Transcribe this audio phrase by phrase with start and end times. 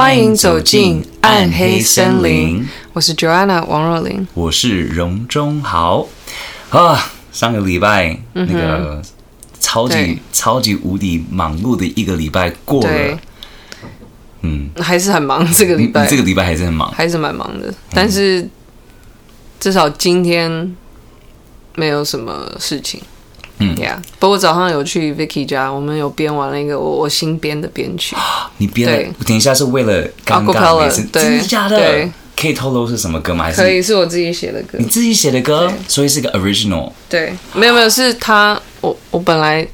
[0.00, 2.66] 欢迎走进暗黑森林。
[2.94, 6.06] 我是 Joanna 王若琳，我是荣中豪。
[6.70, 9.02] 啊，上个礼拜、嗯、那个
[9.60, 13.18] 超级超级无敌忙碌的一个礼拜过了，
[14.40, 15.46] 嗯，还是很忙。
[15.52, 17.70] 这个礼拜，这个礼拜还是很忙，还是蛮忙的。
[17.92, 18.48] 但是
[19.60, 20.74] 至少今天
[21.74, 22.98] 没有什么事情。
[23.62, 28.16] 嗯呀，不过早上有去 Vicky 家，我们有编完了一个我我新编的编曲。
[28.56, 29.14] 你编了？
[29.26, 31.76] 等一下是为了刚刚那次，真的假的？
[31.76, 33.44] 对，可以透露是什么歌吗？
[33.44, 34.78] 还是可以是我自己写的歌？
[34.78, 36.90] 你自己写的歌，所以是个 original。
[37.08, 39.66] 对，没有没有，是他我我本来，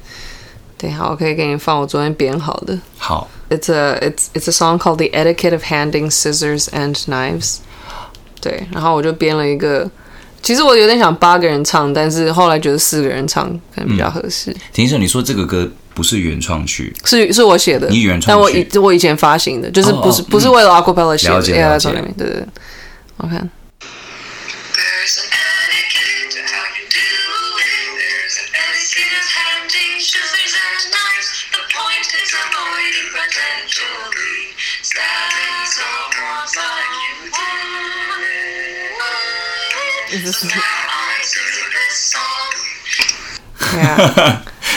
[0.77, 2.77] 等一下我可以给你放我昨天编好的。
[2.97, 7.59] 好，It's a it's it's a song called The Etiquette of Handing Scissors and Knives。
[8.41, 9.89] 对，然后我就编了一个。
[10.47, 14.55] 其实我有点想八个人唱，但是后来觉得四个人唱可能比较合适。
[14.71, 21.33] 听、嗯、说你说这个歌不是原创曲，是是我写的，你原创，但我以我以前发行的，就是不是、哦哦、不是为了 Aquapella 写的。
[21.35, 22.45] 了解了解，对对对，
[23.17, 23.49] 我看。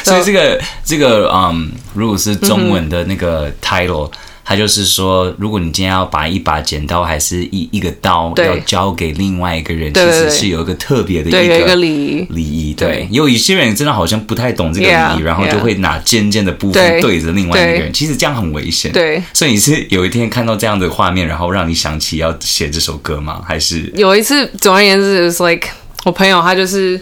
[0.02, 4.12] 所以这个这个嗯，如果是中文的那个 title，、嗯、
[4.50, 12.74] 它就是说，如果你今天要把一把剪刀还是一一个刀要交给另外一个人，其实是有一个特别的一个礼仪礼仪。
[12.74, 18.90] 对，有一些人真的好像不太懂这个礼仪，然后就会拿尖尖的部分对着另外一个人，其实这样很危险。
[18.90, 23.40] 对，所以你是有一天看到这样的画面，然后让你想起要写这首歌吗？
[23.46, 25.68] 还是有一次，总而言之，it's like
[26.04, 27.00] 我朋友他就是。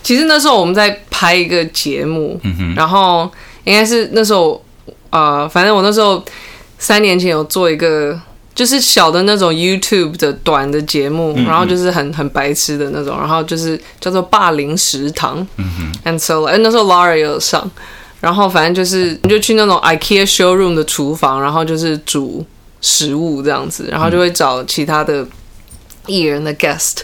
[0.00, 3.30] 其实那时候我们在拍一个节目，嗯、哼然后
[3.64, 4.64] 应该是那时候，
[5.10, 6.24] 呃，反正我那时候
[6.78, 8.18] 三年前有做一个，
[8.54, 17.70] 就是小的那种 YouTube 的短的节目，然后就是很很白痴的那种，然后就是叫做霸凌食堂，嗯哼，and so，哎，那时候 Laura 也有上，
[18.20, 22.44] 然后反正就是你就去那种 IKEA showroom 的厨房，然后就是煮
[22.80, 25.26] 食物这样子，然后就会找其他的
[26.06, 26.98] 艺人的 guest。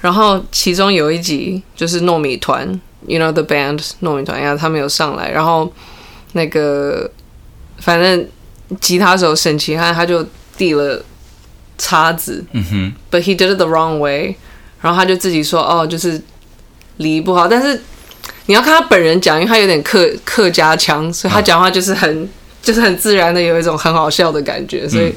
[0.00, 2.66] 然后其中有一集就是糯米团
[3.06, 5.70] ，you know the band 糯米团呀，他们有上来，然后
[6.32, 7.10] 那个
[7.78, 8.26] 反正
[8.80, 10.24] 吉他手沈其汉他就
[10.56, 11.02] 递了
[11.78, 14.36] 叉子，嗯哼，but he did it the wrong way，
[14.80, 16.20] 然后他就自己说哦，就是
[16.98, 17.80] 礼仪不好，但是
[18.46, 22.28] 你要看他本人讲，因为他有点客客家腔，所以他讲话就是很、嗯、
[22.62, 25.14] 就是很自然的有一种很好笑的感觉，所以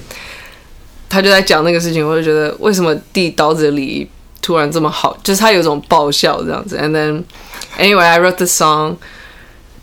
[1.10, 4.08] 他就在讲那个事情，我就觉得为什么递刀子的礼仪。
[4.46, 6.78] 突然这么好，就是他有一种爆笑这样子。
[6.78, 7.24] And then
[7.80, 8.98] anyway, I wrote the song。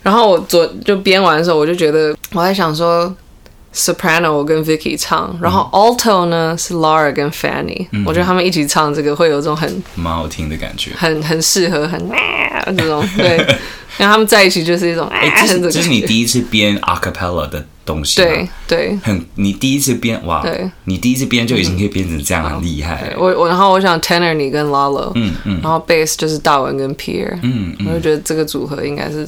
[0.03, 3.11] 然后我昨就编完的时候，我就觉得我在想说
[3.73, 7.87] ，soprano 我跟 Vicky 唱，然后 alto 呢是 Lara 跟 Fanny。
[7.91, 12.09] 嗯、我觉得他们一起唱这个会有这种很蛮好听的感觉，很很适合很
[12.77, 13.37] 这种对，
[13.97, 17.65] 然后他们在一起就是一种哎，这是 这是你第一次编 acapella 的。
[17.83, 23.11] 东西对对，很你第一次编哇，对，你第一次编就已经可以编成这样，很厉害。
[23.17, 29.27] 我我然后我想 tenor 你跟 Lalo，嗯嗯，然后 bass 就是大文跟 Pierre，嗯嗯，我就觉得这个组合应该是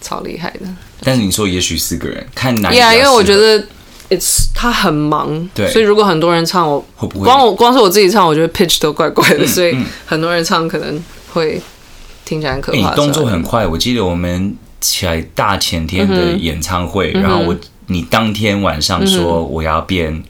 [0.00, 0.60] 超厉害的。
[1.00, 3.66] 但是你说也许四个人看哪，Yeah，因为我觉得
[4.10, 7.24] it's 他很忙，对，所以如果很多人唱，我会不会？
[7.24, 9.76] 光我光是我自己唱，我觉得 pitch 都怪怪的，所以
[10.06, 11.02] 很多人唱可能
[11.32, 11.60] 会
[12.24, 12.78] 听起来很可怕。
[12.78, 17.56] 你动作很快，我记得我们起来大前天的演唱会，然后我。
[17.90, 20.22] 你当天晚上说我要变，嗯、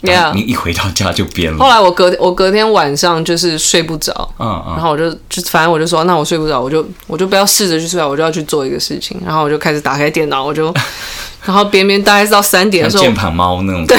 [0.00, 0.32] Yeah.
[0.32, 1.58] 你一回到家就编了。
[1.58, 9.20] 后来我隔我隔天晚上就是睡不着，嗯嗯，然后我就就反正我就说，那我睡不着，我就我就不要试着去睡，我就要去做一个事情。
[9.26, 10.72] 然后我就开始打开电脑，我就
[11.44, 13.98] 然后边边大概是到三点的时候，键盘猫那种，对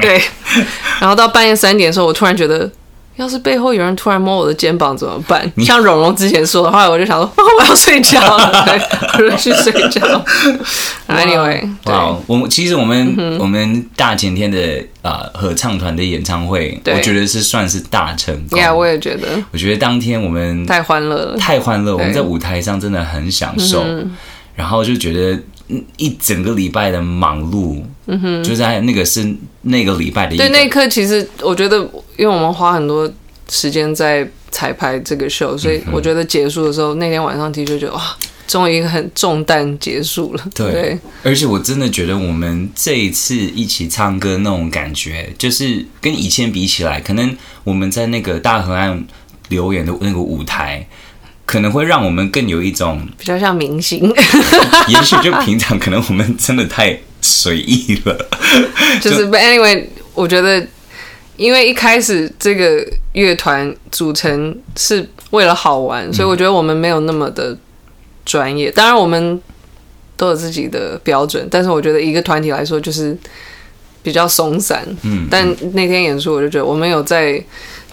[0.00, 0.22] 对，
[1.00, 2.70] 然后到半夜三点的时候，我突然觉得。
[3.16, 5.50] 要是背后有人突然摸我的肩膀怎么办？
[5.54, 10.24] 你像蓉蓉之前说的话，我就想说，哦、 我要睡觉了， 对，我就去睡觉。
[11.08, 14.84] Anyway，哇，我们其实我们、嗯、我们大前天的
[15.32, 18.58] 合唱团的演唱会，我觉得是算是大成功。
[18.58, 19.28] Yeah，我也觉得。
[19.52, 24.10] 我觉得当天我们太欢乐了，太欢乐，我们在舞台上真的很享受，嗯、
[24.56, 25.38] 然后就觉得。
[25.96, 30.36] 一整个礼拜的忙碌，嗯哼，就在那个是那个礼拜的。
[30.36, 31.78] 对，那一刻其实我觉得，
[32.16, 33.10] 因为我们花很多
[33.48, 38.16] 时间在彩排这个秀，所以我觉得结束的时候，嗯、那天晚上的确觉得哇，
[38.46, 40.44] 终于很重担结束了。
[40.54, 47.34] 对，对而且我真的觉得我们这一次一起唱歌那种感觉，就是跟以前比起来，可能
[47.64, 49.02] 我们在那个大河岸
[49.48, 50.86] 留言的那个舞台。
[51.46, 54.12] 可能会让我们更有一种比较像明星，
[54.88, 58.28] 也许就平常可能我们真的太随意了。
[59.00, 60.66] 就是 But anyway，我觉得，
[61.36, 67.56] 因为一开始这个乐团组成是为了好玩，所以我觉得我们没有那么的
[68.24, 68.70] 专业。
[68.70, 69.40] 当然，我们
[70.16, 73.16] 都有自己的标准，但是我觉得一个团体来说，就是
[74.02, 74.82] 比较松散。
[75.02, 77.42] 嗯，但那天演出，我就觉得我们有在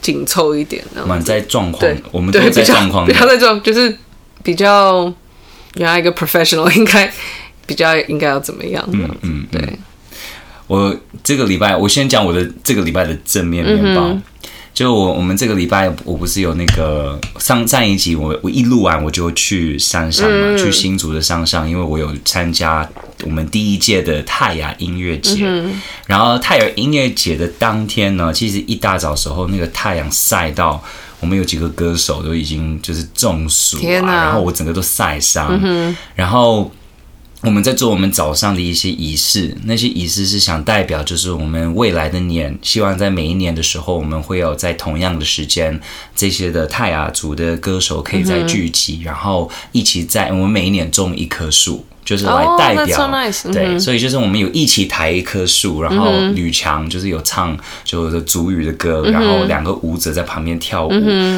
[0.02, 3.96] 紧凑一点，我们在状况，我们都在状况，不要在状，就是
[4.44, 5.14] 比较
[5.76, 7.12] 原来一个 professional 应该
[7.66, 8.84] 比较应该要怎么样？
[8.92, 9.62] 嗯嗯，对。
[10.68, 14.08] 我这个礼拜，我先讲我的这个礼拜的正面面包。
[14.08, 14.24] 嗯
[14.82, 22.90] 就我我们这个礼拜，我不是有那个上上一集，我我一录完我就去山上嘛，嗯、去新竹的山上，因为我有参加
[23.24, 25.44] 我们第一届的泰雅音乐节。
[25.44, 30.84] 嗯、然后泰雅音乐节的当天呢，其实一大早时候那个太阳晒到，
[31.20, 36.72] 我们有几个歌手都已经就是中暑啊，然后我整个都晒伤，嗯、然后。
[37.44, 45.80] 我们在做我们早上的一些仪式，那些仪式是想代表，就是我们未来的年，希望在每一年的时候，我们会有在同样的时间，
[46.16, 53.52] 这些的泰雅族的歌手可以在聚集，嗯、然后一起在我们每一年种一棵树，就是来代表，oh, so nice.
[53.52, 60.92] 对，所以就是我们有一起抬一棵树，然后吕强就是有唱就是族语的歌，然后两个舞者在旁边跳舞，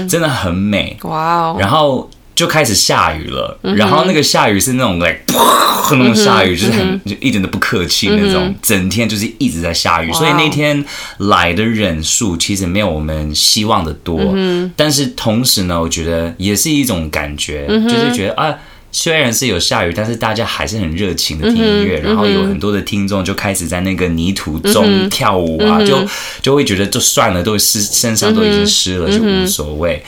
[0.09, 2.09] 真的很美，哇哦，然后。
[2.35, 10.83] 就开始下雨了，嗯、然后那个下雨是那种 like 噗那种下雨，就是很、就一点都不客气那种，嗯、整天就是一直在下雨，所以那天
[11.17, 18.55] 来的人数其实没有我们希望的多，嗯、但是同时呢，我觉得也是一种感觉，嗯、就是觉得啊，
[18.91, 26.07] 虽然是有下雨，但是大家还是很热情的听音乐，嗯、然后有很多的听众就开始在那个泥土中跳舞啊，嗯、就
[26.41, 30.03] 就会觉得就算了，都湿身上都已经湿了，嗯、就无所谓。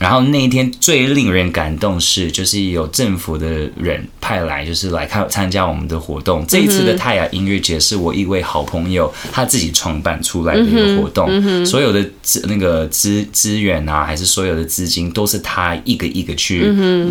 [0.00, 6.42] 然后那一天最令人感动是，就是有政府的人派来，就是来看参加我们的活动。
[6.46, 16.62] 这一次的泰雅音乐节是我一位好朋友他自己创办出来的一个活动，所有的资那个资资源啊，还是所有的资金，都是他一个一个去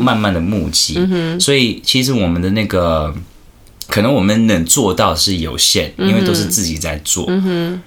[0.01, 0.99] 慢慢的募集。
[1.39, 3.13] 所以其实我们的那个
[3.87, 7.31] 可能我们能做到是有限，因为都是自己在做。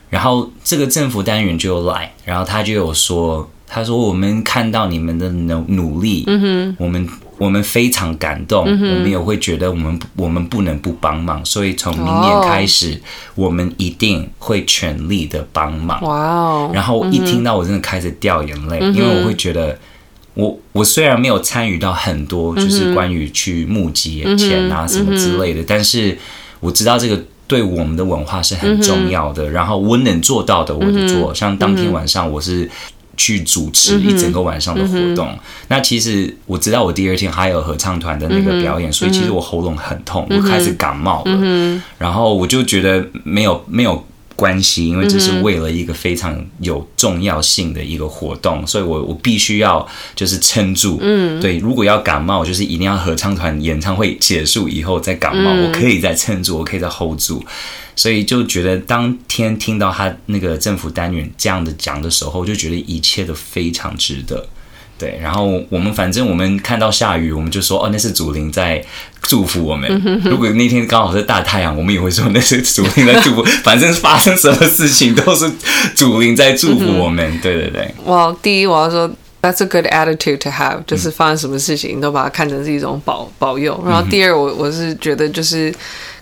[0.08, 3.50] 然后这个政府单元就来，然后他就有说。
[3.74, 7.08] 他说：“我们看到你们的努努力，嗯哼，我们
[7.38, 13.00] 我们非常感动，嗯，我们也会觉得我们我们不能不帮忙，所以从明年开始，
[13.34, 16.02] 我们一定会全力的帮忙。
[16.02, 16.70] 哇哦！
[16.74, 19.78] 然后一听到我真的开始掉眼泪，嗯，因为我会觉得
[20.34, 26.19] 我，我我虽然没有参与到很多，就是关于去募集钱啊什么之类的，但是
[26.60, 29.48] 我知道这个对我们的文化是很重要的。
[29.48, 31.32] 嗯，然后我能做到的，我就做。
[31.32, 32.69] 像当天晚上，我是。
[33.16, 35.38] 去主持一整个晚上的活动，嗯嗯、
[35.68, 44.04] 那其实我知道我第二天还有合唱团的那个表演，嗯、所以其实我喉咙很痛，嗯、我开始感冒了，嗯、然后我就觉得没有没有
[44.37, 57.44] 关系，因为这是为了一个非常有重要性的一个活动，所以我我必须要就是撑住，嗯，对，如果要感冒，就是一定要合唱团演唱会结束以后再感冒，嗯、我可以再撑住，我可以再 hold 住。
[57.94, 64.48] 所以就觉得当天听到他那个政府单元这样的讲的时候，就觉得一切都非常值得。
[65.02, 68.80] 对，然后我们反正我们看到下雨，我们就说哦，那是祖灵在
[69.22, 69.90] 祝福我们。
[70.24, 73.42] 如果那天刚好是大太阳，我们也会说那是祖灵在祝福。
[73.64, 75.50] 反正发生什么事情都是
[75.96, 77.36] 祖灵在祝福我们。
[77.40, 77.92] 对对对。
[78.04, 83.82] 哇，第一我要说，That's a good attitude to have，就是发生什么事情你都把它看成是一种保保佑。
[83.84, 85.74] 然后第二，我我是觉得就是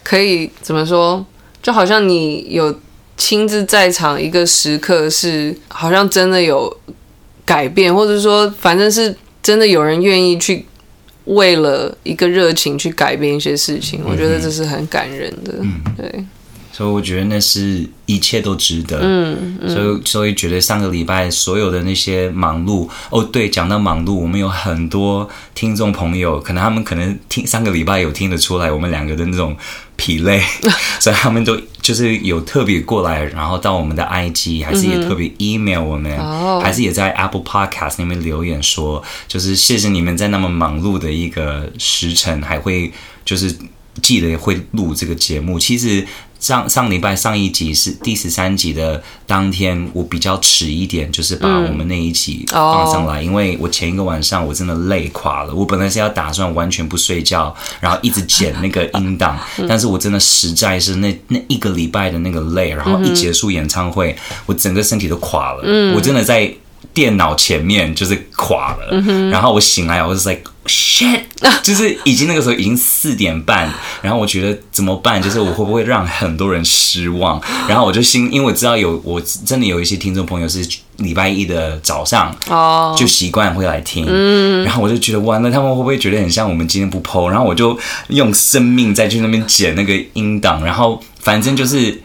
[0.02, 1.22] 可以怎么说？
[1.62, 2.74] 就好像你有
[3.18, 6.74] 亲自在场一个时刻，是好像真的有
[7.50, 10.64] 改变，或者说反正是真的有人愿意去
[11.24, 15.54] 为了一个热情去改变一些事情，我觉得这是很感人的。
[15.60, 16.24] 嗯、对，
[16.70, 19.00] 所以我觉得那是一切都值得。
[19.02, 29.56] 嗯，嗯，所以所以觉得上个礼拜所有的那些忙碌，哦，对，讲到忙碌，我们有很多听众朋友，可能他们可能听上个礼拜有听得出来，我们两个的那种。
[30.02, 30.40] 疲累，
[30.98, 36.16] 所以他们都就是有特别过来，然后到我们的 IG，还是也特别 email 我们，
[36.60, 42.92] 还是也在 Apple Podcast 那边留言说，就是谢谢你们在那么忙碌的一个时辰，还会
[43.24, 43.54] 就是
[44.02, 45.58] 记得会录这个节目。
[45.58, 46.06] 其实。
[46.40, 55.54] 上上礼拜上一集是第十三集的当天，我比较迟一点，就是把我们那一集放上来，嗯、因为我前一个晚上我真的累垮了。
[55.54, 65.60] 我本来是要打算完全不睡觉，然后一直剪那个音档， 嗯、但是我真的实在是那那一个礼拜的那个累，然后一结束演唱会，嗯、我整个身体都垮了。
[65.64, 66.50] 嗯、我真的在
[66.92, 71.20] 电脑前面就是垮了，嗯、然后我醒来，我就是 like shit，
[71.62, 73.72] 就是已经那个时候已经四点半，
[74.02, 75.22] 然后我觉得怎么办？
[75.22, 77.40] 就是我会不会让很多人失望？
[77.68, 87.28] 然后我就心，因为我知道有我真的有一些听众朋友是礼拜一的早上哦，就习惯会来听，嗯，然后我就觉得完了，他们会不会觉得很像我们今天不 po？
[87.28, 92.02] 然后我就用生命再去那边剪那个音档，然后反正就是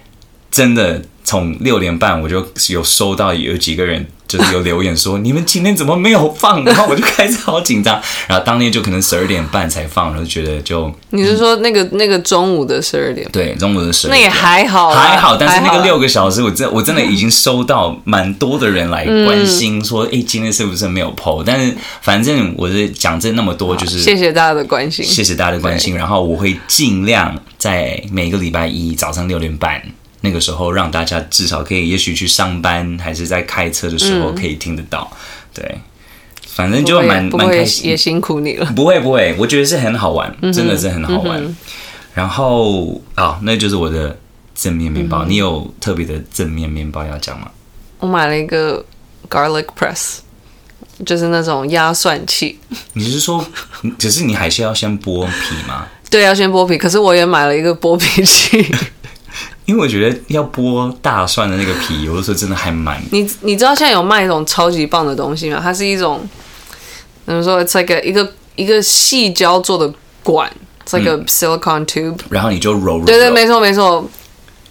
[0.51, 4.05] 真的从六点半我就有收到有几个人。
[4.27, 6.63] 就是有留言说你们今天怎么没有放？
[6.65, 8.01] 然后我就开始好紧张。
[8.27, 13.27] 然后当天就可能十二点半才放，然后觉得就你是说那个那个中午的十二点？
[13.31, 14.19] 对，中午的十二点。
[14.19, 15.37] 那也还好，还好。
[15.37, 21.43] 但是那个六个小时，我真我真的已经收到蛮多的人来关心说，哎，今天是不是没有 po？
[21.45, 25.95] 但是反正我是讲这那么多，就是谢谢大家的关心，谢谢大家的关心。
[25.95, 29.81] 然后我会尽量在每个礼拜一早上六点半。
[30.25, 35.17] 那个时候让大家至少可以，也许去上班还是在开车的时候可以听得到，嗯、
[35.53, 35.79] 对，
[36.47, 38.65] 反正就蛮蛮开心，也辛苦你了。
[38.75, 41.39] 不会不会，我觉得是很好玩，嗯、真的是很好玩。
[41.39, 41.55] 嗯、
[42.15, 44.17] 然后啊，那就是我的
[44.55, 45.23] 正面面包。
[45.25, 47.51] 嗯、你有特别的正面面包要讲吗？
[47.99, 48.83] 我买了一个
[49.29, 50.17] garlic press，
[51.05, 52.57] 就是那种压蒜器。
[52.93, 53.45] 你是说，
[53.99, 55.87] 只是你还是要先剥皮吗？
[56.09, 56.77] 对，要先剥皮。
[56.77, 58.65] 可是我也买了一个剥皮器。
[59.65, 63.01] 因为我觉得要剥大蒜的那个皮，有的时候真的还蛮……
[63.11, 65.59] 你你知道现在有卖一种超级棒的东西吗？
[65.61, 66.21] 它是一种
[67.25, 69.91] 怎么说？It's like a, 一个一个细胶做的
[70.21, 70.51] 管
[70.85, 73.05] ，It's like a silicone tube，然后你就揉揉。
[73.05, 74.07] 对对，没错没错。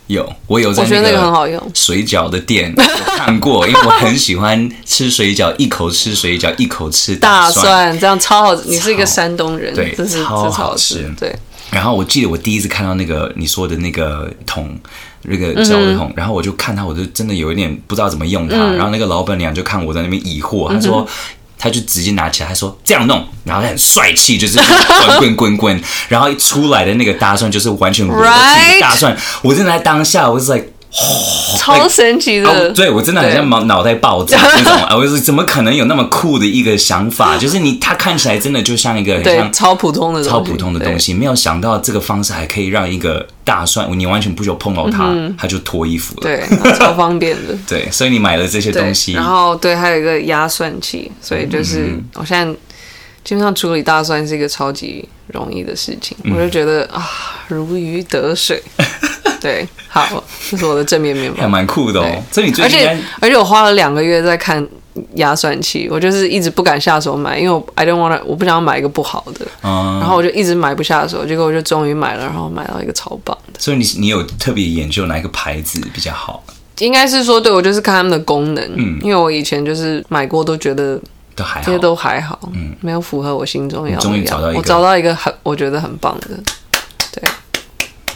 [0.07, 1.61] 有我有在我觉得那个很好用。
[1.73, 8.55] 水饺的店有看过，因为我很喜欢吃水饺，一口吃水饺，一口吃大蒜，这样超好。
[8.67, 11.35] 你是一个山东人，对，这是超好吃，对。
[11.75, 14.79] 然后我记得我第一次看到那个你说的那个桶，
[15.23, 18.57] 那个胶的桶，然后我就看他，我就真的有一点不知道怎么用它。
[18.75, 21.07] 然后那个老板娘就看我在那边疑惑，她说，
[21.59, 29.17] 她就直接拿起来，她说这样弄，然后很帅气，就是滚滚滚滚，然后一出来的那个大蒜就是完全裸体大蒜。
[29.43, 30.65] 我真的在当下，我是在。
[30.97, 34.97] 哦、超神奇的，哦、对我真的很像脑脑袋爆炸 那种啊！
[34.97, 37.37] 我说怎么可能有那么酷的一个想法？
[37.37, 46.45] 就是你，它看起来真的就像一个很像超普通的超普通的东西，没有想到这个方式还可以让一个大蒜，你完全不需要碰到它，嗯、它就脱衣服了，对，
[46.79, 47.55] 超方便的。
[47.67, 52.55] 对，所以你买了这些东西，然后对，还有一个压蒜器，所以就是、嗯、我现在
[53.25, 57.05] 基本上处理大蒜是一个超级容易的事情，嗯、我就觉得啊，
[57.49, 58.63] 如鱼得水。
[59.45, 62.07] 对，好，这是我的正面面包，还蛮酷的哦。
[62.33, 64.67] 这对你最近而且而且我花了两个月在看
[65.17, 73.61] 压蒜器，我就是一直不敢下手买，因为我 I don't want to，我不想要买一个不好的，嗯、然后我就一直买不下手，结果我就终于买了，然后买到一个超棒的。
[73.61, 76.43] 所以你你有特别研究哪一个牌子比较好？
[76.79, 80.99] 应该是说，对我就是看他们的功能，嗯，因为我以前就是买过都觉得
[81.37, 84.01] 都还好，这些都还好，嗯，没有符合我心中要的。
[84.01, 86.31] 终于找到一个，我找到一个很我觉得很棒的。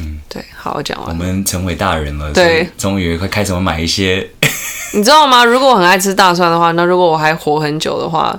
[0.01, 1.09] 嗯，对，好，我讲完。
[1.09, 4.29] 我们成为大人了，对，终于会开始买一些。
[4.95, 5.45] 你知道吗？
[5.45, 8.39] 如果我很爱吃大蒜的话，那如果我还活很久的话，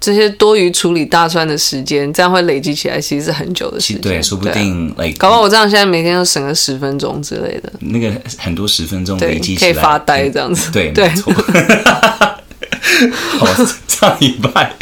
[0.00, 4.02] 这些多余处理大蒜的时间，这样会累积起来，其实是很久的时间。
[4.02, 7.72] 对，说不定，对搞不好我这样现在每天都省个十分钟之类的。
[7.80, 10.70] 那个很多十分钟累积起来，可以发呆这样子。
[10.72, 11.32] 对，对，没错。
[13.38, 13.46] 好，
[13.88, 14.74] 上礼拜，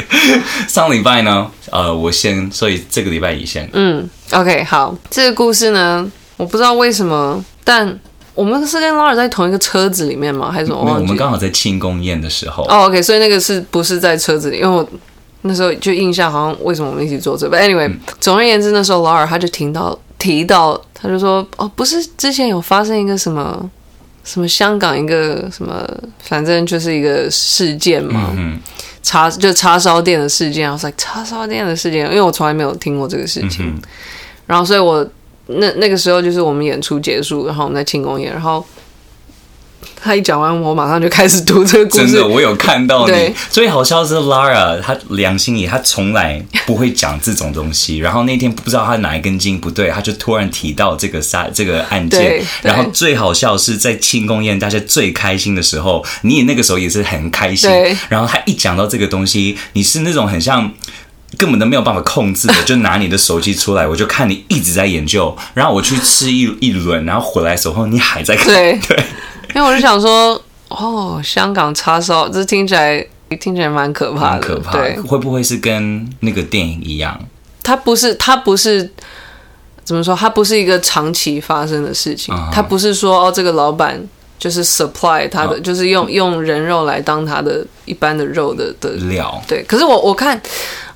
[0.68, 1.50] 上礼拜呢？
[1.70, 7.98] 呃，我先，所以这个礼拜以前，嗯，OK，好，这个故事呢，我不知道为什么，但
[8.34, 10.50] 我们是跟 Lara 在同一个车子里面吗？
[10.52, 10.78] 还是什么？
[11.00, 12.64] 我们刚好在庆功宴的时候。
[12.64, 14.58] 哦，OK，所以那个是不是在车子里？
[14.58, 14.86] 因为我
[15.42, 23.70] 那时候就印象好像为什么我们一起坐这？But anyway，、嗯、总而言之，那时候 Lara 他就听到提到，他就说，哦，不是之前有发生一个什么？
[24.24, 25.86] 什么香港一个什么，
[26.22, 28.60] 反正就是一个事件嘛，嗯、
[29.02, 30.70] 叉就叉烧店的事件。
[30.70, 33.66] 我说叉烧店的事件，因为我从来没有听过这个事情。
[33.66, 33.82] 嗯、
[34.46, 35.06] 然后，所以我
[35.46, 38.64] 那那个时候就是我们演出结束，然后我们在庆功宴，然后。
[39.96, 42.06] 他一讲完，我马上就开始读这个故事。
[42.06, 43.12] 真的，我有看到你。
[43.12, 47.98] 对最好笑的是 Lara，他良心里，他从来不会讲这种东西。
[47.98, 52.44] 然后那天不知道他哪一根筋不对，他就突然提到这个杀这个案件。
[52.62, 57.70] 然后最好笑是在庆功宴，大家最开心的时候，你也那个时候也是很开心。
[58.08, 60.72] 然后他一讲到这个东西，你是那种很像
[61.38, 65.36] 根本都没有办法控制的， 就拿你的手机出来，我就看你一直在研究。
[65.54, 68.46] 然后我去吃一一轮，然后回来的时候你还在看。
[68.46, 68.80] 对。
[68.88, 69.04] 对
[69.54, 73.04] 因为我就想说，哦，香港叉烧，这听起来
[73.40, 74.72] 听起来蛮可怕的，可怕。
[74.72, 77.18] 对，会不会是跟那个电影一样？
[77.62, 78.90] 它不是，它不是
[79.84, 80.14] 怎么说？
[80.14, 82.34] 它不是一个长期发生的事情。
[82.34, 82.52] Uh huh.
[82.52, 84.02] 它不是说哦，这个老板
[84.38, 89.40] 就是 supply 他的，哦、就是用用人肉来当他的一般的肉的的料。
[89.46, 90.40] 对，可是我我看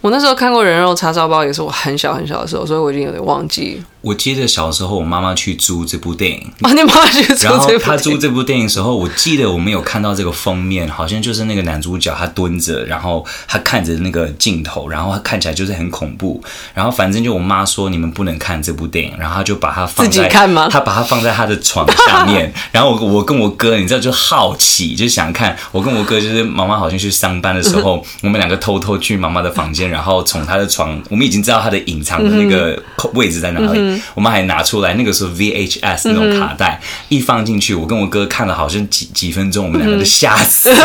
[0.00, 3.82] 我那时候看过人肉叉烧包，也是我很小很小的时候，所以我已经有点忘记。
[4.06, 16.40] 我记得小时候我妈妈去租这部电影，哦，你妈妈去租这部电影，然后她租这部电影的时候，我记得我们有看到这个封面，好像就是那个男主角他蹲着，然后他看着那个镜头，然后他看起来就是很恐怖。
[16.72, 20.68] 然后反正就我妈说你们不能看这部电影，然后他就把它放在自己看吗？
[20.70, 25.58] 他把它放在他的床下面， 然后我我跟我哥，你知道就好奇就想看。
[25.72, 32.80] 我跟我哥就是妈妈好像去上班的时候， 我们两个偷偷去妈妈的房间，然后从她的床，我们已经知道她的隐藏的那个
[33.14, 34.76] 位置在哪里，我们还拿出。
[34.76, 40.70] 后来那个时候 VHS 那种卡带、嗯、一放进去，我跟我哥看了好像几几分钟，我们两个就吓死。
[40.70, 40.78] 了，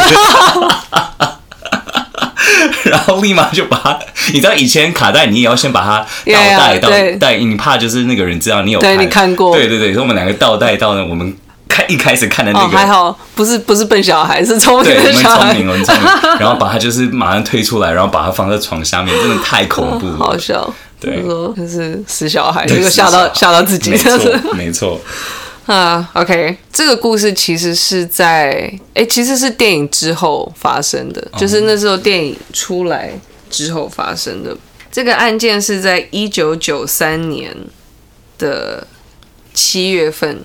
[1.20, 1.30] 嗯、
[2.86, 4.00] 然后立马就把它，
[4.32, 6.90] 你知道以前卡带你也要先把它倒带到
[7.20, 11.36] 带，你怕就是那个人知道你有看，对，你看过，对对对，所以我们两个倒带到了我们
[11.68, 16.06] 看一开始看的那个，哦、还好不是不是笨小孩，是聪明对，我们聪明，我们聪明，
[16.40, 20.74] 然后把它就是马上推出来，然后把它放在床下面，真的太恐怖了，好笑。
[21.02, 25.02] 对，说就是死小孩，这个吓到吓到自己，没错，没错。
[25.66, 33.12] 啊，OK，这个故事其实是在哎，其实是电影之后发生的，就是那时候电影出来
[33.50, 34.56] 之后发生的。
[34.92, 37.56] 这个案件是在一九九三年
[38.38, 38.86] 的
[39.54, 40.40] 七月份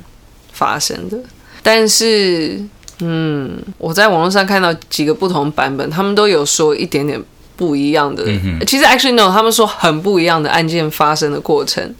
[0.52, 1.18] 发生的，
[1.62, 2.58] 但是
[3.00, 7.20] 嗯，我在网络上看到几个不同版本，他们都有说一点点。
[7.56, 11.94] 不一样的，嗯、其实 actually no，他们说很不一样的案件发生的过程，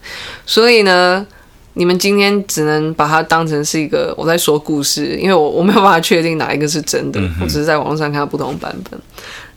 [0.44, 1.26] 所以呢，
[1.72, 9.00] 你们今天只能把它当成是一个我在说故事，因为我我没有办法确定哪一个是真的，嗯、我只是在网络上看到不同版本。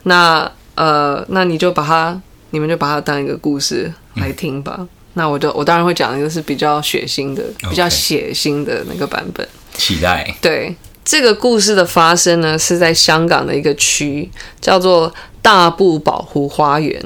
[0.04, 4.76] 那呃，那你就把它，你们就把它当一个故事来听吧。
[4.80, 9.46] 嗯、那我就我当然会讲一个是比较血腥的、比较血腥的那个版本。
[9.74, 10.34] 期待。
[10.42, 14.30] 对，这个故事的发生呢，是在香港的一个区
[14.62, 15.14] 叫做。
[15.42, 17.02] 大埔保护花园，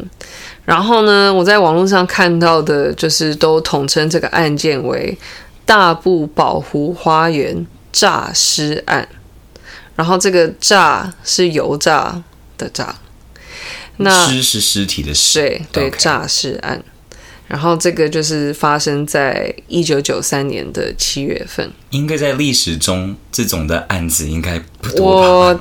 [0.66, 5.16] 然后呢，我在网络上看到的，就是都统称这个案件为
[5.66, 9.08] 大埔保护花园诈尸案。
[9.96, 12.24] 然后这个“诈”是油炸
[12.58, 12.96] 的“炸”，
[13.98, 15.40] 那尸是尸体的尸，
[15.72, 16.84] 对对，诈尸案。
[17.48, 21.72] 然后这个就是发生在一九九三年的七月份。
[21.92, 25.60] 应该在历史中，这种的案子应该不多我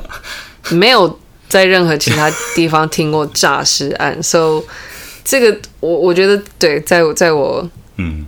[0.71, 1.19] 没有。
[1.53, 4.62] 在任何其他地方听过诈尸案， so
[5.23, 8.25] 这个我我觉得对，在我在我嗯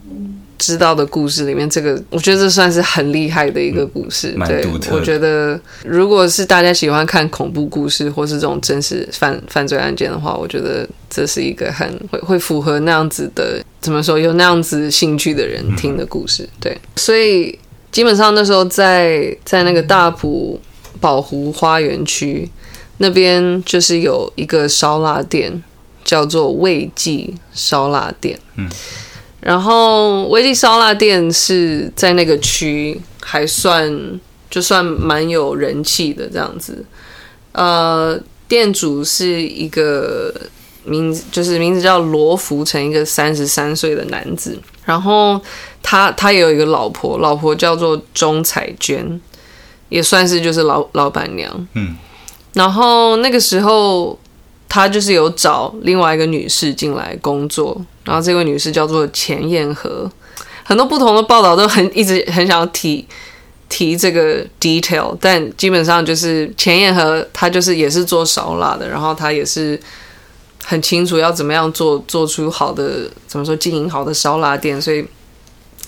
[0.59, 4.35] 知道的故事里面，这个我觉得这算是很厉害的一个故事。
[4.37, 16.43] 嗯、对，我觉得如果是大家喜欢看恐怖故事或是这种真实犯犯罪案件的话，我觉得这是一个很会会符合那样子的，怎么说，有那样子兴趣的人听的故事。
[16.43, 17.59] 嗯、对，所以
[17.91, 20.61] 基本上那时候在在那个大埔
[21.01, 22.47] 宝湖花园区。
[22.99, 25.63] 那边就是有一个烧腊店，
[26.05, 28.39] 叫做味记烧腊店。
[28.57, 28.69] 嗯，
[29.41, 36.85] 然后味记烧腊店是在那个区还算就算蛮有人气的这样子。
[37.53, 40.33] 呃，店主是一个
[40.85, 44.57] 名字，就是名字叫罗福成，一个三十三岁的男子。
[44.85, 45.41] 然后
[45.83, 49.21] 他他也有一个老婆，老婆叫做钟彩娟，
[49.89, 51.69] 也算是就是老老板娘。
[51.75, 51.97] 嗯。
[52.55, 54.19] 然后那个时候，
[54.69, 60.11] 他就是有找另外一个女士进来工作，然后这位女士叫做钱燕和，
[60.63, 63.07] 很多不同的报道都很一直很想提
[63.69, 69.79] 提这个 detail，但基本上就是钱燕和她就是也是做烧腊的，然后她也是
[70.65, 75.05] 很清楚要怎么样做做出好的怎么说经营好的烧腊店，所以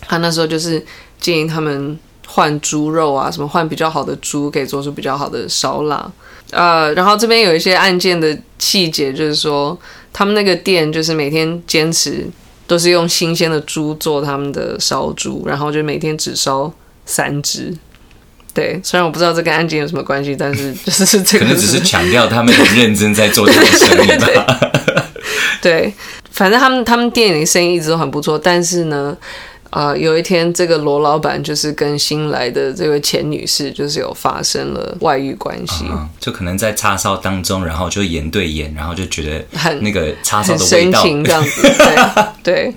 [0.01, 0.85] 她那时候就是
[1.21, 6.11] 建议他们换猪肉啊，什么换比较好的猪，可以做出比较好的烧腊。
[6.51, 9.79] 呃，然后这边有一些案件的细节，就是说
[10.13, 12.27] 他们那个店就是每天坚持
[12.67, 16.73] 都是用新鲜的猪做他们的烧猪，然后就每天只烧
[17.05, 17.77] 三只。
[18.55, 24.61] 对，虽然我不知道这跟案件有什么关系，但是 就是这个可能只是强调他们很认真在做这个生意吧。
[25.61, 25.93] 对，
[26.31, 29.17] 反正他们他们店里生意一直都很不错，但是呢。
[29.77, 41.95] 啊、呃，有一天，这个罗老板就是跟新来的这位钱女士，就是有发生了外遇关系，嗯、就可能在叉烧当中，然后就眼对眼，然后就觉得很那个叉烧的味道，深情这样子，对
[42.43, 42.75] 对。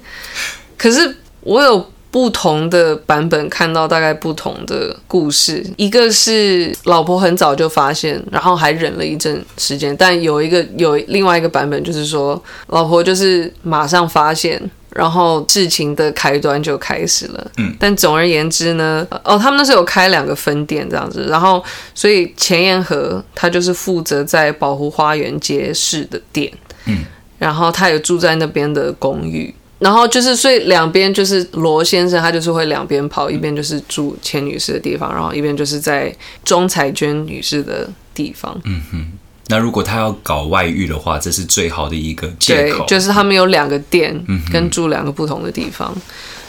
[0.78, 14.70] 可是我有不同的版本看到大概不同的故事，一个是老婆很早就发现，然后还忍了一阵时间，但有一个有另外一个版本就是说，老婆就是马上发现。
[14.92, 17.52] 然后事情的开端就开始了。
[17.58, 26.52] 嗯，但总而言之呢，哦，他们那时候有开两个分店这样子，然后所以钱彦和他就是负责在宝湖花园街市的店，
[26.86, 27.06] 嗯，
[27.38, 38.60] 然后他也住在那边的公寓，然后就是所以两边就是罗先生他就是会两边跑，一边就是住钱女士的地方，然后一边就是在钟彩娟女士的地方。
[38.66, 39.12] 嗯哼。
[39.52, 42.86] 那如果他要搞外遇的话，这是最好的一个借口。
[42.86, 44.16] 对，就是他们有两个店，
[44.54, 45.92] 跟住两个不同的地方。
[45.96, 46.02] 嗯、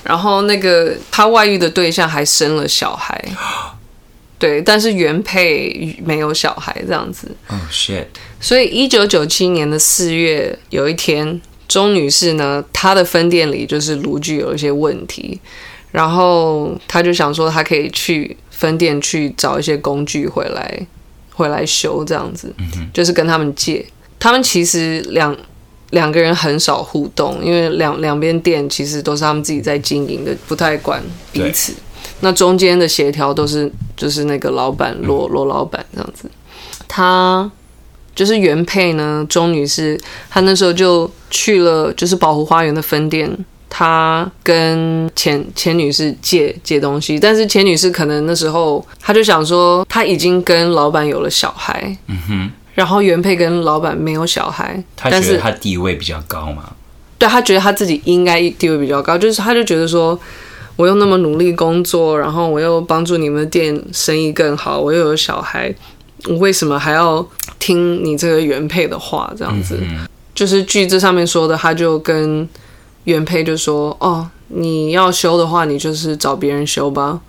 [0.05, 3.19] 然后那个他外遇的对象还生了小孩，
[4.39, 7.35] 对，但是原配没有小孩，这样子。
[7.49, 8.05] 哦、oh，shit！
[8.39, 15.41] 所以一九九七年的四月有一天，钟女士呢，她的分店里就是炉具有一些问题，
[15.91, 20.87] 然后她就想说，她可以去分店去找一些工具回来。
[21.41, 22.55] 回来修这样子，
[22.93, 23.85] 就是跟他们借。
[24.19, 25.35] 他们其实两
[25.91, 31.73] 两个人很少互动，因为两两边店其实都是他们自己在经营的，不太管彼此。
[32.21, 36.31] 那中间的协调都是就是那个老板罗罗老板这样子。
[36.87, 37.51] 他
[38.15, 39.99] 就是原配呢，钟女士，
[40.29, 43.35] 她那时候就去了，就是宝湖花园的分店。
[43.73, 56.73] 他跟钱钱女士借借东西，但是钱女士可能那时候他就想说，他已经跟老板有了小孩，嗯哼，然后原配跟老板没有小孩，他觉得他地位比较高嘛？
[57.17, 60.19] 对，他觉得他自己应该地位比较高，就是他就觉得说，
[60.75, 65.73] 我又那么努力工作，然后我又帮助你们的店生意更好，我又有小孩，
[66.27, 67.25] 我为什么还要
[67.61, 69.33] 听你这个原配的话？
[69.39, 72.49] 这样子，嗯、就是据这上面说的，他就跟。
[73.05, 77.21] 原配就说：“哦，你要修的话，你就是找别人修吧。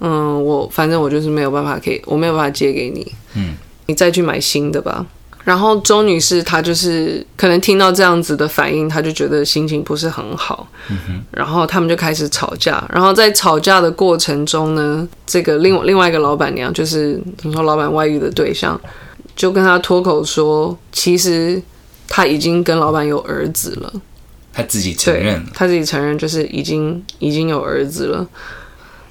[0.00, 3.12] 嗯，我反正我就是没有办法，可以我没有办法借给你。
[3.34, 3.54] 嗯，
[3.86, 5.04] 你再去买新的吧。”
[5.42, 10.68] 然后周女士她就是可能听到这样子的反应，她就觉得心情不是很好。
[10.90, 11.22] 嗯哼。
[11.30, 12.86] 然后他们就开始吵架。
[12.92, 18.78] 然后在吵架的过程中呢，这个另另外一个老板娘，就是怎么说老板外遇的对象，
[19.34, 21.60] 就跟他脱口说：“其实
[22.06, 23.92] 他已经跟老板有儿子了。”
[24.60, 28.26] 他自己承认，他自己承认就是已经已经有儿子了。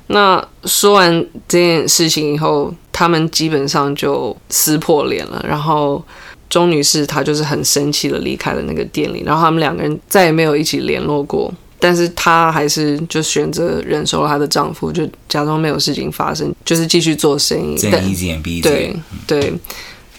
[0.08, 5.44] 那说完这件事情以后，他们基本上就撕破脸了。
[5.48, 6.04] 然后
[6.50, 11.54] 钟女士她就是很生气的离开了那个店里，然后他们两个人再也没有一起联络过。
[11.80, 17.78] 但是她还是就选择忍受了她的丈夫，就假装没有事情发生，就是继续做生意。
[17.78, 19.04] 睁一只眼闭一只眼。
[19.28, 19.54] 对对。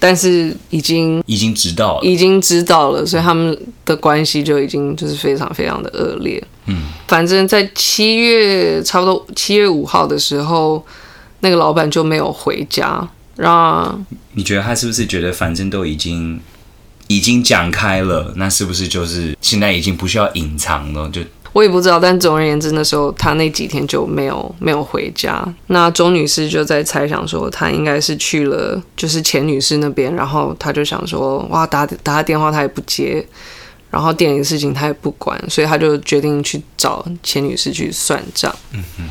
[0.01, 6.43] 但是已经已经知道了，已经知道了，所以他们的关系就已经就是非常非常的恶劣。
[6.65, 10.83] 嗯，反正在七月差不多七月五号的时候，
[11.41, 13.07] 那个老板就没有回家。
[13.37, 13.97] 然后
[14.33, 16.41] 你觉得他是不是觉得反正都已经
[17.07, 21.09] 已经讲开了，那是不是就是现在已经不需要隐藏了？
[21.11, 21.21] 就。
[21.53, 25.47] 我也不知道，但总而言之，那时候他那几天就没有没有回家。
[25.67, 33.27] 那钟女士就在猜想说，他应该是去了就是钱女士那边，然后他就想说，哇，打打他电话他也不接，
[33.91, 38.55] 然后店里的事情他也不管，所以他就决定去找钱女士去算账。
[38.73, 39.05] 嗯哼。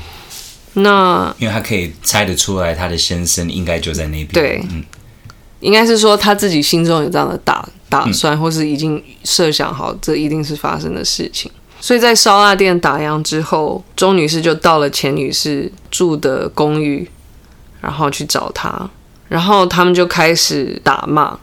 [0.74, 4.28] 那因为他可以猜得出来，他的先生应该就在那边。
[4.28, 4.84] 对，嗯，
[5.60, 11.52] 应该是说他自己心中有这样的打打算，嗯，或是已经设想好，这一定是发生的事情。
[11.82, 17.10] 所以在烧腊店打烊之后，钟女士就到了钱女士住的公寓，
[17.80, 18.90] 然后去找她，
[19.30, 21.40] 然后他们就开始打骂。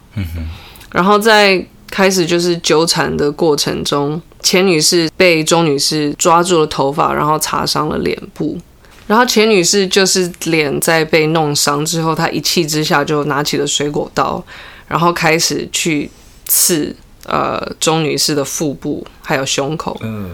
[0.92, 8.58] 然后在开始就是纠缠的过程中，钱女士被钟女士抓住了头发，然后擦伤了脸部。
[9.06, 14.44] 然后钱女士就是脸在被弄伤之后，她一气之下就拿起了水果刀，
[14.86, 16.10] 然后开始去
[16.44, 16.94] 刺。
[17.28, 20.30] 呃，钟女士的腹部还有胸口，嗯，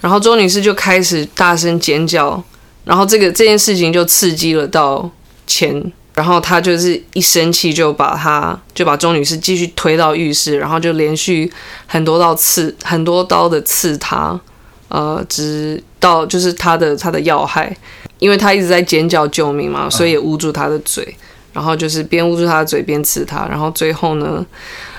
[0.00, 2.40] 然后钟女士就开始大声尖叫，
[2.84, 5.10] 然后这个这件事情就刺激了到
[5.44, 11.52] 钱，然后他就是一生气就把他就把钟女士继续推到浴室，然后就连续
[11.88, 14.38] 很多刀刺很多刀的刺她，
[14.86, 17.76] 呃，直到就是她的她的要害，
[18.20, 21.16] 因为她一直在尖叫救命嘛，所以也捂住她的嘴，
[21.52, 24.46] 然后就是边捂住她的嘴边刺她，然后最后呢。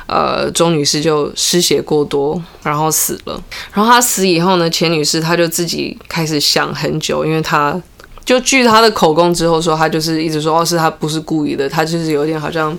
[0.08, 3.44] 呃，钟女士就失血过多，然后死了。
[3.74, 7.80] 然后她死以后呢，钱女士她就自己开始想很久，因为她
[8.24, 12.78] 就据她的口供之后说，她就是一直说哦，是她不是故意的，她就是有点好像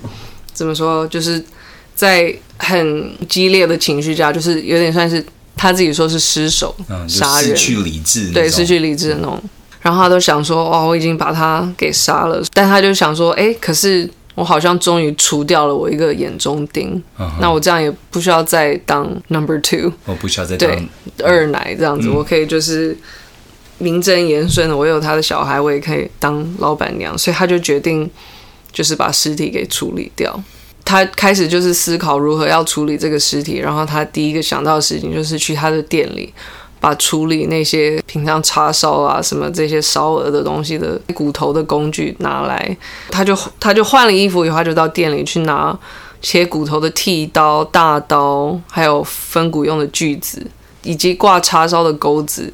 [0.55, 1.45] 怎么说，就是
[1.95, 5.23] 在很激烈的情绪下，就是有点算是
[5.55, 6.75] 她自己说是失手
[7.07, 9.39] 杀人，嗯、失去理智，对，失去理智的那种。
[9.83, 14.09] 然后她都想说，哦，我已经把他给杀了，但她就想说，哎，可是。
[14.39, 17.03] 我好像终于除掉了我一个眼中钉。
[17.19, 17.31] Uh huh.
[17.41, 22.97] 那我这样也不需要再当 number two，我不需要再当对二奶这样子，嗯、我可以就是
[23.79, 27.19] 名正言顺的，我有他的小孩，我也可以当老板娘。
[27.19, 28.09] 所以他就决定
[28.71, 30.41] 就是把尸体给处理掉。
[30.85, 36.33] 他开始就是思考如何要处理这个尸体，然后他第一个想到的事情就是去他的店里。
[36.81, 42.77] 把处理那些平常叉烧啊什么这些烧鹅的东西的骨头的工具拿来，
[43.11, 45.77] 他就他就换了衣服以后，他就到店里去拿
[46.23, 50.47] 切骨头的剃刀、大刀，还有分骨用的锯子，
[50.83, 52.53] 以及挂叉烧的钩子，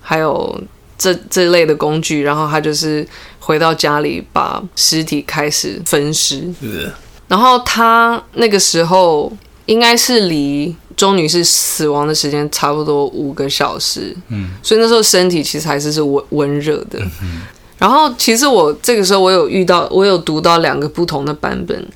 [0.00, 0.60] 还有
[0.96, 2.22] 这这类的工具。
[2.22, 3.06] 然后他就是
[3.40, 6.52] 回到家里，把尸体开始分尸。
[6.60, 6.92] 是
[7.26, 9.32] 然后他那个时候
[9.66, 10.74] 应该是离。
[10.98, 16.98] 钟女士死亡的时间差不多五个小时，嗯，所以那时候身体其实还是是温温热的。
[17.22, 17.42] 嗯、
[17.78, 21.88] 然后其实我这个时候我有遇到，我有读到两个不同的版本，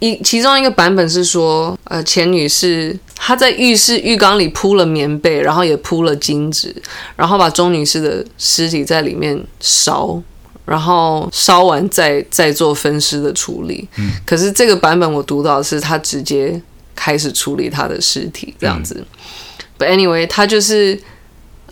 [0.00, 6.74] 一其中一个版本是说，呃，钱女士她在浴室浴缸里铺了棉被，然后也铺了金纸，
[7.14, 10.20] 然后把钟女士的尸体在里面烧，
[10.64, 13.88] 然后烧完再再做分尸的处理。
[13.98, 16.60] 嗯，可是这个版本我读到的是她直接。
[16.96, 18.96] 开始处理他的尸体，这样子。
[18.98, 19.06] 嗯、
[19.78, 20.98] But anyway，他就是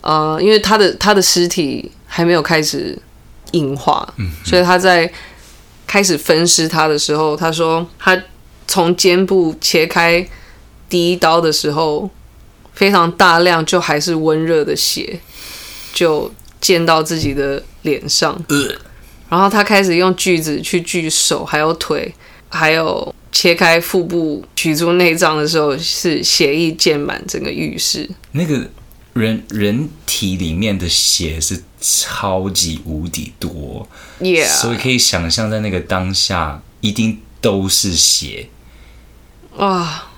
[0.01, 2.97] 呃，因为他的他的尸体还没有开始
[3.51, 5.11] 硬化，嗯、所以他在
[5.87, 8.17] 开始分尸他的时候，他说他
[8.67, 10.25] 从肩部切开
[10.87, 12.09] 第一刀的时候，
[12.73, 15.19] 非常大量就还是温热的血
[15.91, 18.69] 就溅到自己的脸上，呃、
[19.29, 22.13] 然后他开始用锯子去锯手，还有腿，
[22.49, 23.13] 还有。
[23.35, 28.09] 切开腹部取出内脏的时候，是血液溅满整个浴室。
[28.31, 28.69] 那个
[29.11, 33.85] 人人体里面的血是超级无敌多
[34.21, 34.47] ，Yeah.
[34.47, 38.47] 所以可以想象在那个当下一定都是血
[39.57, 40.11] 啊。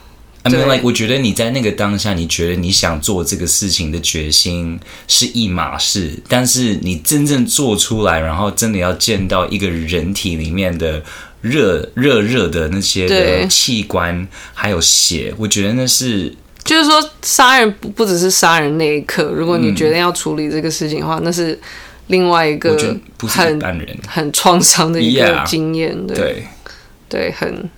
[0.44, 11.04] I mean, like, 我觉得你在那个当下，你觉得你想做这个事情的决心是一码事，但是你真正做出来，然后真的要见到一个人体里面的。
[11.42, 21.58] 热热热的那些的器官，对还有血，我觉得那是，就是说杀人不不只是杀人那一刻，如果你决定要处理这个事情的话，嗯、那是
[22.08, 22.76] 另外一个
[23.28, 26.16] 很很创伤的一个经验，yeah, 对。
[26.16, 26.48] 对，
[27.08, 27.70] 对，很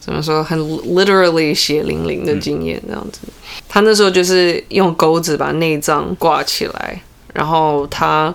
[0.00, 3.20] 怎么说，很 literally 血淋淋的经验这样子。
[3.24, 3.32] 嗯、
[3.68, 7.00] 他那时候就是用钩子把内脏挂起来，
[7.32, 8.34] 然后他。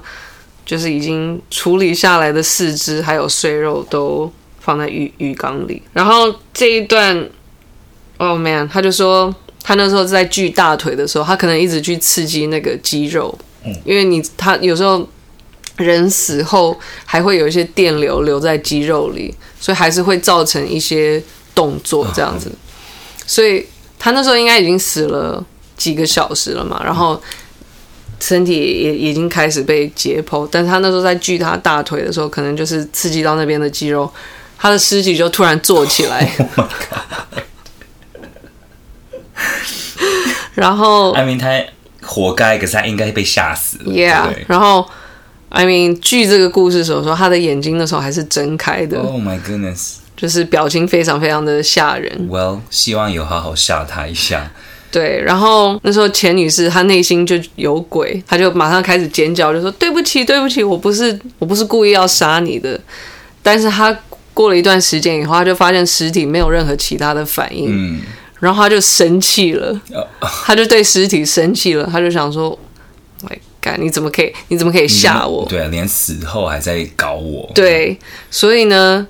[0.65, 7.27] 就是已经处理下来的四肢还有碎肉都放在浴浴缸里，然后这一段
[8.17, 15.05] ，Oh man，他就说他那时候在锯大腿的时候，他可能一直去刺激那个肌肉，嗯，因为你他有时候
[15.77, 21.21] 人死后还会有一些电流留在肌肉里，所以还是会造成一些
[21.55, 22.51] 动作这样子，
[23.25, 23.65] 所以
[23.97, 25.43] 他那时候应该已经死了
[25.75, 27.21] 几个小时了嘛，然后。
[28.21, 34.09] 身体也已经开始被解剖，但是他那时候在锯他大腿的时候，可能就是刺激到那边的肌肉，
[34.57, 36.31] 他的尸体就突然坐起来。
[36.53, 36.67] Oh、
[40.53, 41.49] 然后，I mean 他
[42.01, 43.91] 活该，可是他应该被吓死了。
[43.91, 44.87] Yeah，然后
[45.49, 48.99] ，I mean 据这个故事的时候说，他的眼睛那时候还是睁开的。
[48.99, 52.29] Oh my goodness，就是表情非常非常的吓人。
[52.29, 54.51] Well，希望有好好吓他一下。
[54.91, 62.77] 对，然后那时候钱女士她内心就有鬼，她就马上开始尖叫，就说对不起，对不起，我不是我不是故意要杀你的。
[63.41, 63.97] 但是她
[64.33, 68.01] 过了一段时间以后，她就发现尸体没有任何其他的反应，嗯，
[68.41, 69.79] 然后她就生气了，
[70.45, 72.59] 她就对尸体生气了，她就想说
[73.23, 75.45] ，My God，你怎么可以，你怎么可以吓我？
[75.47, 77.49] 对啊，连死后还在搞我。
[77.55, 77.97] 对，
[78.29, 79.07] 所以呢。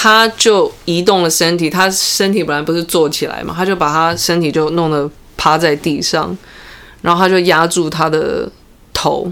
[0.00, 6.38] 他就移动了身体，他身体本来不是坐起来嘛，他就把他身体就弄得趴在地上，
[7.02, 8.48] 然后他就压住他的
[8.94, 9.28] 头，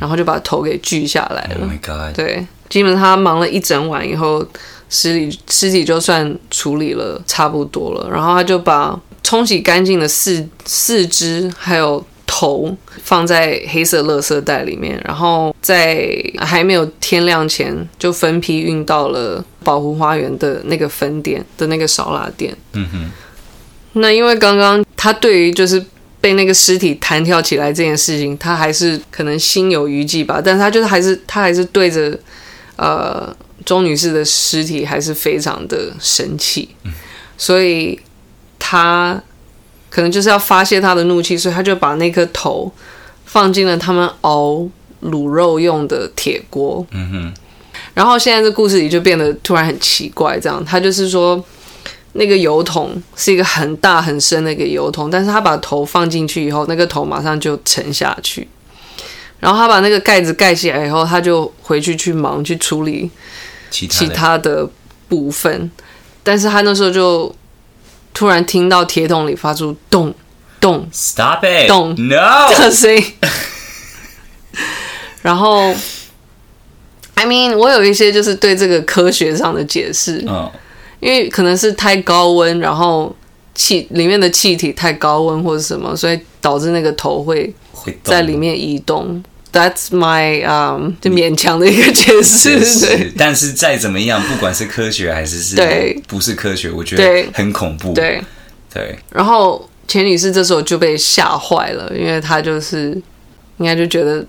[0.00, 1.60] 然后就把头给锯下来了。
[1.60, 2.16] Oh my God！
[2.16, 4.44] 对，基本上他忙了一整晚以后，
[4.90, 12.04] 尸体尸体就算处理了差不多了，然后他就把冲洗干净的四四肢还有。
[12.30, 22.54] 头放在黑色垃圾袋里面，然后在还没有天亮前就分批运到了宝湖花园的那个分店的那个烧腊店。
[22.74, 23.10] 嗯哼。
[23.94, 25.82] 那因为刚刚他对于就是
[26.20, 32.16] 被那个尸体弹跳起来这件事情，他还是可能心有余悸吧，但是他就是还是他还是对着
[32.76, 36.68] 呃钟女士的尸体还是非常的生气，
[37.38, 37.98] 所以
[38.58, 39.20] 他。
[39.90, 42.70] 可能就是要发泄他的怒气，所以他就把那颗头
[43.24, 44.66] 放进了他们熬
[45.04, 46.86] 卤肉用的铁锅。
[46.90, 47.34] 嗯哼。
[47.94, 51.44] 然后现在这故事里就变得突然很奇怪，这样他就是说。
[52.14, 58.48] 那个油桶是一个很大很深的一个油桶，但是他把头放进去以后，那个头马上就沉下去。
[59.38, 63.08] 然后他把那个盖子盖起来以后，他就回去去忙去处理
[63.70, 64.68] 其他的
[65.06, 65.70] 部分。
[66.24, 67.32] 但是他那时候就
[68.18, 70.12] 突然听到铁桶里发出咚
[70.60, 73.00] 咚，Stop it，咚 No 的 声音。
[75.22, 75.72] 然后
[77.14, 80.18] ，I mean，我有一些就是对这个科学上的解释。
[80.26, 80.46] Oh.
[80.98, 83.14] 因为可能是太高温，然后
[83.54, 87.54] 气里面的气体太高温或者什么，所以导致那个头会
[88.02, 89.22] 在里面移动。
[89.52, 92.58] That's my um 就勉强的一个解释。
[92.86, 97.92] 对，但是再怎么样，不管是科学还是是对，不是科学，我觉得很恐怖。
[97.92, 98.22] 对
[98.72, 98.82] 对。
[98.82, 102.90] 对然后钱女士这时候就被吓坏了，因为她就是
[103.58, 104.24] 应该就觉得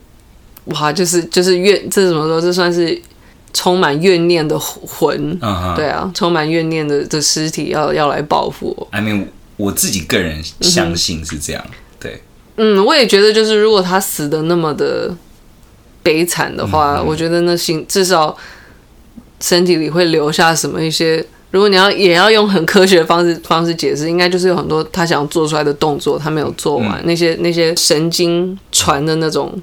[0.66, 2.42] 哇，就是就是怨，这怎么说？
[2.42, 3.02] 这算是。
[3.52, 5.76] 充满怨念的魂，uh huh.
[5.76, 8.88] 对啊，充满怨念的的尸体要要来报复我。
[8.92, 9.26] I mean，
[9.58, 12.22] 我自己个人相信是这样，嗯、对，
[12.62, 15.16] 嗯，我也觉得，就是如果他死的那么的
[16.04, 18.36] 悲惨的话，嗯、我觉得那心至少
[19.40, 21.26] 身体里会留下什么一些。
[21.52, 29.60] 如果你要也要用很科学的方式方式解释，应该就是有很多他想做出来的动作，他没有做完，嗯、那些那些神经传的那种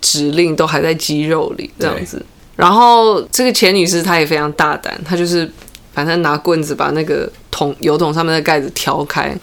[0.00, 2.24] 指令都还在肌肉里，这样子。
[2.56, 5.48] 然后这个钱女士她也非常大胆，她就是
[5.94, 9.34] 反正拿棍子把那个桶油桶上面的盖子挑开，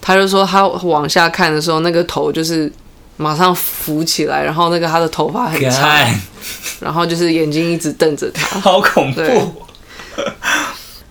[0.00, 0.20] 她、uh huh.
[0.22, 2.72] 就说他往下看的时候，那个头就是
[3.16, 5.88] 马上浮起来，然后那个他的头发很长.
[6.80, 9.22] 然后就是眼睛一直瞪着他， 好恐怖。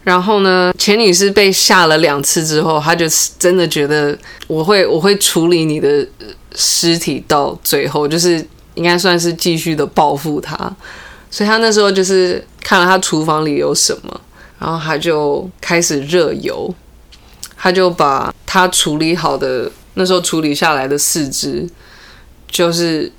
[0.04, 3.06] 然后呢，钱女士被吓了两次之后，她就
[3.38, 6.08] 真的觉得我会我会处理你的
[6.56, 8.44] 尸体到最后，就是
[8.76, 10.58] 应该算是继续的报复他。
[11.30, 14.22] 所以他那时候就是看了他厨房里有什么，
[14.60, 16.74] 然后他就开始热油，
[17.56, 21.68] 他就把他处理好的那时候处理下来的四肢，
[22.50, 23.12] 就是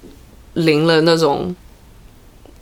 [0.55, 1.55] 淋了那种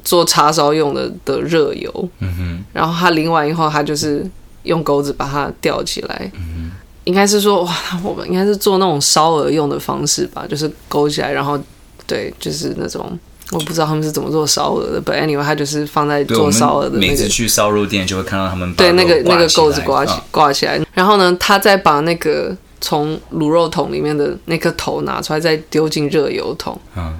[0.04, 4.28] 做叉烧用的的热油，嗯哼，然后他淋完以后，他就是
[4.64, 6.70] 用钩子把它吊起来，嗯哼，
[7.04, 11.58] 应该是说哇，我们应该是做那种烧鹅用的方式吧，就是勾起来，然后
[12.06, 13.18] 对，就是那种。
[13.52, 17.06] 我不知道他们是怎么做烧鹅的，but anyway，他就是放在做烧鹅的那个。
[17.06, 26.76] 每次去烧肉店就会看到他们把对那个那个钩子挂起挂起来，然后呢，他再把那个从卤肉桶里面的那颗头拿出来，再丢进热油桶。
[26.96, 27.16] 嗯，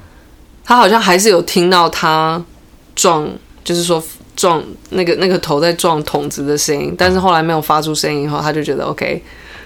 [0.64, 2.42] 他好像还是有听到他
[2.96, 3.28] 撞，
[3.62, 4.02] 就是说
[4.34, 4.60] 撞
[4.90, 9.22] 那个那个头在撞桶子的声音，但是后来没有发出声音以后，他就觉得 OK。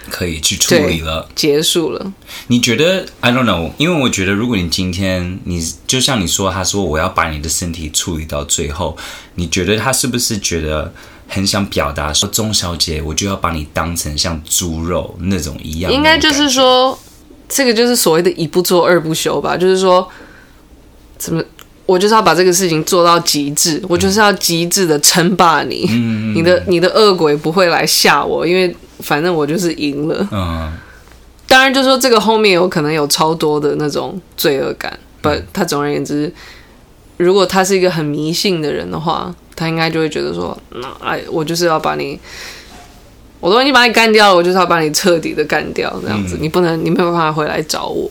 [0.09, 2.13] 可以去处理了，结束了。
[2.47, 8.97] 你觉得？I don't know，因为我觉得，如果你今天你就像你说，他说我要把你的身体处理到最后，
[9.35, 10.91] 你觉得他是不是觉得
[11.27, 15.91] 很想表达说，钟小姐，我就要把你当成像猪肉那种一样？
[15.91, 16.97] 应该就是说，
[17.47, 19.55] 这个就是所谓的一不做二不休吧？
[19.55, 20.09] 就是说，
[21.17, 21.43] 怎么
[21.85, 28.75] 我就是要把这个事情做到极致，我就是要极致的称霸你，嗯、你的你的恶鬼不会来吓我，因为。
[29.01, 30.27] 反正我就是赢了。
[30.31, 30.71] 嗯，
[31.47, 34.97] 当然，就说这个后面有可能有超多的那种罪恶感。
[35.21, 36.31] 不，他总而言之，
[37.17, 42.19] 如果他是一个很迷信的人的话，他应该就会觉得说，那哎，我就是要把你，
[43.39, 48.09] 我都已经把你干掉了，我就是要把你彻底的干掉，这样子，你不能，你没有办法回来找我。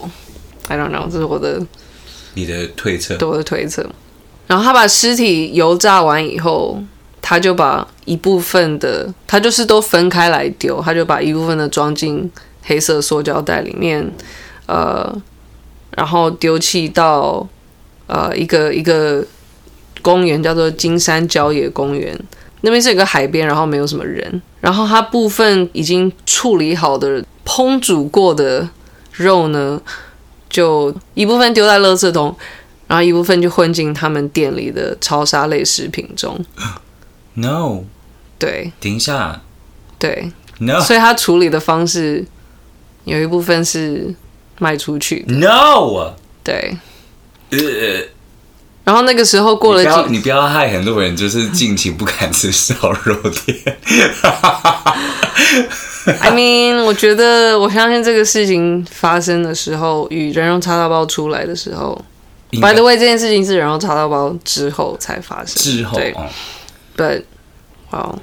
[0.68, 1.61] I don't know，这是我的，
[2.35, 3.85] 你的推测，对我的推测。
[4.46, 6.83] 然后他把尸体油炸完以后。
[7.30, 12.28] 他就把一部分的，他就是都分开来丢，他就把一部分的装进
[12.64, 14.04] 黑色塑胶袋里面，
[14.66, 15.16] 呃，
[15.92, 17.48] 然后丢弃到
[18.08, 19.24] 呃一个一个
[20.02, 22.18] 公园，叫做金山郊野公园，
[22.62, 28.68] 那边是一个海边，然后没有什么人，然后他部分已经处理好的烹煮过的
[29.12, 29.81] 肉呢，
[30.48, 32.35] 就一部分丢在垃圾桶，
[32.88, 36.37] 然后一部分就混进他们店里的超杀类食品中。
[37.35, 37.85] No，
[38.38, 39.40] 对，停下，
[39.98, 42.26] 对，No，所以他处理的方式
[43.04, 44.14] 有一部分是
[44.58, 46.76] 卖出去的，No，对，
[47.50, 47.58] 呃，
[48.85, 52.74] 然后那个时候过了几，你不要，你不要害很多人，就是近期不敢吃烧
[53.04, 53.14] 肉
[53.46, 53.56] 店。
[56.20, 62.02] I mean，我觉得我相信这个事情发生的时候，与人肉叉烧包出来的时候
[62.52, 66.14] ，By the way，这件事情是人肉叉烧包之后才发生，之后，对。
[67.01, 67.25] 对，
[67.88, 68.19] 好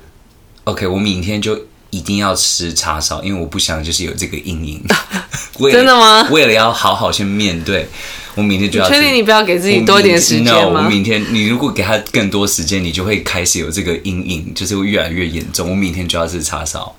[0.66, 1.60] ，OK，我明天就
[1.90, 4.86] 一定要吃叉烧，因为我不想就是有这个阴影。
[5.72, 6.28] 真的吗？
[6.30, 7.88] 为了要好好去面对，
[8.36, 8.88] 我明天就要。
[8.88, 10.62] 确定你不要给自己多一点时间吗？
[10.66, 15.72] 我，no, 我明天，你如果给他更多时间，你就会开始有这个阴影，就是会越来越严重。
[15.72, 16.96] 我明天就要吃叉烧。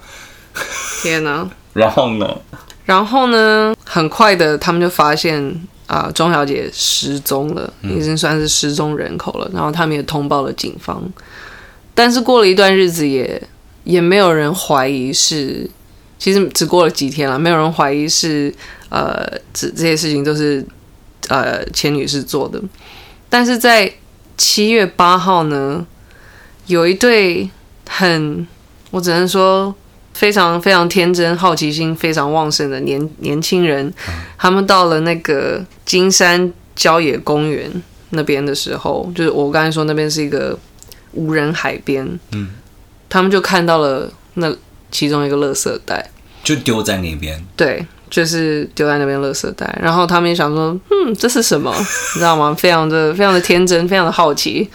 [1.01, 1.49] 天哪！
[1.74, 2.37] 然后呢？
[2.85, 3.72] 然后呢？
[3.85, 9.47] 很快的，他们就发现啊，钟小姐失踪了，已经算是失踪人口了。
[9.51, 11.01] 嗯、然后他们也通报了警方，
[11.99, 13.22] 但是过了一段日子也，
[13.82, 15.68] 也也没有人怀疑是。
[16.16, 18.53] 其实只过了几天了，没有人怀疑是
[18.88, 20.64] 呃，这这些事情都是
[21.28, 22.61] 呃钱女士做的。
[23.28, 23.92] 但是在
[24.36, 25.86] 七月八号呢，
[26.66, 27.49] 有一对
[27.88, 28.46] 很，
[28.90, 29.72] 我只能说
[30.12, 33.92] 非常非常天真、好奇心非常旺盛的年年轻人，
[34.36, 37.70] 他们到了那个金山郊野公园
[38.11, 40.59] 那边的时候，就是我刚才说那边是一个
[41.12, 42.50] 无人海边，嗯，
[43.09, 44.54] 他们就看到了那。
[44.90, 46.11] 其中一个垃圾袋
[46.42, 49.78] 就丢在那边，对，就是丢在那边垃圾袋。
[49.82, 51.70] 然后他们也想说，嗯，这是什么？
[51.76, 52.56] 你知道吗？
[52.59, 54.66] 非常的、非常的天真，非常的好奇。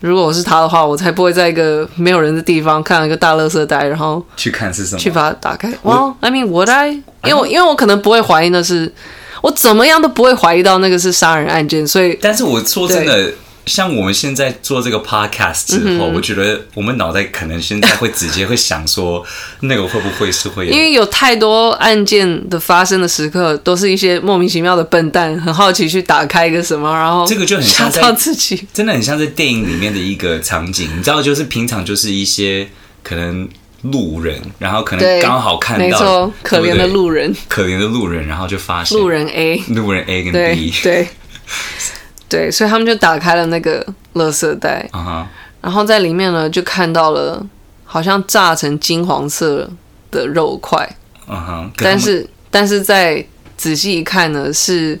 [0.00, 5.72] 如果我是他的话，我才不会在一个没有人的地方看到一个大垃圾袋，然后去看是什么，去把它打开。
[5.84, 6.90] 哇，I mean, would I？
[6.90, 8.92] 因为我因为我可能不会怀疑那是，
[9.40, 11.88] 我怎么样都不会怀疑到那个是杀人案件。
[11.88, 13.32] 所以，但是我说真的。
[13.66, 19.24] 像我们现在做这个 podcast 之后，嗯、我觉得我们脑袋可能现在会直接会想说，
[19.60, 20.72] 那个会不会是会有？
[20.72, 30.88] 因为有太多案件的发生的时刻，都是一些莫名其妙的笨蛋，很好奇去打开一个什么，然后这个就很像吓到自己，真的很像在电影里面的一个场景。
[30.96, 32.68] 你知道，就是平常就是一些
[33.02, 33.48] 可能
[33.82, 40.94] 路人，然后可能刚好看到，可怜的路人，可怜的路人，然后就发现路人 A，路人 A 跟 B，对。
[40.94, 41.08] 对
[42.28, 45.24] 对，所以他们就打开了那个垃圾袋，uh huh.
[45.60, 47.44] 然后在里面呢，就看到了
[47.84, 49.70] 好像炸成金黄色
[50.10, 50.88] 的肉块
[51.28, 51.70] ，uh huh.
[51.76, 53.24] 但是但是再
[53.56, 55.00] 仔细一看呢，是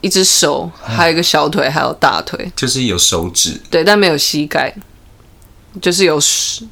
[0.00, 4.74] 一只手，还有一个小腿，还有大腿，就是有手指，对，但没有膝盖，
[5.82, 6.18] 就是有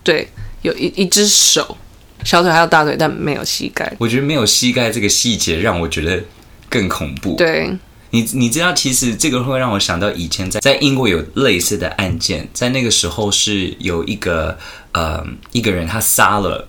[0.03, 0.27] 对，
[0.63, 1.77] 有一一只手，
[2.25, 3.93] 小腿还有大腿，但没有膝盖。
[3.99, 6.25] 我觉得没有膝盖这个细节让我觉得
[6.71, 7.37] 更恐怖。
[7.37, 7.77] 对。
[8.11, 14.57] 你你知道，其实这个会让我想到以前在在英国有类似的案件，在那个时候是有一个
[14.93, 16.69] 呃一个人他杀了。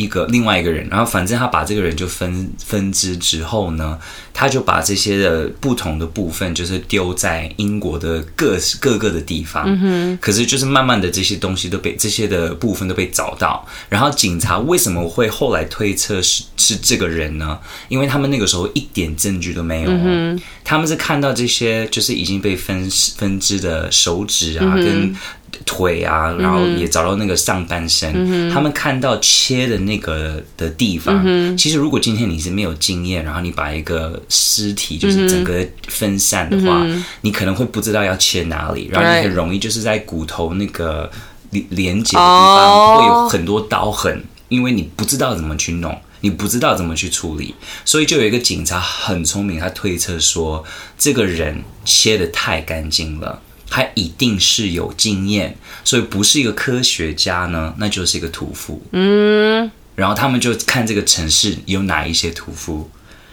[0.00, 3.98] 一个另外一个人，然后反正他把这个人就分分支之后呢，
[4.32, 9.64] 他就把这些的不同的部分，就是丢在英国的各各个的地方。
[9.66, 10.18] 嗯哼。
[10.20, 17.58] 可是就是慢慢的这些东西都被这些的部分都被找到，然后警察为什么会后来推测是是这个人呢？
[17.88, 19.90] 因为他们那个时候一点证据都没有。
[19.90, 20.40] 嗯。
[20.64, 24.84] 他们是看到这些就是已经被分分支的手指啊，嗯。
[24.84, 25.16] 跟。
[25.64, 28.12] 腿啊，然后也找到那个上半身。
[28.14, 41.10] 嗯、他们看到切的那个的地方，嗯、其实如果今天你是没有经验，然后你把一个尸体就是整个分散的话，嗯、你可能会不知道要切哪里，然后你很容易就是在骨头那个
[41.50, 50.64] 连连接的地方会有很多刀痕，哦、因为你不知道怎么去弄，你不知道怎么去处理，所以就有一个警察很聪明，他推测说
[50.98, 53.40] 这个人切的太干净了。
[53.70, 58.82] 他一定是有经验，所以不是一个科学家呢，那就是一个屠夫。
[58.90, 62.90] 嗯，然后他们就看这个城市有哪一些屠夫，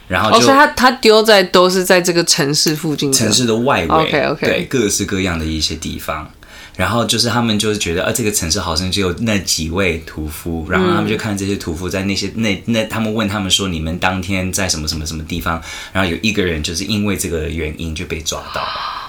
[0.08, 3.88] 然后就、哦、所以他他丢在都是在这个城市附近，城市的外围。
[3.88, 6.32] OK OK，对，各式各样的一些地方。
[6.76, 10.68] 然后就是他们就是觉得，啊，这个城市好像只有那几位屠夫。
[10.70, 15.60] 然后他们就看这些屠夫在那些那那，他们问他们说，你们当天在什么什么什么地方？
[15.92, 19.07] 然后有一个人就是因为这个原因就被抓到了。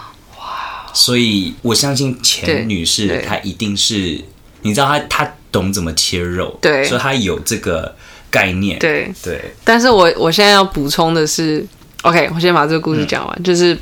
[0.94, 4.24] 所以，我相信钱女士她一定是，
[4.62, 7.94] 你知道她她懂怎么切肉，对，所以她有这个
[8.30, 9.12] 概念，对。
[9.22, 9.54] 对。
[9.64, 11.64] 但是我我现在要补充的是
[12.02, 13.78] ，OK，我先把这个故事讲完，嗯、就是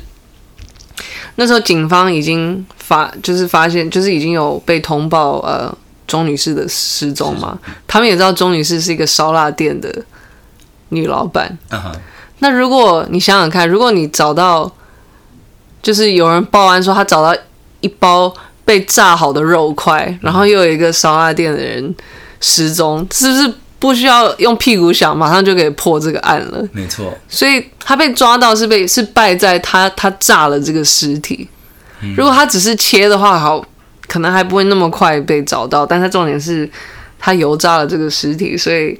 [1.35, 10.03] 那时候警方已经发，就是发现，就是已经有被通报呃钟女士的失踪嘛，他们也知道钟女士是一个烧腊店的
[10.89, 11.95] 女老板，嗯哼。
[12.39, 14.71] 那如果你想想看，如果你找到。
[15.87, 17.33] 就是有人报案说他找到
[17.79, 18.33] 一包
[18.65, 21.95] 被炸好的肉块，然后又有一个烧腊店的人
[22.41, 26.61] 失踪，是不是不需要用屁股想，马上就可以破这个案了？
[26.73, 27.17] 没错。
[27.29, 31.47] 所以他被抓到是被是败在他他炸了这个尸体。
[32.17, 33.65] 如果他只是切的话，好，
[34.09, 35.85] 可能还不会那么快被找到。
[35.85, 36.69] 但他重点是
[37.17, 38.99] 他油炸了这个尸体，所以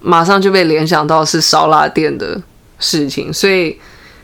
[0.00, 2.40] 马上就被联想到是烧腊店的
[2.78, 3.78] 事情，所以。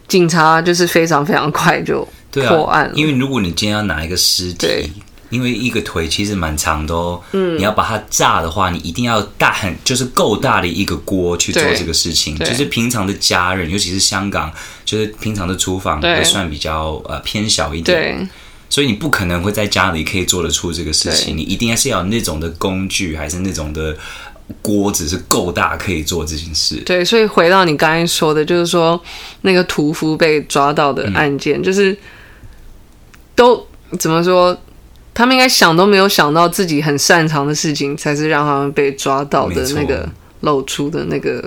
[0.08, 2.90] 警察就是非常非常快就破案了。
[2.90, 4.90] 啊，因为如果你今天要拿一个尸体，
[5.30, 7.22] 因为一个腿其实蛮长的哦。
[7.32, 12.36] 嗯，你要把它炸的话，你一定要大很，就是够大的一个锅去做这个事情。
[12.38, 14.50] 就是平常的家人，尤其是香港，
[14.84, 18.28] 就是平常的厨房会算比较呃偏小一点。
[18.70, 23.96] 所以你不可能会在家里可以做得出这个事情，你一定要是要有那种的工具，还是那种的
[24.62, 26.76] 锅子是够大可以做这件事。
[26.86, 29.00] 对，所以回到你刚才说的，就是说
[29.42, 31.96] 那个屠夫被抓到的案件，嗯、就是
[33.34, 33.66] 都
[33.98, 34.56] 怎么说，
[35.14, 40.08] 他们应该想都没有想到自己很擅长的事情，才是让他们被抓到的那个
[40.40, 41.42] 露出的那个。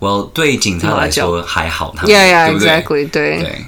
[0.00, 3.64] Well，对警察来说还好，他们 Yeah, yeah, exactly，对对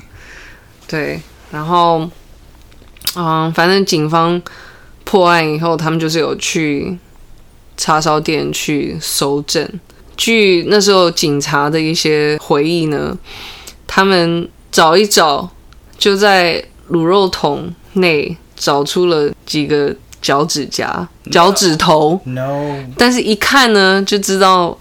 [0.87, 1.21] 对，
[1.51, 2.11] 然后。
[3.17, 4.43] 嗯，反正警方
[5.05, 6.99] 破案以后，他们就是有去
[7.77, 9.69] 叉烧店去搜证。
[10.17, 13.17] 据那时候警察的一些回忆呢，
[13.87, 15.51] 他们找一找，
[15.99, 22.21] 就在卤肉桶内找出了几个脚趾甲、脚趾头。
[22.25, 24.79] No，但是一看呢，就知道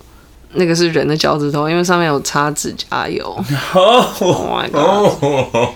[0.51, 3.43] 那个是人的脚趾头，因为上面有擦指甲油。
[3.73, 5.69] Oh my god！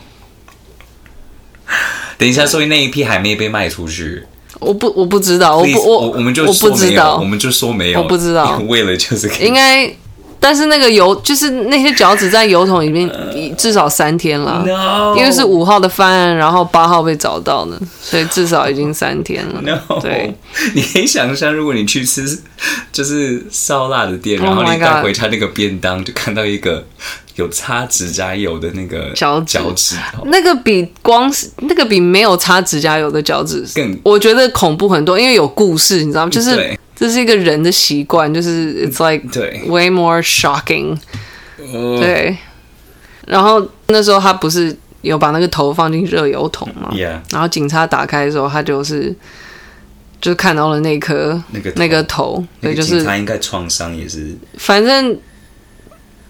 [2.19, 4.25] 等一下，所以那一批还没被卖出去。
[4.59, 5.57] 我不，我不知道。
[5.57, 8.01] 我不，我我们就说没有，我们就说没有。
[8.01, 9.91] 我不知道，为了就是应该。
[10.39, 13.09] 但是那个油，就是那些脚趾在油桶里面
[13.57, 15.17] 至少三天了，No.
[15.17, 19.59] 因为是五号的犯案，然后八号被找到的，所以至少已经三天了。
[19.61, 19.99] No.
[19.99, 20.31] 对，
[20.75, 22.39] 你可以想象，如果你去吃
[22.93, 26.85] 就是烧腊的店，然后你带回他那个便当，就看到一个
[27.37, 36.29] 有擦指甲油的那个脚脚趾，那个比光是那个比没有擦指甲油的脚趾更，我觉得恐怖很多，因为有故事，你知道吗？
[36.29, 36.77] 就是。
[36.99, 39.23] 这是一个人的习惯，就是 it's like
[39.67, 40.97] way more shocking。
[41.55, 42.35] 对，
[43.27, 47.19] 然后那时候他不是有把那个头放进热油桶吗？Yeah.
[47.31, 49.15] 然后警察打开的时候，他就是
[50.19, 54.35] 就看到了那颗那个那个头，对，就是他应该创伤也是。
[54.57, 55.15] 反正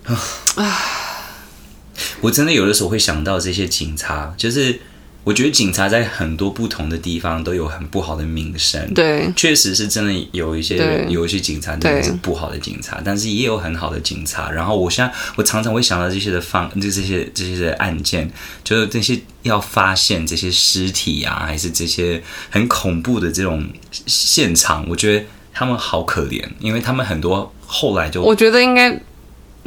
[0.07, 0.17] 啊，
[2.21, 4.79] 我真的有的时候会想到这些警察，就是。
[5.23, 8.93] 我觉得警察在很多不同的地方都有很不好的名声。
[8.93, 14.49] 对，确实是真的有一些有一些警察真的是不好的警察，但是也有很好的警察。
[14.49, 18.31] 然后我现在我常常会想到这些的方，就这些这些的案件，
[18.63, 28.97] 就是这些要发现这些尸体啊，还是这些很恐怖的这种现场，我觉得他们好可怜，因为他们很多后来就我觉得应该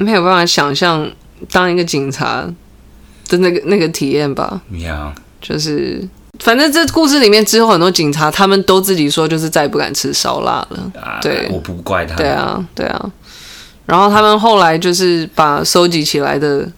[0.01, 1.09] 没有办法想象
[1.53, 2.45] 当一个警察
[3.29, 4.61] 的那个那个体验吧。
[4.73, 5.13] Yeah.
[5.41, 6.07] 就是，
[6.41, 10.93] 反正这故事里面之后很多警察他们都自己说，就是再也不敢吃烧腊了。
[11.23, 12.17] 对，我不怪他。
[12.17, 13.11] 对啊，对啊。
[13.87, 16.69] 然后他们后来就是把收集起来的，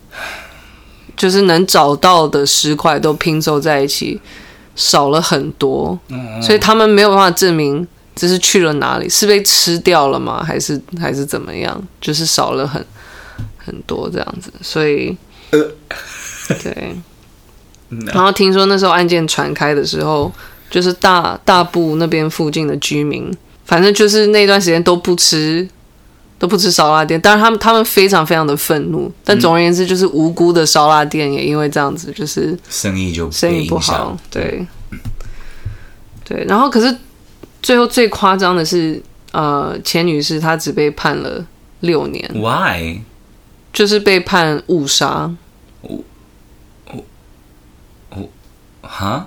[1.16, 4.20] 就是能找到的尸块都拼凑在一起，
[4.74, 5.98] 少了很多，
[6.40, 10.42] 所以他们没有办法证明这是去了哪里，是被吃掉了吗？
[10.42, 11.82] 还是还是怎么样？
[12.00, 12.82] 就是少了很
[13.64, 15.16] 很多这样子，所以，
[15.50, 16.96] 对。
[18.06, 20.32] 然后听说那时候案件传开的时候，
[20.70, 23.30] 就是大大埔那边附近的居民，
[23.66, 25.68] 反正就是那段时间都不吃，
[26.38, 27.20] 都不吃烧腊店。
[27.20, 34.16] 当然他们他们非常非常的愤怒，但总而言之，就是无辜的烧腊店也因为这样子，就是 生意就生意不好。
[34.30, 34.66] 对，
[36.24, 36.42] 对。
[36.48, 36.96] 然后可是
[37.60, 39.02] 最后最夸张的是，
[39.32, 41.44] 呃，钱女士她只被判了
[41.80, 42.26] 六年。
[42.32, 43.02] Why？
[43.72, 45.30] 就是被判误杀。
[48.82, 49.26] 哈，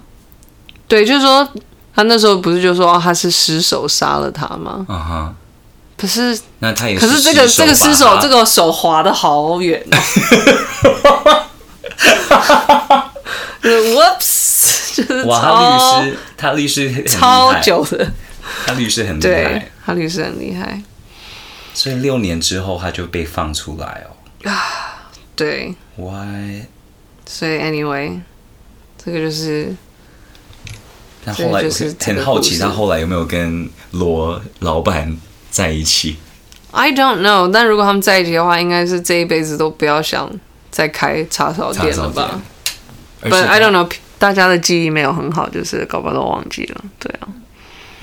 [0.88, 1.50] 对，就是说
[1.96, 4.86] 他那时候不是就说他是失手杀了他吗？
[4.88, 5.34] 啊哈，
[5.98, 9.98] 可是那他也可是这个这个失手这个手滑的好远哦。
[13.64, 18.12] Whoops，就是哇，他律师他律师超久的，
[18.68, 20.84] 他律师很厉害，他律师很厉害，
[21.74, 24.15] 所以六年之后他就被放出来哦。
[24.46, 26.64] 啊，对，Why？
[27.26, 28.22] 所以 anyway。
[28.98, 29.76] 这个就是，
[31.24, 31.62] 他后来
[32.00, 35.16] 很好奇，他后来有没有跟罗老板
[35.52, 36.18] 在一起
[36.72, 37.52] ？I don't know。
[37.52, 40.28] 但如果他们在一起的话，应该是这一辈子都不要想
[40.72, 42.42] 再开叉烧店了吧
[43.22, 43.88] ？But I don't know，
[44.18, 46.84] 大家的记忆没有很好，就是搞不好都忘记了。
[46.98, 47.28] 对啊。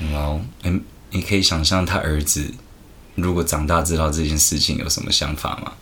[0.09, 2.49] 然后，嗯，你可以想象他儿子
[3.15, 5.73] 如果长大知道这件事情有什么想法吗？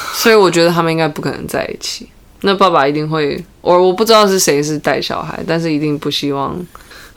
[0.14, 2.08] 所以我觉得他们应该不可能在一起。
[2.40, 6.54] 那爸爸一定会，我我不知道是谁是带小孩，但是一定不希望。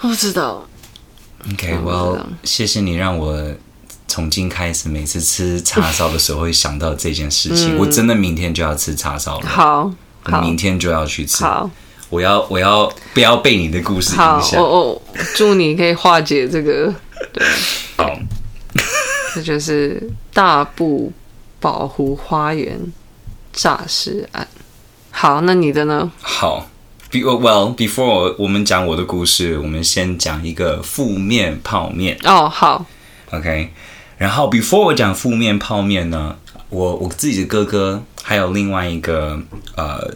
[0.02, 0.68] 我不知道。
[1.52, 3.44] OK，Well，谢谢你让我
[4.08, 7.76] 从今开始每次吃叉烧的时候会想到这件事情。
[7.76, 9.48] 嗯、我真的明天就要吃叉烧了。
[9.48, 9.92] 好，
[10.24, 11.44] 好，明天就要去吃。
[11.44, 11.70] 好，
[12.10, 14.60] 我要我要不要被你的故事影响？
[14.60, 15.02] 好，我我
[15.36, 16.94] 祝你可以化解这个。
[17.34, 17.44] 对，
[17.98, 18.12] 好，
[19.34, 20.02] 这就是
[20.34, 21.12] 大埔
[21.66, 22.80] 宝湖花园
[23.52, 24.48] 诈尸案。
[25.10, 26.12] 好，那你的呢？
[26.22, 26.70] 好
[27.10, 32.20] ，be well before 我们讲我的故事，我们先讲一个负面泡面。
[32.24, 32.86] 哦，好
[33.32, 33.74] ，OK。
[34.20, 36.36] 然后 before 我讲负面泡面呢，
[36.70, 39.42] 我我自己的哥哥还有另外一个
[39.76, 40.14] 呃。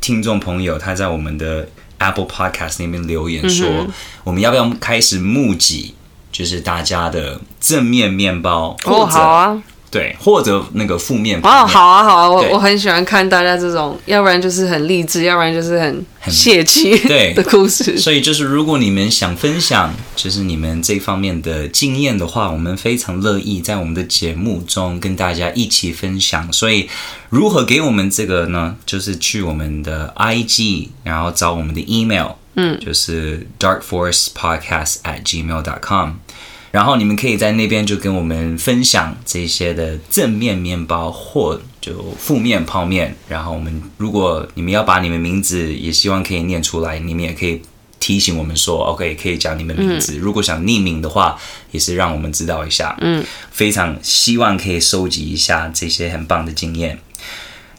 [0.00, 1.68] 听众朋友，他在我们的
[1.98, 3.92] Apple Podcast 那边留言说：“嗯、
[4.24, 5.94] 我们要不要开始募集，
[6.32, 17.98] 就是大家的正面面包，或者、哦、好啊。”对，或者那个负面哦，好啊，好啊，我我很喜欢看大家这种，要不然就是很励志，要不然就是很泄气对 的故事。
[17.98, 26.52] 所以就是，如果你们想分享，就是你们这方面的经验的话，我们非常乐意在我们的节目中跟大家一起分享。
[26.52, 26.88] 所以，
[27.28, 28.76] 如何给我们这个呢？
[28.86, 36.12] 就是去我们的 IG，然后找我们的 email，嗯，就是 darkforcepodcast at gmail dot com。
[36.70, 43.16] 然后你们可以在那边就跟我们分享这些的正面面包或就负面泡面。
[43.28, 47.60] 然后我们如果你们要把你们名字也希望可以念出来，你们也可以
[47.98, 50.14] 提醒我们说，OK，可以讲你们名字。
[50.14, 51.36] 嗯、如果想匿名的话，
[51.70, 52.96] 也是让我们知道一下。
[53.00, 56.98] 嗯，非常希望可以收集一下这些很棒的经验。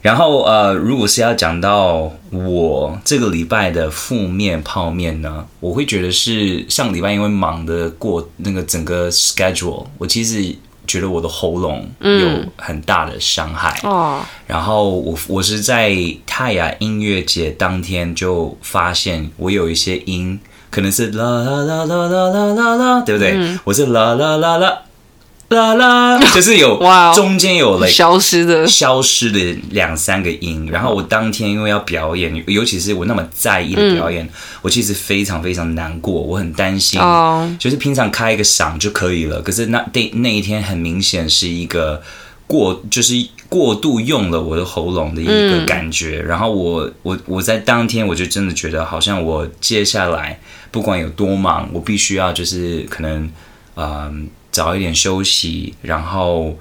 [0.01, 10.55] 然后呃，如果是要讲到我这个礼拜的负面泡面呢，我会觉得是上礼拜因为忙的过那个整个 schedule，我其实
[10.87, 12.27] 觉得我的喉咙有
[12.57, 14.19] 很大的伤害哦。
[14.47, 15.95] 然后我我是在
[16.25, 20.39] 泰雅音乐节当天就发现我有一些音
[20.71, 23.37] 可能是啦啦啦啦啦啦啦，对不对？
[23.63, 24.81] 我是啦啦啦啦。
[25.51, 29.39] 啦啦， 就是有哇中间有了消失的消失的
[29.71, 34.29] 两三个音，然后我当天因为要表演，尤其是我那么在意的表演，嗯、
[34.61, 36.99] 我其实非常非常难过，我很担心。
[36.99, 42.01] 哦，就是平常开一个嗓就可以了，可是那那那一天很明显是一个
[42.47, 43.13] 过，就是
[43.49, 46.21] 过度用了我的喉咙的一个感觉。
[46.23, 50.39] 嗯、然后我我我在当天我就真的觉得，好像我接下来
[50.71, 53.29] 不管有多忙，我必须要就是可能
[53.75, 53.85] 嗯。
[53.85, 54.13] 呃
[54.51, 56.57] 早一点休息，然后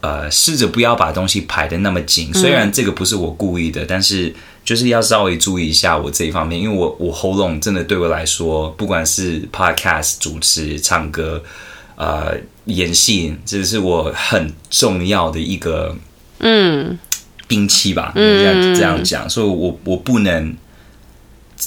[0.00, 2.32] 呃，试着不要把东西排得那么紧。
[2.34, 11.42] 虽然这个不是我故意的，嗯、但是就是要稍微注意一下我这一方面，因为我我喉咙真的对我来说，不管是 podcast 主持、唱歌、
[11.96, 15.96] 呃，演戏，这是我很重要的一个
[16.40, 16.98] 嗯
[17.46, 20.54] 兵器吧，嗯，这样讲，所以我我不能。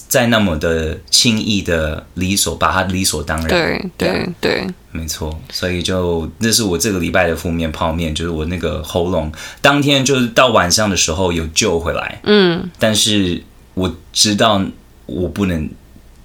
[0.08, 5.40] 再那么的轻易的理所把它理所当然，对对对，没错。
[5.52, 9.32] 所以就那是我这个礼拜的负面泡面，就是我那个喉咙
[9.62, 13.42] 当天就是到晚上的时候有救回来，嗯，但是
[13.74, 14.62] 我知道
[15.06, 15.70] 我不能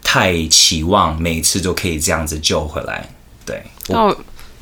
[0.03, 3.09] 太期望每次都可以这样子救回来。
[3.45, 4.16] 对，那我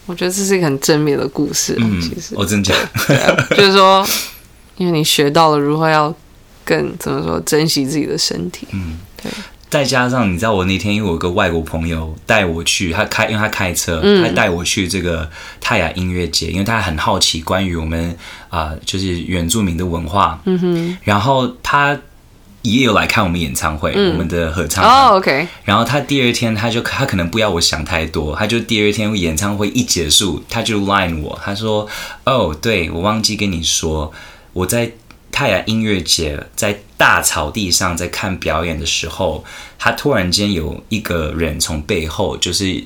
[0.06, 2.76] 我觉得这是一个很正面的故事，嗯，其实我真讲
[3.50, 4.06] 就是说，
[4.76, 6.14] 因为你学到了如何要。
[6.68, 8.68] 更怎么说，珍惜自己的身体。
[8.72, 9.32] 嗯，对。
[9.70, 15.28] 再加上你知道，我那天因为我有个外国朋友带我去，他开，因为他开车，嗯、他带我去这个
[15.60, 18.16] 泰雅音乐节，因为他很好奇关于我们
[18.48, 20.40] 啊、呃，就是原住民的文化。
[20.46, 20.96] 嗯哼。
[21.04, 21.98] 然后他
[22.62, 24.82] 也有来看我们演唱会，嗯、我们的合唱。
[24.82, 25.46] 哦，OK。
[25.64, 31.86] 然后他第二天，他就他可能不要我想太多，他就第二天演唱会一结束，他就 line 我，他说
[32.24, 34.10] ：“哦，对，我忘记跟你说，
[34.54, 34.92] 我在。”
[35.30, 39.44] 泰雅音乐节在大草地上在看表演的时候，
[39.78, 42.82] 他突然间有一个人从背后，就是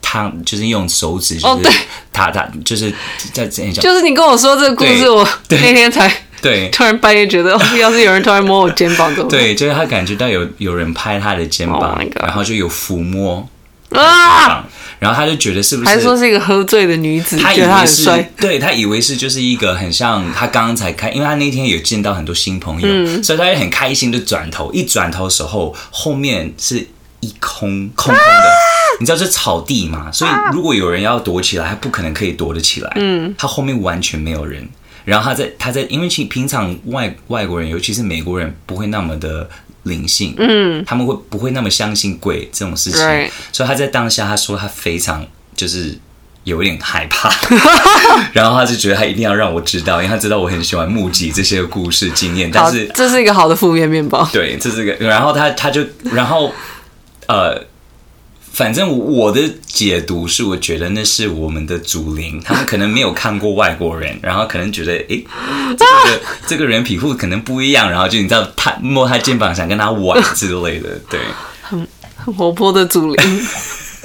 [0.00, 1.70] 他就是用手指，就是
[2.12, 2.92] 他他就是
[3.32, 6.12] 在这样讲，就是你跟我说这个故事，我那天才
[6.42, 13.48] 对，突然半夜觉得，要是有人突然摸我肩膀，对，就是他感觉到有有人拍他的肩膀，然后就有抚摸
[13.90, 14.64] 啊。
[15.02, 15.88] 然后他就觉得是不是？
[15.88, 18.16] 还说是一个喝醉的女子，他以为是，他。
[18.40, 24.72] 对，他以为是就是一个很像他刚刚才开，因为他那天有见到很多新朋友，嗯、所以他也很开心的转头。
[24.72, 26.86] 一转头的时候，后面是
[27.18, 28.54] 一空空空的，啊、
[29.00, 30.08] 你知道这草地嘛？
[30.12, 32.92] 所以如果有人要躲起来，他不可能可以躲得起来。
[32.94, 34.64] 嗯，他后面完全没有人。
[35.04, 39.50] 然后他在他在，因为其平常外外国人，尤其是美国人，不会那么的。
[39.84, 43.00] 灵性，嗯，他们会不会那么相信鬼这种事情？
[43.04, 45.26] 对所以他在当下他说他非常
[45.56, 45.98] 就是
[46.44, 47.30] 有点害怕，
[48.32, 52.50] 然后他就觉得他一定要让我知道，因为他知道我很喜欢目击这些故事经验。
[52.52, 54.92] 但是这是一个好的负面面包，对，这是一个。
[54.94, 56.52] 然后他他就然后
[57.26, 57.56] 呃，
[58.52, 65.24] 反正我的解读是，我觉得那是我们的祖灵，他们可能没有看过外国人，然后可能觉得，诶，
[65.78, 71.18] 这个这个人皮肤可能不一样，然后就你知道，他摸他肩膀，想跟他玩之类的，对，
[71.62, 73.46] 很很活泼的祖灵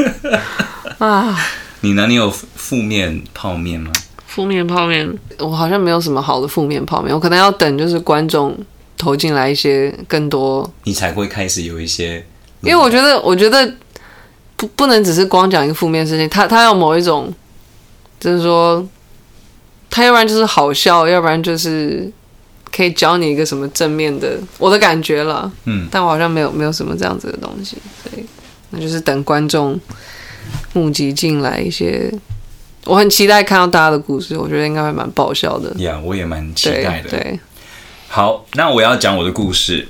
[0.99, 1.37] 啊。
[1.81, 2.07] 你呢？
[2.07, 3.91] 你有负面泡面吗？
[4.27, 8.57] 负面泡面，我好像没有什么好的负面泡面，我可能要等就是观众
[8.97, 12.25] 投进来一些更多，你才会开始有一些，
[12.61, 13.69] 因为我觉得，我觉得。
[14.57, 17.31] 不不能只是光讲一个负面事情，他他要某一种，
[18.19, 18.85] 就是说，
[19.89, 22.11] 他要不然就是好笑，要不然就是
[22.71, 25.51] 可以教你一个什么正面的，我的感觉了。
[25.65, 28.25] 嗯，但我好像没有没有什么这样子的东西，所以
[28.71, 29.79] 那就是等观众
[30.73, 32.11] 募集进来一些，
[32.85, 35.69] 我很期待看到大家的故事，我觉得应该会蛮爆笑的。
[35.79, 37.09] 呀，yeah, 我也蛮期待的。
[37.11, 37.39] 对，对
[38.07, 39.87] 好，那我要讲我的故事。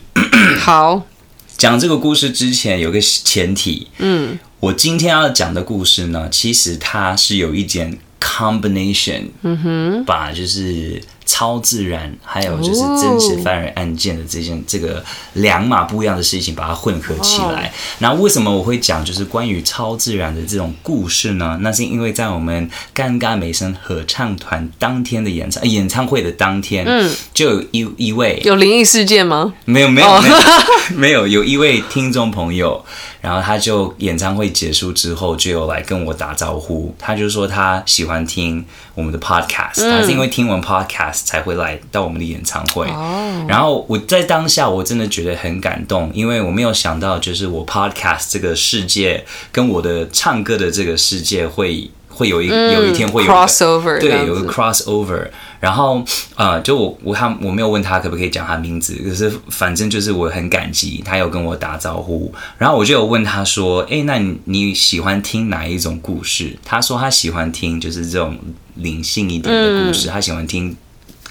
[0.59, 1.03] 好，
[1.57, 4.37] 讲这个故事之前有个前提，嗯。
[4.59, 15.03] 我今天要讲的故事呢，其实它是有一点 combination，嗯哼，把就是超自然还有就是真实犯人案件的这件这个
[15.33, 17.71] 两码不一样的事情，把它混合起来。
[17.99, 21.59] 那为什么我会讲就是关于超自然的这种故事呢？
[21.61, 29.53] 那是因为在我们尴尬美声合唱团当天的演唱演唱会的当天，嗯，就有一一位有灵异事件吗？
[29.65, 30.35] 没有，没有，没有，
[30.95, 32.83] 没有，有一位听众朋友。
[33.21, 42.87] 然后他就演唱会结束之后就有来跟我打招呼，他就说他喜欢听我们的 podcast，他是因为听完 podcast 才会来到我们的演唱会。
[43.47, 55.27] 然后我在当下我真的觉得很感动，因为我没有想到就是我 podcast 这个世界跟我的唱歌的这个世界会会有一有一天会有 crossover，对，有个 crossover。
[55.59, 56.03] 然后，
[56.35, 62.33] 呃，就我我他我没有问他可不可以讲他名字，可是反正就是我很感激他有跟我打招呼。
[62.57, 68.37] 然后我就有问他说：“诶，那你你喜欢听哪一种故事？”他说他喜欢听就是这种
[68.75, 70.75] 灵性一点的故事，嗯、他喜欢听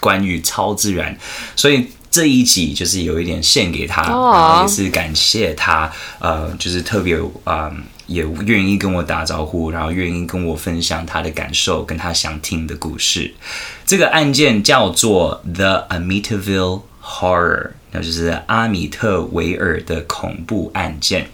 [0.00, 1.16] 关于超自然。
[1.54, 7.68] 所以这一集就是有一点献给他，哦、然后也是感谢他，呃，就是特别啊。
[7.68, 7.72] 呃
[8.06, 13.34] 也愿意跟我打招呼，然后愿意跟我分享他的感受，跟他想听的故事。
[13.84, 21.26] 这个案件叫做 The Amityville Horror，那就是阿米特维尔的恐怖案件。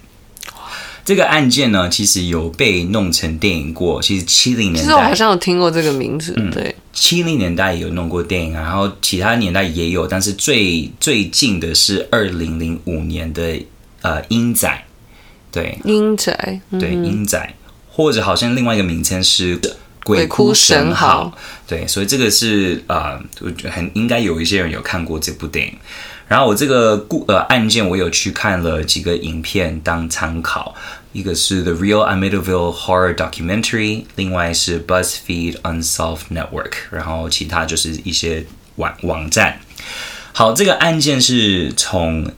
[1.05, 4.01] 这个案件呢，其实有被弄成电影过。
[4.01, 6.33] 其实七零年代，其实我好像有听过这个名字。
[6.37, 13.61] 嗯，对，七零年代有弄过电影，然后其他年代也有，但是最最近的是二零零五年的
[14.03, 14.85] 呃阴仔。
[15.51, 17.55] 对，阴宅，嗯、对阴仔，
[17.91, 19.61] 或者好像另外一个名称是
[20.03, 21.31] 鬼哭神嚎。
[21.67, 25.75] 对，所以这个是啊、呃，我觉得很应该有一些人有看过这部电影。
[26.29, 30.75] 然后我这个故呃案件，我有去看了几个影片当参考，
[31.12, 38.47] 一个是 The Real Amityville Horror Documentary，另外是 BuzzFeed Unsolved Network，然后其他就是一些
[38.77, 39.61] 网网站。
[40.33, 42.33] 好，这个案件是从。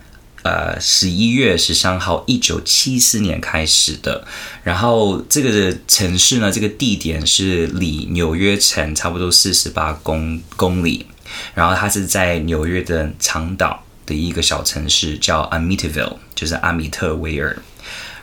[0.45, 4.27] 呃，十一月十三号，一九七四年开始的。
[4.63, 11.07] 然后这个城市呢，这个地点是离纽约城差不多四十八公公里。
[11.55, 17.57] 然后他是在纽约的长岛的一个小城市，叫 Amityville，就是阿米特维尔。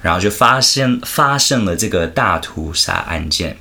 [0.01, 3.57] 然后就发生发生了这个大屠杀案件，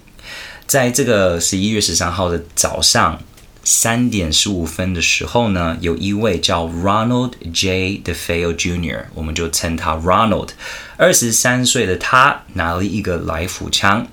[0.67, 3.21] 在这个十一月十三号的早上。
[3.63, 8.01] 三点十五分的时候呢，有一位叫 Ronald J.
[8.03, 10.49] DeFeo Jr.，我们就称他 Ronald。
[10.97, 14.07] 二十三岁的他拿了一个来福枪，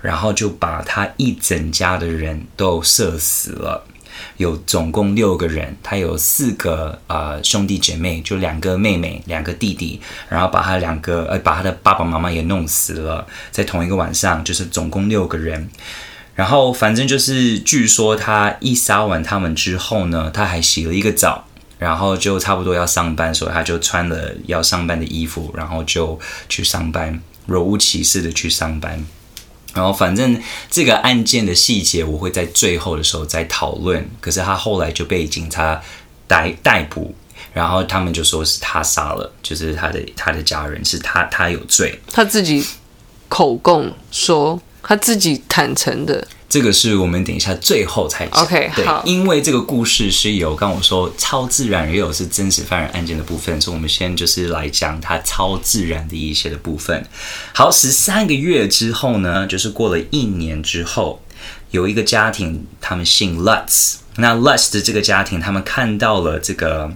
[0.00, 3.86] 然后就把他一整家的人都射死了。
[4.36, 15.68] 有总共六个人，他有四个、呃、兄弟姐妹，就两个妹妹，两个弟弟，然后把他两个呃把他的爸爸妈妈也弄死了，在同一个晚上，就是总共六个人。
[16.34, 21.46] 然后反正就是，据说他一杀完他们之后呢，他还洗了一个澡，
[21.78, 26.18] 然后就差不多要上班，所以他就穿了要上班的衣服，然后就
[26.48, 29.06] 去上班，若无其事的去上班。
[29.74, 34.08] 然后反正这个案件的细节我会在最后的时候再讨论。
[34.20, 35.82] 可是他后来就被警察
[36.26, 37.12] 逮逮捕，
[37.52, 42.64] 然后他们就说是他杀了，就是他的他的家人是他他有罪，他自己
[43.28, 44.60] 口供说。
[44.86, 48.44] 他自己坦诚的，这个是我们等一下最后才讲。
[48.44, 57.04] OK，对，好，因为这个故事是有刚我说超自然，也有是真实犯人案件的部分，所以我们先就是来讲它超自然的一些的部分。
[57.54, 61.22] 好，十三个月之后呢，就是过了一年之后，
[61.70, 66.92] 有一个家庭，他们姓 Lutz，那 Lutz 的这个家庭，他们看到了这个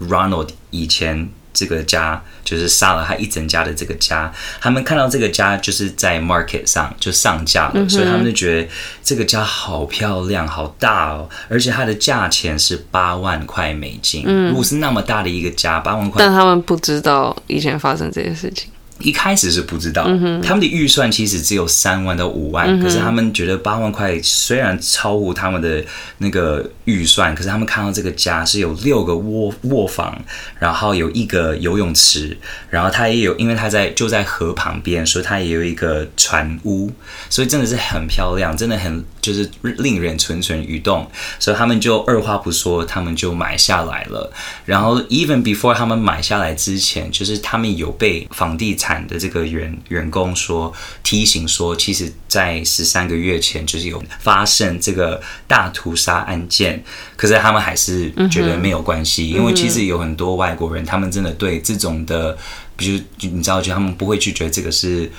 [0.00, 1.30] Ronald 以前。
[1.58, 4.32] 这个家，就是杀了他一整家的这个家。
[4.60, 8.68] 他们看到这个家就是在 market 上就上架了，嗯、所以他们就觉得
[9.02, 14.22] 这个家好漂亮、好大哦，而且它的价钱是八万块美金。
[14.24, 18.70] 嗯，如果是那么大的一个家，八万块，但他们不知道以前发生这些事情。
[19.00, 25.84] 一开始是不知道，嗯、他们的预算其实只有三万到五万，嗯，可是他们觉得八万块虽然超乎他们的
[26.18, 30.20] 那个预算，可是他们看到这个家是有六个卧卧房，
[30.58, 32.36] 然后有一个游泳池，
[32.70, 36.90] 然后他也有，因为他在就在河旁边，所以他也有一个船屋，
[37.30, 44.32] 所以真的是很漂亮，真的很就是令人蠢蠢欲动，所以他们就二话不说，他们就买下来了。
[44.64, 50.72] 然后 even before 他们买下来之前，就是他们有被房地产的这个员员工说，
[51.02, 56.82] 提醒说，其实，在十三个月前就是有发生这个大屠杀案件，
[57.16, 62.38] 可是他们还是觉得没有关系，嗯、因为其实有很多外国人，他们真的对这种的，
[62.76, 65.10] 比如你知道，就他们不会去觉得这个是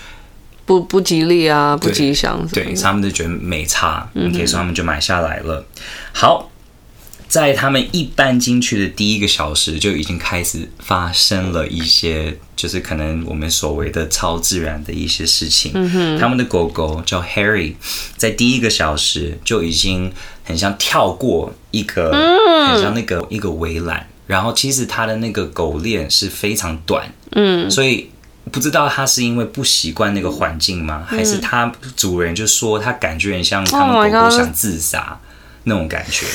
[0.66, 5.66] 不不吉利啊，不吉祥，对，他们就觉得没差，你可以说他们就买下来了。
[6.14, 6.50] 好。
[7.30, 15.72] 在他们一搬进去的第一个小时，就已经开始发生了一些，就是可能我们所谓的超自然的一些事情。
[15.76, 17.76] 嗯、他们的狗狗叫 Harry，
[18.18, 20.12] 在第一个小时就已经
[20.44, 22.12] 很像跳过一个，
[22.68, 28.10] 很像那个一个围栏，然后其实它的那个狗链是非常短，嗯，所以
[28.52, 31.06] 不知道他是因为不习惯那个环境吗？
[31.08, 35.20] 还是他主人就说他感觉很像他们狗狗想自杀
[35.66, 36.26] 那种感觉。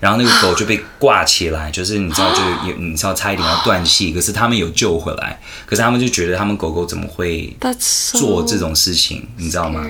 [0.00, 5.40] 然后那个狗就被挂起来，就是你知道，就有 你知道，差一点要断气，可是他们有救回来。
[5.66, 7.56] 可是他们就觉得，他们狗狗怎么会
[8.12, 9.84] 做这种事情，你知道吗？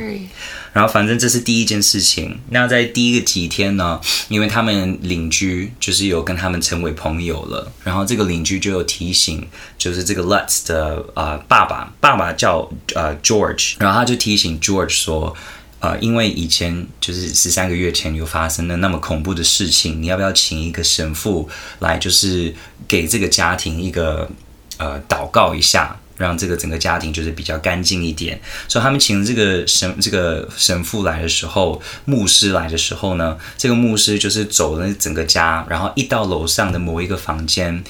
[0.72, 2.38] 然后反正这是第一件事情。
[2.50, 9.46] 那在第一个几天呢，因为他们邻居就是有跟他们成为朋友了，然后这个邻居就有提醒，
[9.76, 15.36] 就是这个 Lutz 的啊、呃、爸爸，爸爸叫呃 George，然后他就提醒 George 说。
[15.80, 21.48] 呃，因为以前就是十三个月前有发生了那么恐怖的事情，你要不要请一个神父
[21.78, 22.52] 来，就是
[22.88, 24.28] 给这个家庭一个
[24.78, 28.40] 呃祷告一下，让这个整个家庭就是比较干净一点。
[28.66, 37.84] 所以他们请这个神这个神父来的时候，牧师来的时候呢，这个牧师就是走了整个家，然后一到楼上的某一个房间，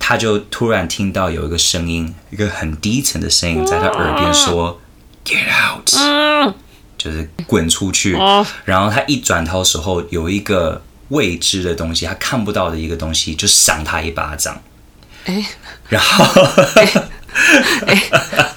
[0.00, 4.80] 他就突然听到有一个声音，一个很低沉的声音在他耳边说
[5.24, 6.54] ：“Get out。”
[7.02, 8.14] 就是滚出去，
[8.66, 14.60] 然后他一转头的时候，有一个未知的东西，他看不到的一个东西，就赏他一巴掌。
[15.24, 15.42] 哎，
[15.88, 16.42] 然后，
[17.86, 18.02] 哎，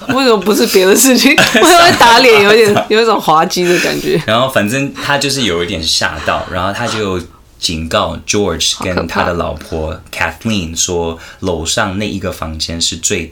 [0.10, 1.32] 为什么不是别的事情？
[1.34, 4.22] 为什么打脸有点 有一种滑稽的感觉？
[4.28, 7.22] 然后反正他就是有一点吓到，然后他就
[7.58, 13.32] 警告 George 跟他的老婆 Kathleen 说，楼上那一个房间是最。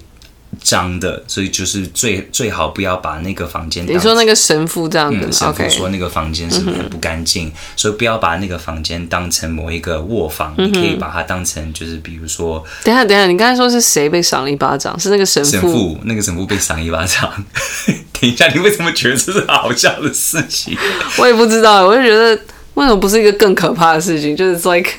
[0.61, 3.85] 脏的，所以就是最最好不要把那个房间。
[3.87, 12.63] 你说那个神父这样子，嗯、神父说那个房间是很不干净，嗯，所以不要把那个房间当成某一个卧房，嗯，你可以把它当成就是比如说。
[12.83, 14.99] 等一下，等一下，你刚才说是谁被赏了一巴掌？
[14.99, 15.51] 是那个神父？
[15.51, 17.31] 神父，那个神父被赏一巴掌。
[18.19, 20.77] 等一下，你为什么觉得这是好笑的事情？
[21.17, 22.39] 我也不知道，我就觉得
[22.73, 24.35] 为什么不是一个更可怕的事情？
[24.35, 24.91] 就是 like。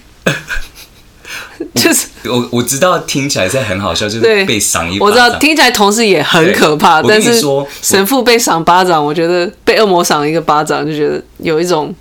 [1.74, 5.06] 就是我我知道听起来是很好笑，就是被赏一巴掌。
[5.06, 7.42] 我知道听起来同时也很可怕，但是
[7.80, 11.94] 神父被赏巴掌，我觉得被恶魔赏了一个巴掌，就觉得有一种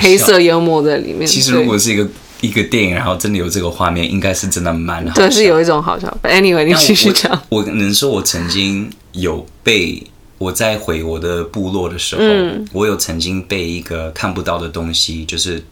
[0.00, 1.26] 黑色幽默在里面。
[1.26, 2.06] 其实如果是一个
[2.40, 5.14] 一个电影，然后真的有这个画面，应该是真的蛮好。
[5.14, 6.14] 对，是有一种好笑。
[6.22, 7.42] Anyway，你继续讲。
[7.48, 10.02] 我能说，我曾经有被
[10.38, 15.64] 我在回我的部落的时候，嗯，我有曾经被一个看不到的东西就是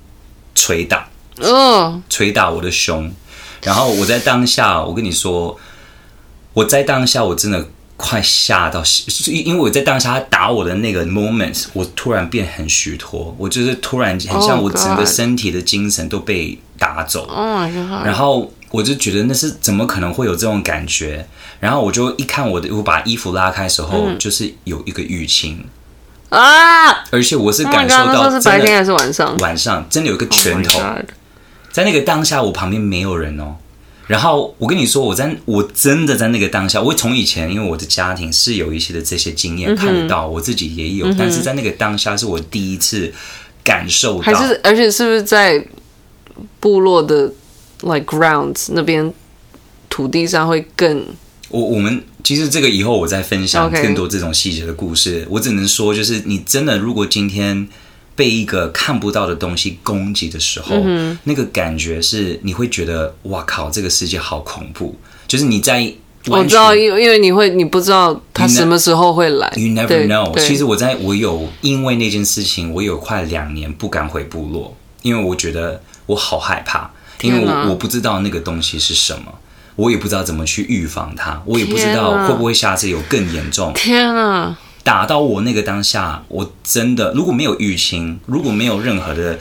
[0.54, 1.06] 捶打。
[1.40, 3.12] 嗯，捶打我的胸，
[3.62, 5.58] 然后我在当下，我跟你说，
[6.52, 8.82] 我在当下我真的快吓到，
[9.26, 17.28] 因因为我在当下他打我的那个 moment，我突然变很虚脱，我就是突然很像我整个身体的精神都被打走，
[18.04, 21.26] 然后我就觉得那是怎么可能会有这种感觉，
[21.58, 25.64] 然后我就一看我的，我把衣服拉开的时候，就是有一个淤青。
[26.30, 29.36] 啊，而且我是感受到是白天还是晚上？
[29.38, 30.80] 晚上真的有一个拳头。
[31.74, 33.56] 在那个当下，我旁边没有人哦。
[34.06, 43.12] 然后我跟你说，我在我真的在那个当下，我从以前因为我的家庭是有一些的这些经验看得到，我自己也有，但是在那个当下是我第一次
[43.64, 44.22] 感受到。
[44.22, 45.66] 还是而且是不是在
[46.60, 47.32] 部落的
[47.80, 49.12] like grounds 那边
[49.90, 51.04] 土地上会更？
[51.48, 55.26] 我我们其实这个以后我再分享更多这种细节的故事。
[55.28, 57.66] 我只能说，就是你真的如果今天。
[58.16, 64.96] 被一个看不到的东西攻击的时候，嗯，那个感觉是你会觉得哇靠，这个世界好恐怖。
[65.26, 65.92] 就是你在
[66.26, 69.52] 我知道，因因为你会，你不知道他什么时候会来。
[69.56, 70.38] You never know。
[70.38, 76.90] 其实我在我有因为那件事情，我有快两年不敢回部落，因为我觉得我好害怕，
[77.20, 79.34] 因为我我不知道那个东西是什么，
[79.76, 83.72] 我也不知道怎么去预防它，我也不知道会不会下次有更严重。
[83.74, 84.58] 天啊！
[84.84, 89.36] 打到我那个当下，我真的如果没有淤青，如果没有任何的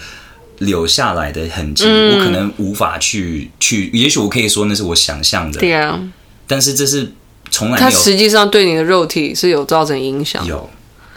[0.59, 3.91] 留下来的痕迹，嗯、我可能无法去去。
[3.93, 5.99] 也许我可以说那是我想象的，对啊。
[6.47, 7.11] 但是这是
[7.51, 10.43] 从来没有，它实际上对你的肉体是有造成影响。
[10.45, 10.69] 有，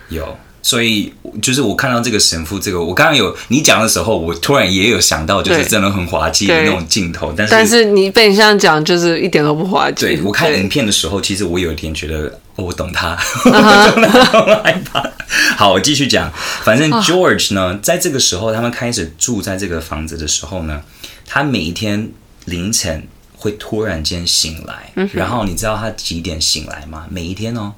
[0.09, 0.37] 有。
[0.63, 7.33] 所以就是我看到这个神父，这个我刚刚有你讲的时候，我突然也有想到，就是真的很滑稽的那种镜头。
[7.37, 10.07] 但是但是你被你这样讲，就是一点都不滑稽。
[10.07, 15.09] 对，我看影片的时候，其实我有一点觉得，哦，我懂他，我真的很害怕。
[15.57, 16.33] 好，我继续讲。
[16.63, 20.83] 反正 George 呢，在这个时候，他们开始住在这个房子的时候呢，
[21.27, 22.11] 他每一天
[22.47, 27.07] 凌晨会突然间醒来，然后你知道他几点醒来吗？
[27.11, 27.75] 每一天哦，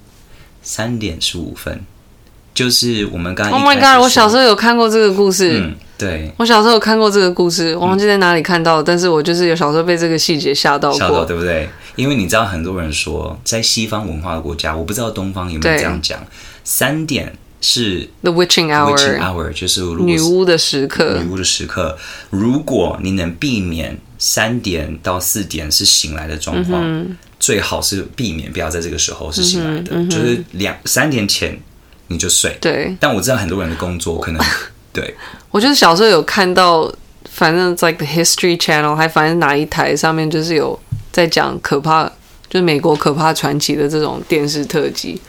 [0.62, 1.84] 三点十五分。
[2.54, 3.60] 就是我们刚刚。
[3.60, 4.02] Oh my god！
[4.02, 5.60] 我小时候有看过这个故事。
[5.60, 6.32] 嗯，对。
[6.38, 10.98] 我小时候有看过这个故事，我忘记在哪里看到，嗯、但是我就是有小时候被这个细节吓到过。
[10.98, 11.68] 吓到，对不对？
[11.98, 16.24] 因为你知道，很多人说，在西方文化的国家，我不知道东方有没有这样讲。
[16.62, 21.18] 三点是 The witching hour，witching hour 就是女巫的时刻。
[21.20, 21.98] 女巫的时刻，
[22.30, 31.60] 如果你能避免三点到四点是醒来的状况，嗯、最好是避免不要在这个时候是醒来的，嗯嗯、就是两三点前。
[32.10, 32.56] 你就睡。
[32.58, 34.42] 对，但我知道很多人的工作可能
[34.94, 35.14] 对。
[35.50, 36.90] 我就是小时候有看到，
[37.30, 40.80] 反正 like the History Channel，还反正哪一台上面就是有
[41.18, 42.04] 在讲可怕，
[42.48, 45.20] 就是美国可怕传奇的这种电视特辑。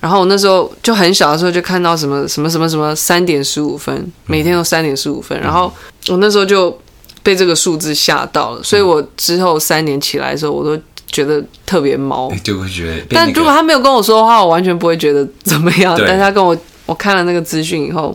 [0.00, 5.38] 然后我那时候就很小的时候就看到什么什么什么什么三点十五分，每天都三点十五分。
[5.38, 5.70] 嗯、然后
[6.08, 6.76] 我那时候就
[7.22, 10.82] 被这个数字吓到了，所以我之后三点起来的时候，我都。
[11.08, 13.06] 觉得特别毛，就会觉得。
[13.10, 15.96] 但如果他没有跟我说的话，我完全不会觉得怎么样。
[16.04, 18.14] 但他跟我我看了那个资讯以后，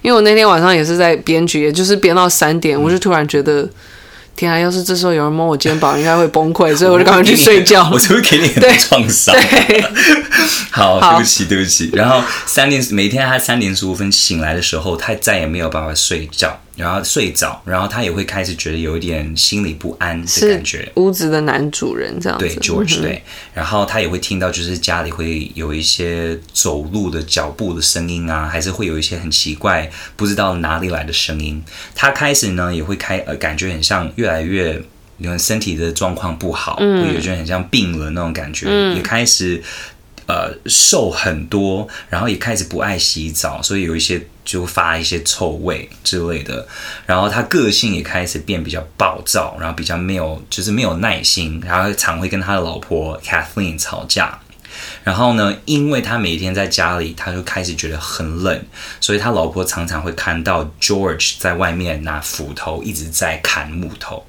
[0.00, 3.68] 因为我那天晚上也是在编剧，也就是编到三点，我就突然觉得，
[4.40, 4.58] 天啊！
[4.58, 7.86] 要是这时候有人摸我肩膀，应该会崩溃，所以我就赶快去睡觉。
[7.92, 9.34] 我是不是给你很多创伤？
[9.34, 9.84] 对，
[10.72, 11.90] 好，对不起，对不起。
[11.92, 16.58] 然后三点，每天他三点十五分醒来的时候，他再也没有办法睡觉。
[16.80, 20.90] 然后睡着，然后他也会开始觉得有一点心里不安的感觉。
[20.96, 23.22] 屋子的男主人这样子，对，George 对。
[23.52, 31.62] 然后他也会听到，就是家里会有一些走路的脚步的声音啊，还是会有一些很奇怪，不知道哪里来的声音。
[31.94, 34.82] 他开始呢也会开，呃，感觉很像越来越，
[35.18, 39.62] 因为身体的状况不好，嗯，会有觉得很像病了那种感觉，嗯，也开始。
[40.30, 46.64] 呃，瘦很多，然后也开始不爱洗澡，所以有一些就发一些臭味之类的。
[47.04, 54.38] 然后他个性也开始变比较暴躁，然后比较没有，就是没有耐心，然后常会跟他的老婆 Kathleen 吵架。
[55.02, 58.64] 然后呢，因为他每天在家里，他就开始觉得很冷，
[59.00, 64.24] 所以他老婆常常会看到 George 在外面拿斧头一直在砍木头，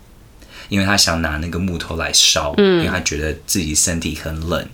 [0.67, 4.67] 因为他想拿那个木头来烧，嗯，因为他觉得自己身体很冷。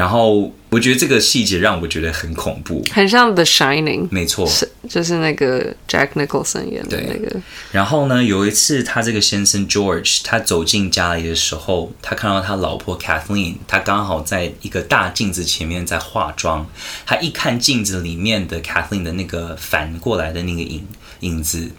[0.00, 7.38] 然后我觉得这个细节让我觉得很恐怖，很像《The Shining》，没错，是就是那个 Jack Nicholson 演的那个。
[7.70, 16.66] 然后呢，有一次他这个先生 George 他走进家里的时候，他看到他老婆 Kathleen，他刚好在一个大镜子前面在化妆。
[17.04, 20.86] 他一看镜子里面的 Kathleen 的那个反过来的那个影
[21.20, 21.72] 影子，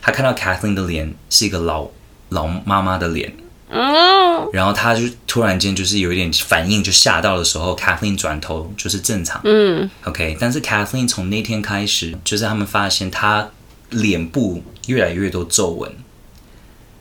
[0.00, 1.90] 他看到 Kathleen 的脸是一个老
[2.30, 3.34] 老妈妈的脸。
[3.68, 9.40] 嗯，然后他就突然间就是有一点反应，就吓到的时候，Kathleen 转头就是正常。
[9.44, 13.50] 嗯，OK，但是 Kathleen 从那天开始，就是他们发现他
[13.90, 15.90] 脸部越来越多皱纹，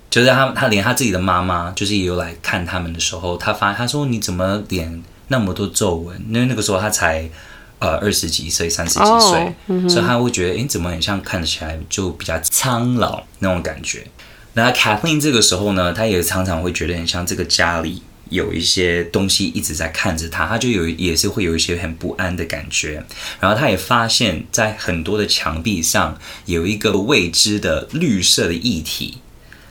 [0.09, 6.19] 就是他他连他自己的妈妈就是也有来看他们的时候，他发他说你怎么脸那么多皱纹？
[6.27, 7.29] 因为那个时候他才
[7.77, 14.07] 呃二十几岁、三十几岁，所以他会觉得哎，怎么很像看起来就比较苍老那种感觉。
[14.55, 23.03] 那 Kathleen 这个时候呢，她也常常会觉得很像这个家里有一些东西一直在看着她，她就有也是会有一些很不安的感觉。
[23.39, 29.19] 然后她也发现，在很多的墙壁上有一个未知的绿色的液体，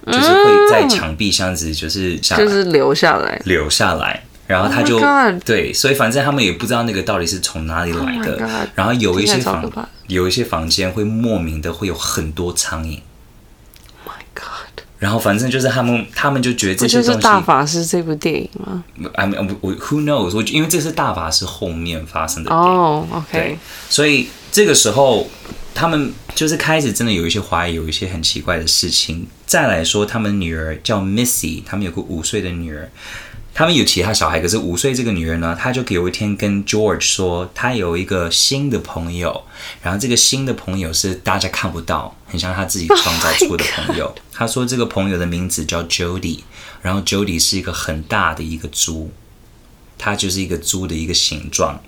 [0.07, 4.23] 就是会在墙壁上子就是下就是流下来，流下来。
[4.47, 8.33] 然后他就、oh、对，所以反正他们也不知道那个到底是从哪里来的。
[8.33, 12.99] Oh、然后有一些房有一些房间会莫名的会有很多苍蝇。
[15.05, 17.09] 然后反正就是他们，他们就觉得这些东西。
[17.09, 18.83] 就是大法师这部电影吗
[19.13, 20.35] ？I mean, 我 Who knows？
[20.35, 22.67] 我因为这是大法师后面发生的电影。
[22.67, 23.27] 哦、oh，OK。
[23.31, 23.59] 对，
[23.91, 25.29] 所以这个时候
[25.75, 29.27] 他们就是开始真的有一些怀疑，有一些很奇怪的事情。
[29.45, 32.91] 再来说，他们女儿叫 Missy，他们有个五岁的女儿。
[33.55, 39.45] 他们有其他小孩，可是五岁这个女人呢，她就有一天跟 George 说，她有一个新的朋友，
[39.81, 44.13] 然后这个新的朋友是大家看不到，很像她自己创造出的朋友。
[44.33, 46.41] 她说这个朋友的名字叫 Jody，
[46.83, 49.13] 然后 Jody 是一个很大的一个猪，
[49.97, 51.81] 它就是一个猪的一个形状。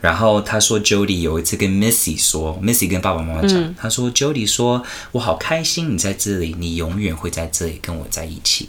[0.00, 8.68] 然后她说 Jody 有一次跟 Missy 说，Missy 跟爸爸妈妈讲，她说 Jody 说，我好开心你在这里，你永远会在这里跟我在一起。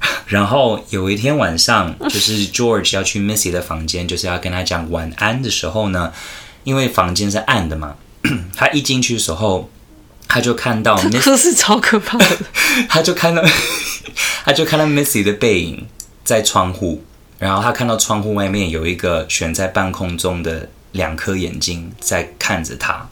[0.26, 6.12] 然后有一天晚上，就是 George 要去 Missy 的房间，就是要跟他讲晚安的时候呢，
[6.64, 7.96] 因为房间是暗的嘛，
[8.54, 9.70] 他一进去的时候，
[10.28, 12.38] 他就看到 Missy，这是超可怕的，
[12.88, 13.42] 他就看到，
[14.44, 15.86] 他就看到 Missy 的背影
[16.24, 17.02] 在窗户，
[17.38, 23.08] 然后他看到窗户外面有一个悬在半空中的两颗眼睛在看着他。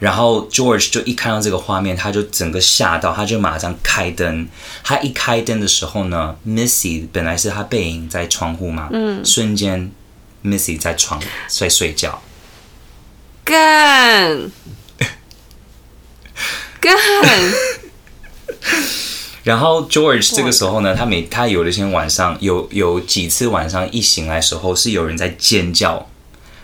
[0.00, 4.48] 然后 George 就一看到这个画面，他就整个吓到，他就马上开灯。
[4.82, 9.92] 他一开灯的时候呢，Missy 本来是他背影在窗户嘛，嗯，瞬间
[10.42, 12.22] Missy 在床在睡觉。
[13.44, 14.50] 干
[16.80, 16.96] 干。
[19.44, 26.09] 然后 George 这个时候呢，他每他有的天晚上有有几次晚上一醒来时候是有人在尖叫。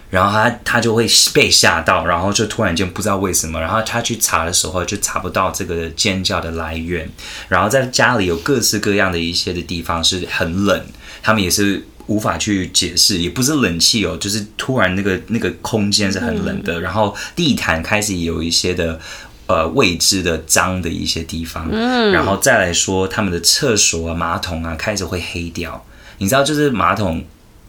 [0.09, 7.09] 然后他他就会被吓到，然后就突然间不知道为什么，然后他去查的时候就查不到这个尖叫的来源。
[7.48, 10.80] 然后在家里有各式各样的一些的地方是很冷，
[11.22, 16.80] 他们也是无法去解释，也不是冷气哦，就是突然那个那个空间是很冷的。
[16.80, 19.00] 然后地毯开始有一些的
[19.46, 21.68] 呃未知的脏的一些地方，
[22.12, 25.84] 然后再来说他们的厕所啊马桶啊开始会黑掉，
[26.18, 27.24] 你知道就是马桶。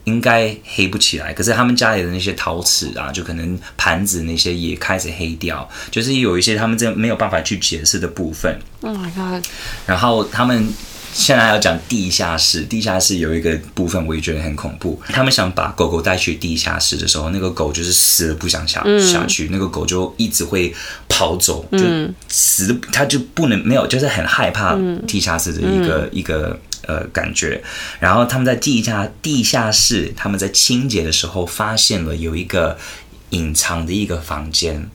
[0.08, 8.58] 应该黑不起来，可是他们家里的那些陶瓷啊，就可能盘子那些也开始黑掉，就是有一些他们这没有办法去解释的部分。
[8.80, 9.44] Oh my god！
[9.86, 10.72] 然后他们
[11.12, 15.00] 现在要讲地下室，地下室有一个部分我也觉得很恐怖。
[15.08, 20.74] 他们想把狗狗带去地下室的时候，那个狗就是死了不想下下去，那个狗就一直会
[21.08, 21.78] 跑走，就
[22.28, 24.74] 死，它就不能没有，就是很害怕
[25.06, 26.58] 地下室的一个一个。
[26.88, 27.62] 呃，感觉，
[28.00, 32.78] 然后他们在地下地下室，他们在清洁的时候发现了有一个
[33.28, 34.88] 隐藏的一个房间，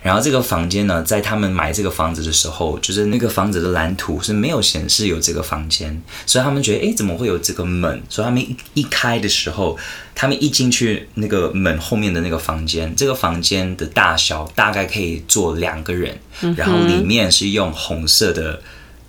[0.00, 8.00] 然后这个房间呢，在他们买这个房子的时候，就是那个房子的蓝图是没有显示有这个房间，所以他们觉得，哎，怎么会有这个门？
[8.08, 9.76] 所以他们一一开的时候，
[10.14, 16.16] 他们一进去那个门后面的那个房间，这个房间的大小大概可以坐两个人，
[16.56, 18.62] 然后里面是用红色的。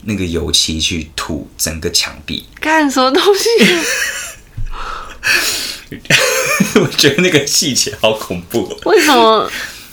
[0.03, 3.49] 那个油漆去涂整个墙壁，干什么东西？
[6.79, 8.77] 我觉得那个细节好恐怖。
[8.85, 9.49] 为什么？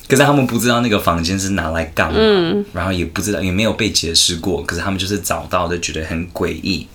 [0.08, 4.62] 可是他们不知道那个房间是拿来干嘛，嗯，然后也不知道，也没有被解释过。
[4.62, 6.86] 可是他们就是找到的，觉得很诡异。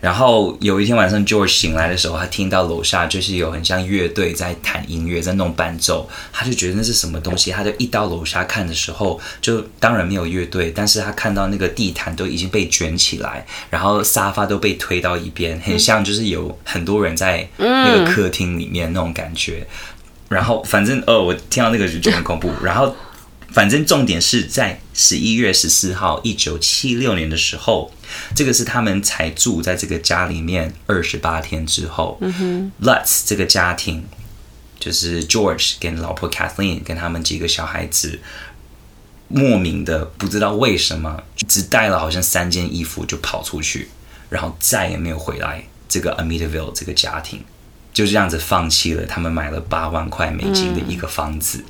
[0.00, 7.50] 然后有一天晚上，George 醒来的时候，他听到楼下就是有很像乐队在弹音乐，在弄伴奏，他就觉得那是什么东西。
[7.50, 19.66] 他就一到楼下看的时候，就当然没有乐队，但是他看到那个地毯都已经被卷起来，然后沙发都被推到一边，很像就是有很多人在那个客厅里面那种感觉。
[20.28, 22.50] 然后反正哦，我听到那个就觉得很恐怖。
[22.64, 22.96] 然后。
[23.52, 27.92] 反正重点是在十一月十四号，一九七六年的时候，
[28.34, 32.16] 这个是他们才住在这个家里面二十八天之后。
[32.20, 34.04] 嗯哼，Lutz 这个家庭
[34.78, 38.20] 就是 George 跟老婆 Kathleen 跟他们几个小孩子，
[39.26, 43.88] 莫名的不知道为什么，只带了好像三件衣服就跑出去，
[44.28, 45.64] 然后再也没有回来。
[45.88, 47.42] 这个 Amityville 这个家庭
[47.92, 51.58] 就这样子放弃了他们买了八万块美金的一个房子。
[51.58, 51.64] 嗯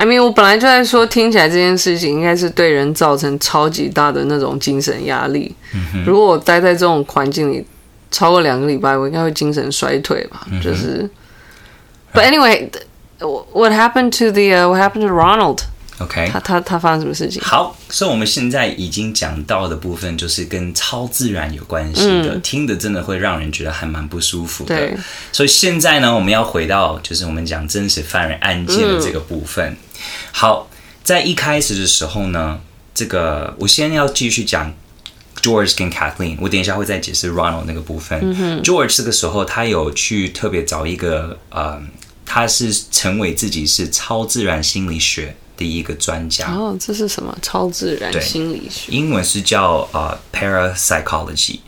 [0.00, 5.54] I mean，我本来就在说，听起来这件事情应该是对人造成超级大的那种精神压力。
[5.74, 7.62] 嗯、如果我待在这种环境里
[8.10, 10.46] 超过两个礼拜，我应该会精神衰退吧。
[10.50, 11.06] 嗯、就是
[12.14, 15.14] ，But anyway，what happened to the，what happened to
[16.00, 17.42] Ronald？OK，他他他发生什么事情？
[17.42, 24.76] 好，所以我们现在已经讲到的部分，就是跟超自然有关系的，嗯、听的真的会让人觉得还蛮不舒服的。
[24.76, 24.96] 对，
[25.30, 29.70] 所以现在呢，我们要回到就是我们讲真实犯人案件的这个部分。
[29.72, 29.76] 嗯、
[30.32, 30.70] 好，
[31.04, 32.58] 在一开始的时候呢，
[32.94, 34.72] 这个我先要继续讲
[35.42, 38.18] George 跟 Kathleen，我等一下会再解释 Ronald 那个部分。
[38.22, 41.80] 嗯、George 这个时候他有去特别找一个呃，
[42.24, 45.36] 他是成为自己是超自然心理学。
[45.60, 46.50] 的一个专家。
[46.50, 47.36] 哦，这是什么？
[47.40, 48.90] 超自然心理学？
[48.90, 51.60] 英文是叫呃、uh, parapsychology。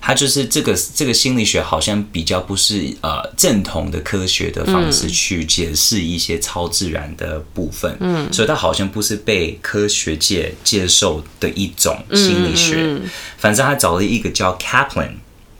[0.00, 12.76] 它就是这个这个心理学好像比较不是呃正统的科学的方式去解释一些超自然的部分，嗯，所以它好像不是被科学界接受的一种心理学。
[12.76, 15.14] 嗯嗯嗯、反正他找了一个叫 Kaplan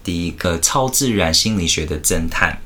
[0.05, 2.59] 的一个超自然心理学的侦探，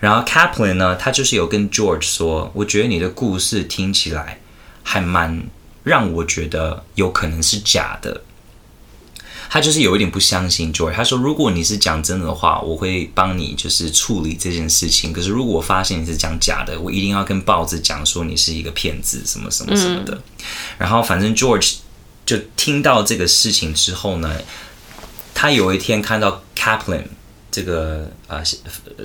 [0.00, 4.40] 然后 Kaplan 呢，他就是有跟 George 说，我觉得你的故事听起来
[4.90, 5.40] 还蛮
[5.84, 8.22] 让我觉得有可能是假的。
[9.48, 15.12] 他就是有一点不相信 George，他说：“如果你是讲真的话，我会帮你就是处理这件事情。
[15.12, 20.14] 可是如果我发现你是讲假的，我一定要跟报纸讲说你是一个骗子，什么什么什么的。
[20.14, 20.22] 嗯”
[20.78, 21.76] 然后反正 George
[22.26, 24.40] 就听到这个事情之后呢，
[25.32, 27.04] 他有一天看到 Kaplan
[27.50, 28.40] 这个呃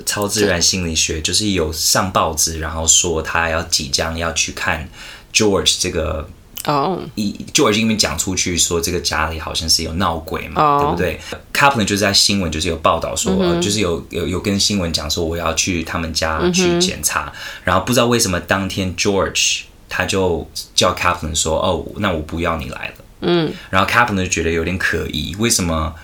[0.04, 4.88] 超自然心理学，就是有上报纸，然后说他要即将要去看
[5.36, 6.26] George 这个。
[6.64, 10.82] 哦，一就已经被讲出去说这个家里好像是有闹鬼嘛，oh.
[10.82, 11.20] 对不对
[11.54, 13.62] ？Kaplan 就是在新闻就是有报道说，mm hmm.
[13.62, 17.60] 就是有有有跟新闻讲说我要去他们家去检查，mm hmm.
[17.62, 20.44] 然后不知道为什么当天 George 他就
[20.74, 23.54] 叫 Kaplan 说，哦，那我不要你来了，嗯、mm，hmm.
[23.70, 25.94] 然后 Kaplan 就觉得有点可疑，为什么？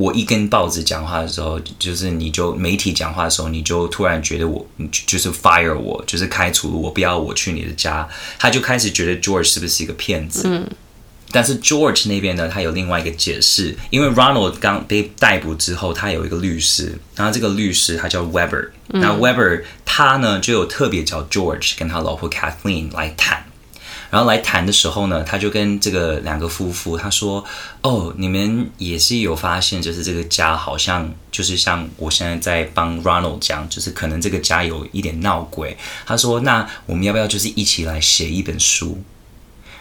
[0.00, 8.08] 我一跟报纸讲话的时候，就是你就媒体讲话的时候，你就突然觉得我你就是 fire 我，就是开除我，不要我去你的家。
[8.38, 10.44] 他就开始觉得 George 是不是一个骗子？
[10.46, 10.66] 嗯。
[11.32, 23.44] 但是 George 那边呢，他有另外一个解释，因为 Ronald 刚被逮捕之后，他有一个律师，然后这个律师他叫 Weber，那 Weber 他呢就有特别找 George 跟他老婆 Kathleen 来谈。
[24.10, 27.44] 然后来谈的时候呢，他就跟这个两个夫妇他说
[27.82, 39.00] ：“哦，你们也是有发现，就是这个家好像就是像我现在在帮 Ronald 讲，就是可能这个家有一点闹鬼。”他说：“那我们要不要就是一起来写一本书，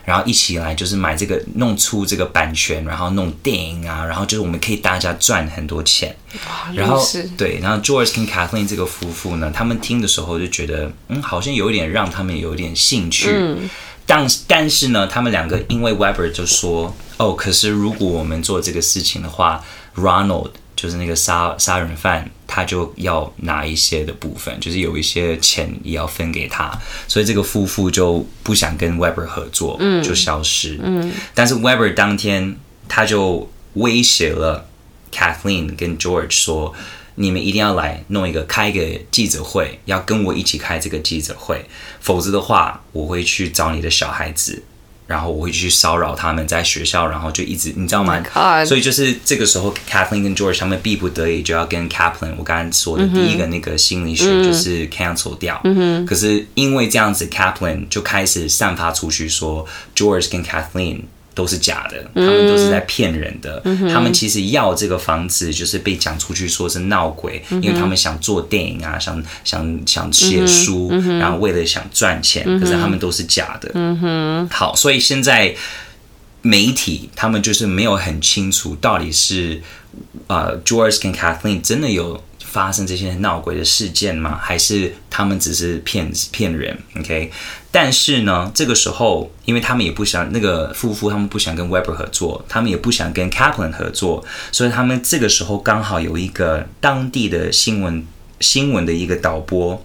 [0.05, 6.15] 然后一起来就是买这个弄出这个版权，然后弄电影啊，然后就是我们可以大家赚很多钱。
[6.47, 7.03] 哇”然后
[7.35, 13.31] 对，然后 George 跟 Kathleen 这个夫妇呢，他们听的时候就觉得，嗯，好像有一点让他们有一点兴趣。
[13.33, 13.67] 嗯
[14.09, 19.63] 但但是呢，他们两个因为 Weber 就说哦，可是如果我们做这个事情的话
[19.95, 26.75] ，Ronald 就是那个杀杀人犯，他就要拿一些的部分，就是有一些钱也要分给他，
[27.07, 30.79] 所以这个夫妇就不想跟 Weber 合作，嗯，就消失。
[30.81, 32.57] 嗯，但是 Weber 当天
[32.87, 34.65] 他就威胁了
[35.13, 36.73] Kathleen 跟 George 说。
[37.21, 41.65] 你们一定要来弄一个开一个记者会，要跟我一起开这个记者会，
[41.99, 44.63] 否则的话，我会去找你的小孩子，
[45.05, 55.59] 然后我会去骚扰他们在学校，然后就一直你知道吗？Oh、所以就是这个时候，Kathleen 跟 George 他们逼不得已就要跟 Kaplan 我刚才说的第一个那个心理学就是 cancel 掉。
[55.65, 56.05] Mm hmm.
[56.05, 61.01] 可是因为这样子，Kaplan 就开始散发出去说 George 跟 Kathleen。
[61.39, 63.61] 都是假的，他们都是在骗人的。
[63.63, 73.71] 嗯、他们其实要这个房子，就是被讲出去说是闹鬼，嗯、因为他们想做电影啊，想想想写书，嗯、然后为了想赚钱，嗯、可是他们都是假的。
[73.73, 75.55] 嗯，好，所以现在
[76.41, 79.61] 媒体他们就是没有很清楚到底是
[80.27, 82.21] 呃，George 跟 Kathleen 真的有。
[82.51, 84.39] 发生这些闹鬼的事件吗？
[84.41, 87.31] 还是他们只是骗骗人？OK，
[87.71, 98.05] 但是呢，这个时候，因为他们也不想那个夫妇，他们不想跟 Weber 合作，他们也不想跟 Kaplan 合作，所以他们这个时候刚好有一个当地的新闻
[98.39, 99.83] 新闻的一个导播，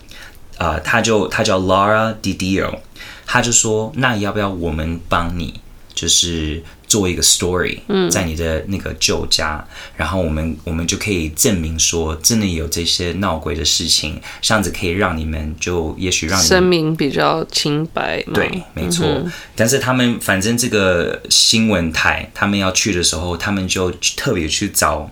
[0.57, 2.79] 啊、他就他叫 Laura DiDio，
[3.27, 5.61] 他就说，那要不要我们帮你，
[5.95, 6.63] 就是。
[6.95, 9.67] 做一个 story，在你的那个旧家，嗯、
[9.97, 18.23] 然后我们我们就可以证明说，真的有这些闹鬼的事情，这样子可以让你们就也许让你们声明比较清白。
[18.33, 19.05] 对，没错。
[19.09, 25.11] 嗯、但是他们反正这个新闻台，他们要去的时候，他们就特别去找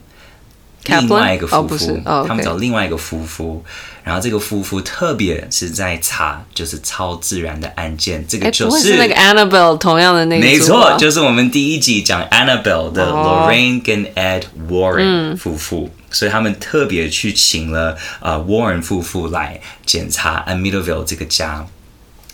[0.86, 3.64] 另外一个夫妇，他们找另外一个夫妇。
[4.04, 8.24] 然后这个夫妇特别是在查，就是超自然的案件。
[8.26, 21.64] 这个就是，是那个 Annabelle 同样的那个，没错，就是我们第一集讲 Annabelle 的 Lorraine 跟 Ed Warren 夫妇，哦、所以他们特别去请了呃 Warren 夫妇来检查 Amityville 这个家。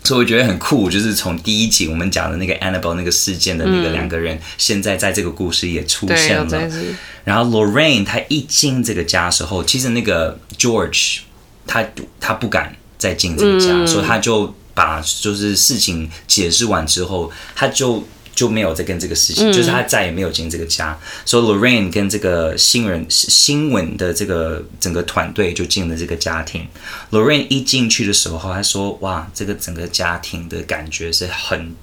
[0.04, 6.70] 所以我觉得很酷，就是从第一集我们讲的那个 Annabelle 那个事件的那个两个人，嗯、现在在这个故事也出现了。
[7.24, 11.18] 然后 Lorraine 她一进这个家的时候，其实那个 George。
[11.68, 11.86] 他
[12.18, 18.02] 他不敢再进这个家，嗯、所以他就把就是事情解释完之后，他就
[18.34, 20.98] 就没有再跟这个事情，嗯、就是他再也没有进这个家。
[21.24, 26.66] 所以 Lorraine 跟这个新人新闻的这个整个团队就进了这个家庭。
[27.10, 31.74] Lorraine 一进去的时候，他说：“哇，这个整个家庭的感觉是很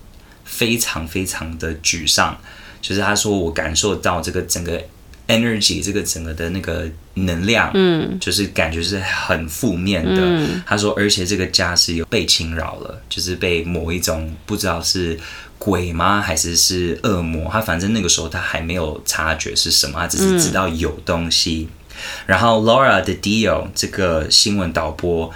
[0.45, 2.37] 非常非常的沮丧。”
[2.81, 4.81] 就是他说：“我感受到这个整个
[5.27, 10.15] energy 这个整个的那个能量，嗯，就是感觉是很负面的。
[10.17, 15.19] 嗯、他说，而且这个家是有被侵扰了，就是被某一种不知道是
[15.57, 17.49] 鬼吗，还是是恶魔？
[17.51, 21.69] 他反正那个时候他还没有察觉是什么，他只是知道有东西。
[21.69, 21.95] 嗯、
[22.27, 25.31] 然后 Laura Didio 这个新闻导播。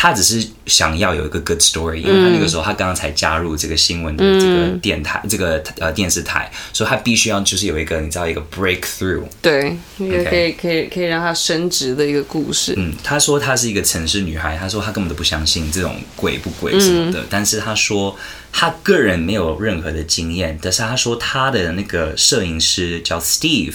[0.00, 12.74] 他只是想要有一个 good story，因为他那个时候他刚刚才加入这个新闻的这个电台，嗯、这个呃电视台，所以他必须要就是有一个你知道一个 breakthrough，对，一个可以可以可以让他升职的一个故事。
[12.76, 18.16] 嗯，他说他是一个城市女孩，她说她根本都不相信这种鬼不鬼什么的，嗯、但是她说
[18.52, 23.74] 她个人没有任何的经验，但是她说她的那个摄影师叫 Steve。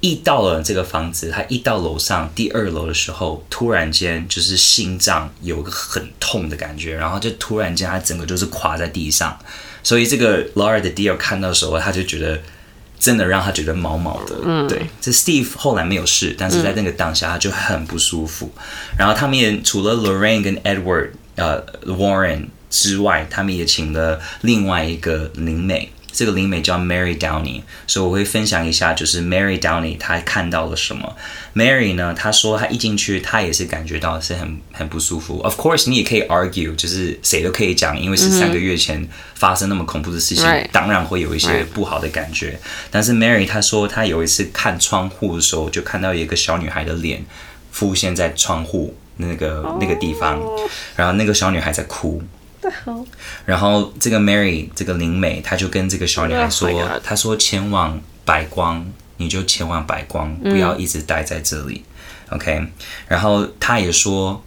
[0.00, 9.36] 一到了这个房子，他一到楼上第二楼的时候，突然间就是心脏有个很痛的感觉，然后就突然间他整个就是垮在地上。
[9.82, 12.40] 所以这个 Laura Didio 看到的时候，他就觉得
[12.98, 14.36] 真的让他觉得毛毛的。
[14.44, 18.52] 嗯，对，这 Steve 后来没有事，但是在那个当下他就很不舒服。
[18.96, 25.90] 然后他们也除了 Lorraine 跟 Edward 呃 Warren 之外，他们也请了另外一个灵媒。
[26.10, 31.16] 这个灵媒叫 Mary Downey，所以我会分享一下，就是 Mary Downey 她看到了什么。
[31.54, 35.38] Mary 呢，她说她一进去，她也是感觉到是很很不舒服。
[35.40, 40.68] Of course，你也可以 argue，就是谁都可以讲，因为是三个月前发生那么恐怖的事情，mm hmm.
[40.72, 42.50] 当然会有一些不好的感觉。
[42.50, 42.88] Right.
[42.90, 47.24] 但是 Mary 她说，她有一次看窗户的时候，就看到一个小女孩的脸
[47.70, 50.40] 浮现在窗户那个那个地方，
[50.96, 52.22] 然后那个小女孩在哭。
[53.44, 58.86] 然后这个 Mary 这个灵媒，她就跟这个小女孩说：“oh、他说前往白光，
[59.16, 61.84] 你就前往白光，不要一直待在这里。
[62.30, 62.66] 嗯” OK，
[63.06, 64.42] 然后她也说，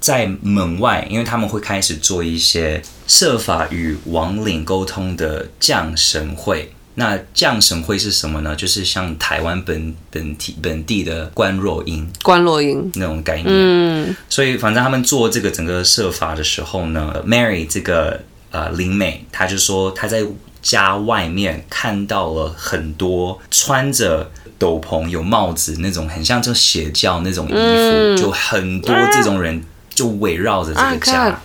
[0.00, 6.72] 在门外，因为他们会开始做一些设法与亡灵沟通的降神会。
[6.94, 8.54] 那降神会是什么呢？
[8.54, 13.46] 就是像台湾本本体本地的观落阴，观落音那种概念。
[13.48, 18.20] 嗯，所以反正他们做这个整个设法的时候呢，Mary 这个
[18.50, 20.22] 呃灵美，她就说她在
[20.60, 29.64] 家外面看到了很多穿着斗篷、有帽子那种，很像就邪教那种衣服，嗯、就很多这种人
[29.94, 31.30] 就围绕着这个家。
[31.30, 31.42] 啊、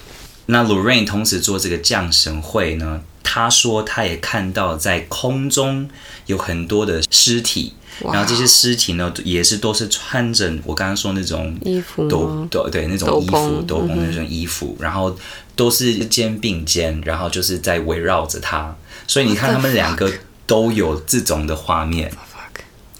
[0.47, 3.01] 那 Lorraine 同时做这个降神会呢。
[3.29, 5.89] 他说，他也看到在空中
[6.27, 15.13] 有很多的尸体，然后这些尸体呢，也是都是穿着我刚刚说那种衣服，斗斗对那种衣服，斗篷那种衣服，然后
[15.57, 18.73] 都是肩并肩，然后就是在围绕着他。
[19.05, 20.09] 所以你看，他们两个
[20.45, 22.09] 都有这种的画面。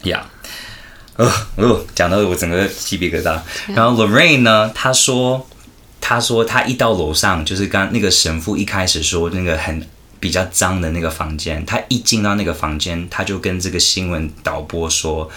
[0.04, 0.30] 呀，
[1.16, 3.40] 呃呃，讲到我整个鸡皮疙瘩。
[3.74, 5.48] 然后 Lorraine 呢，他说，
[6.02, 9.88] 他说他一到楼上，就是刚那个神父一开始说那个很。
[10.20, 15.30] 比较脏的那个房间，他一进到那个房间，他就跟这个新闻导播说：“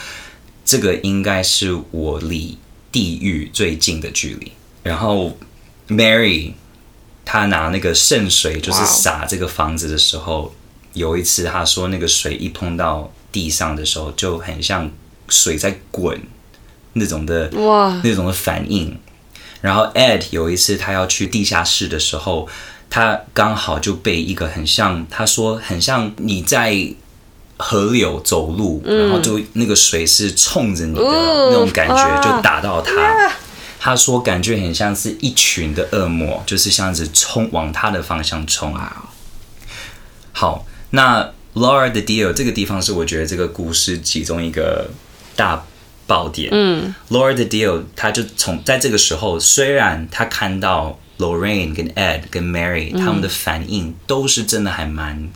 [0.64, 2.56] 这个应该是我离
[2.90, 4.52] 地狱最近的距离。”
[4.82, 5.36] 然后
[5.88, 6.52] Mary
[7.26, 10.54] 他拿那个圣水，就是洒这个房子的时候.
[10.94, 14.90] 有一次他说那个水一碰到地上的时候，就很像
[15.28, 16.20] 水在滚
[16.94, 18.98] 那种的哇.那种的反应。
[19.60, 22.48] 然后 Ed 有一次他要去地下室的时候。
[22.90, 26.76] 他刚好就被一个很像，他说很像你在
[27.56, 33.00] 河流走路，嗯、然后就那个水是冲着你的那种感觉，哦、就打到他。
[33.00, 33.32] 啊、
[33.78, 38.74] 他说感觉很像是一群的恶魔，就是像是冲往他的方向冲。
[38.74, 39.08] 啊。
[40.32, 44.90] 好，那 Laura Didio 这个地方是我觉得这个故事其中一个
[45.36, 45.64] 大
[46.08, 46.48] 爆点。
[46.50, 50.98] 嗯，Laura Didio 他就从在这个时候，虽然他看到。
[51.20, 55.30] Lorraine 跟 Ed 跟 Mary 他们的反应都是真的还蛮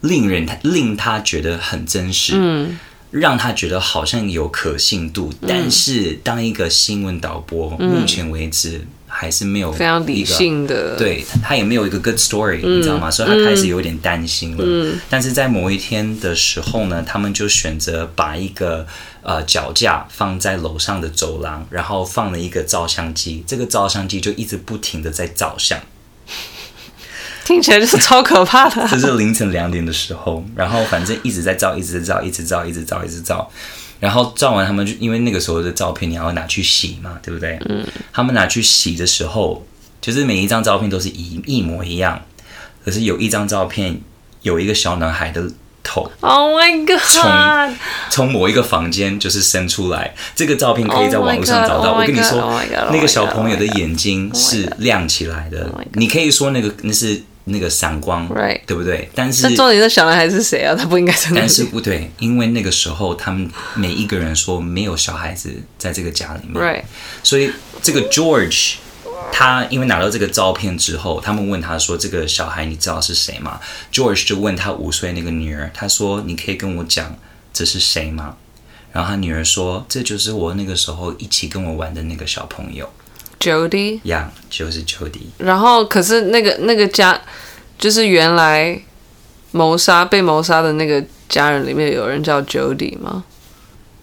[0.00, 2.78] 令人令他觉得很真实，嗯，
[3.10, 5.32] 让他觉得好像有可信度。
[5.46, 8.86] 但是当一个新闻导播，目前为止
[9.18, 13.10] 还是没有非常理性的，对，他也没有一个 good story，你知道吗？
[13.10, 14.94] 所以他开始有点担心了。
[15.10, 18.86] 但是在某一天的时候呢，他们就选择把一个。
[19.20, 25.78] 呃，脚架放在楼上的走廊，然后放了一个照相机，这个照相机就一直不停的在照相，
[27.44, 28.76] 听起来就是超可怕的。
[28.88, 33.50] 这是凌晨两点的时候，然后反正一直在照，一直在照，一直照，一直照，一直照，
[34.00, 37.58] 然后照完他们就因为那个时候的照片你要拿去洗嘛，对不对？
[37.68, 39.66] 嗯，他们拿去洗的时候，
[40.00, 42.22] 就是每一张照片都是一一模一样，
[42.84, 44.00] 可是有一张照片
[44.42, 45.50] 有一个小男孩的。
[45.90, 47.00] 头，Oh my God！
[47.00, 47.78] 从
[48.10, 51.92] 从某一个房间就是伸出来，这个照片可以在网络上找到。
[51.92, 52.60] Oh、我跟你说，oh、
[52.92, 55.64] 那个小朋友的眼睛是亮起来的。
[55.70, 59.08] Oh、你可以说那个那是那个闪光，right，对不对？
[59.14, 60.74] 但是，那重点是小男孩是谁啊？
[60.74, 61.40] 他不应该在那里。
[61.40, 66.82] 但是不对，因为那个时候他们每一个人说没有小孩子在这个家里面，right，
[67.22, 67.50] 所以
[67.82, 68.74] 这个 George
[69.30, 73.60] 他因为拿到这个照片之后，他们问他说：“这个小孩你知道是谁吗
[73.92, 77.16] ？”George 就问他五岁那个女儿，他说：“你可以跟我讲
[77.52, 78.36] 这是谁吗？”
[78.90, 82.88] 然后他女儿说：“这就是我那个时候一起跟我玩的那个小朋友
[83.40, 85.26] ，Jody。”呀，就是 Jody。
[85.38, 87.20] 然后，可是那个那个家，
[87.78, 88.80] 就是原来
[89.52, 93.24] 谋杀被谋杀的那个家人里面有人叫 Jody 吗？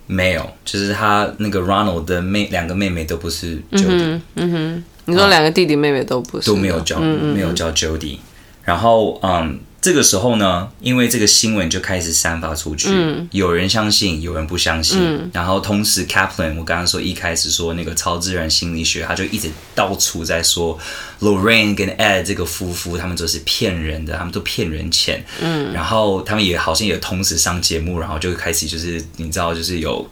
[0.07, 4.19] 没有，就是他那个 Ronald 的妹两个妹妹都不是 Jody。
[4.35, 8.17] 嗯哼，你说两个弟弟妹妹都不是，都没有叫，没有叫 Jody。
[8.63, 9.59] 然后，嗯。
[9.85, 14.97] 这个时候呢，因为这个新闻就开始散发出去，嗯、有人相信，有人不相信。
[14.99, 20.75] 嗯、然后同时，Kaplan，我刚刚说一开始说那个超自然心理学，他就一直到处在说
[21.21, 25.23] Lorraine 跟 Ed 这个夫妇，他们都是骗人的，他们都骗人钱。
[25.39, 30.09] 嗯，然后他们也好像也同时上节目，然后就开始就是你知道，就是有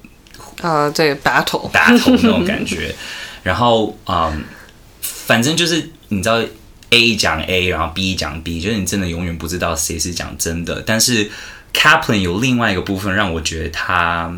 [0.62, 2.94] 呃，这个 battle battle 那种感觉。
[3.42, 4.44] 然后嗯，
[5.02, 6.40] 反正就是你知道。
[6.94, 10.84] A 讲 A，然后 B 讲 B，就是你真的永远不知道谁是讲真的。
[10.86, 11.32] 但是
[11.74, 14.32] Kaplan 有另外一个部分让我觉得他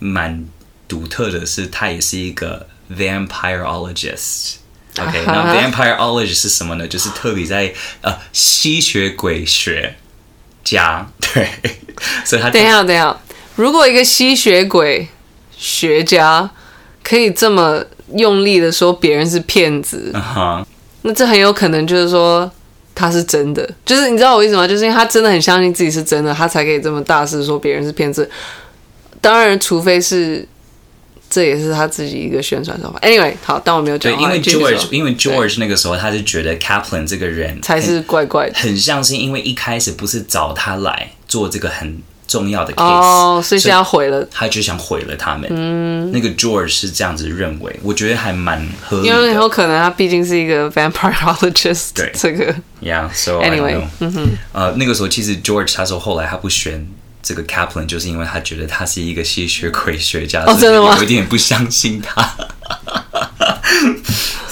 [0.00, 0.44] 蛮
[0.88, 4.56] 独特的是，他也是一个 vampireologist。
[4.98, 6.88] OK，那 vampireologist 是什么呢？
[6.88, 9.94] 就是特别在呃吸血鬼学
[10.64, 11.08] 家。
[11.20, 11.48] 对，
[12.24, 13.16] 所以他等一下，等一下，
[13.54, 15.06] 如果一个吸血鬼
[15.56, 16.50] 学家
[17.04, 17.84] 可以这么
[18.16, 20.64] 用力的说别人是骗子，uh huh.
[21.02, 22.50] 那这很有可能就是说
[22.94, 24.66] 他是真的，就是你知道我意思吗？
[24.66, 28.28] 就是因为他真的很相信自己是真的，他才可以这么大肆说别人是骗子。
[29.20, 30.46] 当然，除非是
[31.28, 32.98] 这也是他自己一个宣传手法。
[33.06, 34.12] Anyway，好，但我没有讲。
[34.14, 42.02] 对，因为 George，因为 George 那个时候他就觉得 Kaplan 这个人才是怪怪的，很像是因为一开始不是找他来做这个很。
[42.30, 45.50] 重要的 case，哦，所以现在毁了，他就想毁了他们。
[45.50, 49.14] 嗯，那个 George 是这样子认为，我觉得还蛮合理的。
[49.14, 52.54] 因为有可能他毕竟是一个 vampireologist，对这个。
[52.80, 56.86] Yeah，so anyway，嗯哼，呃，那个时候其实 George 他说后来他不选
[57.20, 60.96] 这个 Kaplan，就是因为他觉得他是一个吸血鬼学家，哦，真的吗？
[60.96, 62.36] 有一点不相信他。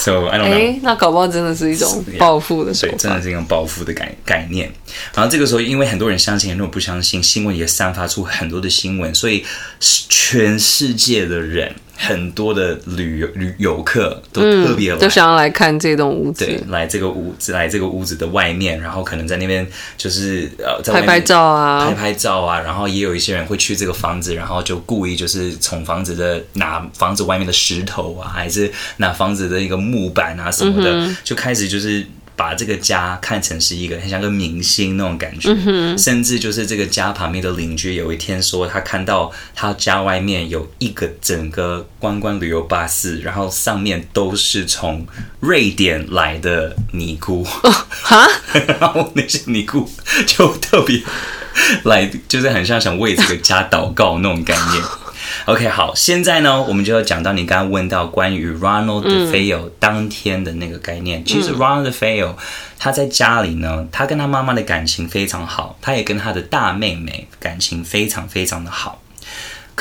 [0.08, 4.72] So I don't know，欸，那搞不好真的是一种报复的手法，对，真的是一种报复的概概念。
[5.14, 9.44] 然后这个时候，因为很多人相信，很多人不相信，新闻也散发出很多的新闻，所以
[9.80, 11.74] 全世界的人。
[12.00, 19.66] 很多的旅游旅游客都特别都想要来看这栋屋子，对，来这个屋子，来这个屋子的外面，然后可能在那边
[19.96, 32.06] 就是呃，在拍拍照啊，拍拍照啊，然后也有一些人会去这个房子，然后就故意就是从房子的拿房子外面的石头啊，还是拿房子的一个木板啊什么的，嗯、就开始就是。
[32.38, 45.04] 把这个家看成是一个很像个明星那种感觉，嗯、甚至就是这个家旁边的邻居有一天说，他看到他家外面有一个整个观光旅游巴士，然后上面都是从
[45.40, 48.30] 瑞典来的尼姑， 哈、哦，
[48.78, 49.90] 然后那些尼姑
[50.24, 51.02] 就特别
[51.82, 54.82] 来，就是很像想为这个家祷告那种概念。
[55.46, 61.20] OK，好，现在呢，我们就要讲到你刚刚问到关于 Ronald DeFeo 当天的那个概念。
[61.20, 62.34] 嗯、其实 Ronald DeFeo
[62.78, 69.00] 他在家里呢，他跟他妈妈的感情非常好，他也跟他的大妹妹感情非常非常的好。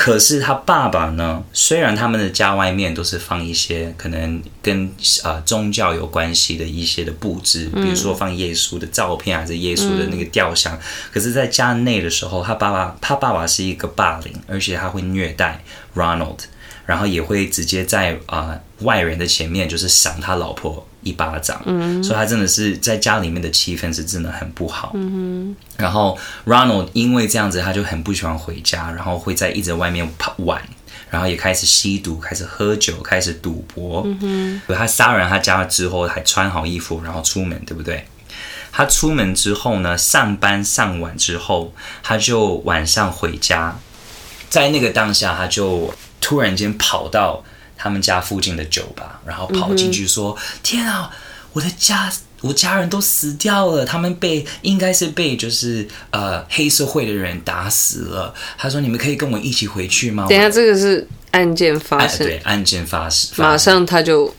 [0.00, 1.42] 可是他爸爸呢？
[1.52, 4.86] 虽然他们的家外面都是放一些可能跟
[5.24, 10.76] 啊、呃、宗教有关系的一些的布置，比如说放耶稣的照片，还是耶稣的那个雕像。
[10.76, 10.80] 嗯、
[11.12, 15.64] 可是，在家内的时候，他爸爸他爸爸是一个霸凌，而且他会虐待
[15.96, 16.38] Ronald，
[16.86, 20.86] 然后也会直接在啊、呃、外人的前面就是赏他老婆。
[21.02, 24.92] 一巴掌，嗯、所以他真的是在家里面的气氛是真的很不好。
[24.94, 30.60] 嗯、然后 Ronald 因为这样子，他就很不喜欢回家，然后会在一直外面跑玩，
[31.08, 34.02] 然后也开始吸毒，开始喝酒，开始赌博。
[34.04, 38.04] 嗯哼，他杀人他家了之后，还穿好衣服，然后出门，对不对？
[38.72, 41.72] 他出门之后呢，上班上完之后，
[42.02, 43.78] 他就晚上回家，
[44.50, 47.44] 在那个当下，他就突然间跑到。
[47.78, 51.08] 他们家附近的酒吧，然后跑进去说：“嗯、天啊，
[51.52, 64.34] 我的家，我家人都死掉了，他们被应该是被就是呃黑社会的人打死了。”他说：“你们可以跟我一起回去吗？”等下，这个是案件发生，对，案件发生，马上他就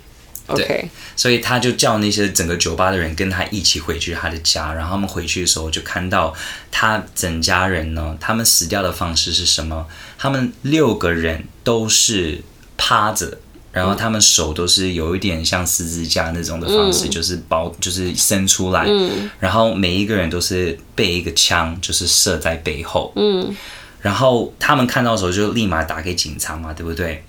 [0.47, 4.73] OK，所以他就叫那些整个酒吧的人跟他一起回去他的家。
[4.73, 6.33] 然后他们回去的时候就看到
[6.69, 9.87] 他整家人呢，他们死掉的方式是什么？
[10.17, 12.43] 他们六个人都是。
[12.79, 13.37] 趴着
[13.71, 18.85] 然后他们手都是有一点像十字架那种的方式，嗯、就是包，就是伸出来。
[18.87, 23.13] 嗯、然后每一个人都是背一个枪，就是射在背后。
[23.15, 23.55] 嗯。
[24.01, 27.23] 然后他们看到的时候就立马打给警察嘛，对不对？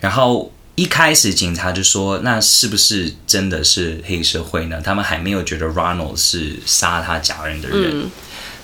[0.00, 8.02] 然后一开始警察就说：“那是不是真的是黑社会呢？”他们还没有觉得 Ronald 是杀他家人的人。
[8.02, 8.10] 嗯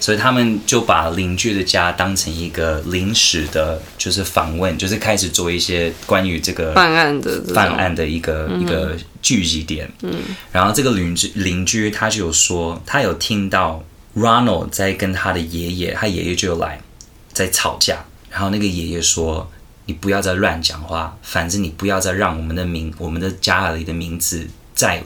[0.02, 9.88] 所以他们就把邻居的家当成一个临时的，就是访问，就是开始做一些关于这个犯案的犯案的一个一个聚集点。
[10.02, 10.12] 嗯，
[10.50, 13.80] 然后这个邻居邻居他就有说，他有听到
[14.16, 16.80] Ronald 在跟他的爷爷，他爷爷就来
[17.32, 18.04] 在吵架。
[18.28, 19.48] 然后那个爷爷说
[19.86, 25.04] ：“你不要再乱讲话，反正你不要再让我们的名，我们的家里的名字再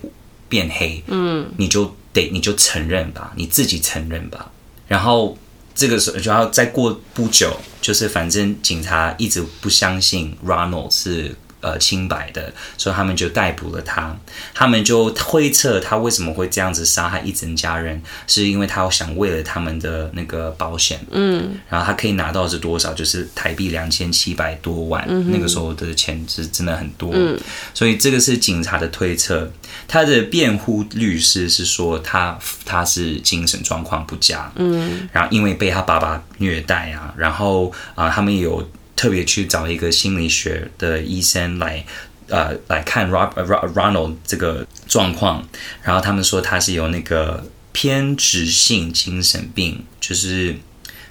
[0.49, 1.03] 变黑。
[1.09, 4.51] 嗯，你就得你就承认吧，你自己承认吧。”
[4.87, 5.37] 然后
[5.75, 11.35] 这个时候然后再过不久，就是反正警察一直不相信 Ronald 是。
[11.67, 14.17] 呃，清白的，所以他们就逮捕了他。
[14.55, 22.95] 他们就推测他为什么会这样子杀害一整家人，是因为他想为了他们的那个保险，嗯，然后他可以拿到是多少？
[22.95, 27.37] 就是台币两千七百多万，嗯、那个时候的钱是真的很多，嗯，
[27.75, 29.51] 所以这个是警察的推测。
[29.89, 38.65] 他的辩护律师是说他他是精神状况不佳，嗯，然后因为被他爸爸虐待啊，然后啊、呃，他们有。
[38.97, 41.85] 特别去找一个心理学的医生来，
[42.29, 45.47] 呃，来看 Ronald 这个状况，
[45.83, 50.57] 然后他们说他是有那个偏执性精神病，就是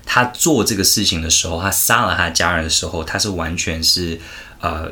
[0.05, 4.19] 他做这个事情的时候，他杀了他家人的时候，他是完全是
[4.59, 4.91] 呃。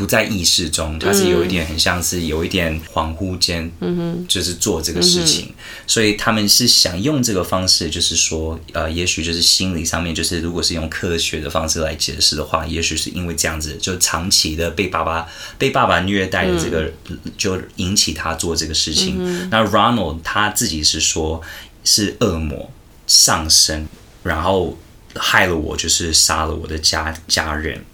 [0.00, 5.54] 不在意识中，他是有一点很像是有一点恍惚间，嗯哼，就是做这个事情，嗯、
[5.86, 15.28] 所以他们是想用这个方式，就是说，呃，也许就是心理上面，就是如果是用科学的方式来解释的话，也许是因为这样子，就长期的被爸爸
[15.58, 19.16] 被爸爸虐待的这个，嗯、就引起他做这个事情。
[19.18, 21.42] 嗯、那 Ronald 他自己是说，
[21.84, 22.72] 是恶魔
[23.06, 23.86] 上身，
[24.22, 24.78] 然后
[25.14, 27.84] 害了我，就是杀了我的家家人。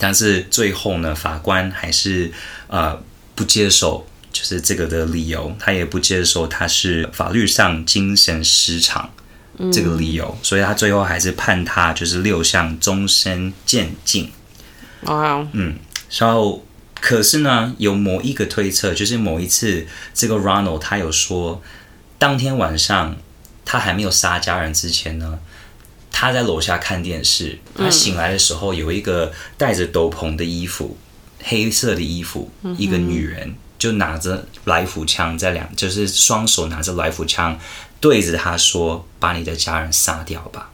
[0.00, 2.32] 但是最后呢，法官还是
[2.68, 2.98] 呃
[3.34, 9.10] 不接受，就是这个的理由，他也不接受他是法律上精神失常
[9.70, 14.32] 这个理由，嗯、所以他最后还是判他就是六项终身监禁。
[15.02, 15.76] 哇，嗯，
[16.18, 16.64] 然后
[16.98, 21.62] 可是呢，有某一个推测，就是某一次这个 Ronald 他有说，
[22.18, 23.16] 当天晚上
[23.66, 25.38] 他还没有杀家人之前呢。
[26.10, 30.96] 他在楼下看电视，他醒来的时候有一个戴着斗篷的衣服，
[31.38, 37.58] 嗯、黑色的衣服，一个女人就拿着来福枪在两，就是双手拿着来福枪
[38.00, 40.70] 对着他说：“把你的家人杀掉吧。”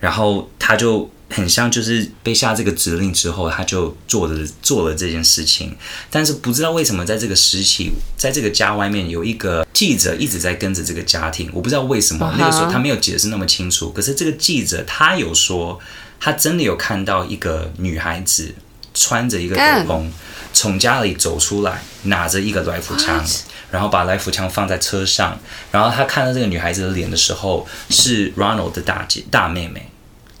[0.00, 1.10] 然后他就。
[1.32, 5.74] 很像就是被下这个指令之后，他就做了做了这件事情，
[6.10, 13.90] 但是不知道为什么在这个时期，在这个家外面有一个记者一直在跟着这个家庭，我不知道为什么那个时候他没有解释那么清楚。
[13.90, 15.78] 可是这个记者他有说，
[16.20, 18.54] 他真的有看到一个女孩子
[18.94, 20.10] 穿着一个斗篷
[20.52, 23.24] 从家里走出来，拿着一个来福枪，
[23.70, 25.40] 然后把来福枪放在车上，
[25.70, 29.88] 然后他看到这个女孩子的脸的时候，是 Ronald 的大姐大妹妹。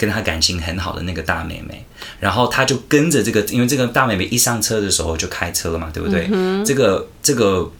[0.02, 1.84] 跟他感情很好的那个大妹妹，
[2.18, 6.28] 然后他就跟着这个，因为这个大妹妹一上车的时候就开车了嘛，对不对？
[6.32, 7.70] 嗯、这个这个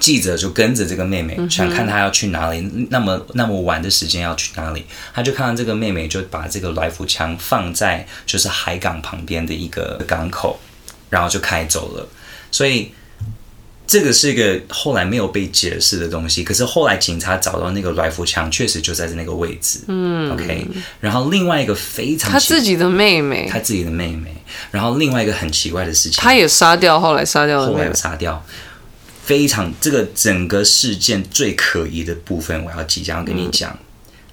[0.00, 4.84] 记者就跟着这个妹妹，想看她要去哪里，那么那么晚的时间要去哪里，
[5.14, 10.58] 他就看到这个妹妹就把这个来福枪放在就是海港旁边的一个港口，
[11.10, 12.08] 然后就开走了，
[12.50, 12.92] 所以。
[13.84, 19.80] 这个是一个后来没有被解释的东西，可是后来警察找到那个来福枪，确实就在那个位置。
[19.86, 20.66] 嗯，OK。
[20.98, 24.34] 然后另外一个非常，他自己的妹妹，他自己的妹妹。
[24.70, 28.42] 然后另外一个很奇怪的事情，他也杀掉，后来杀掉了，后来有杀掉。
[29.24, 33.70] 非常这个整个事件最可疑的部分，我要即将跟你讲。
[33.72, 33.78] 嗯、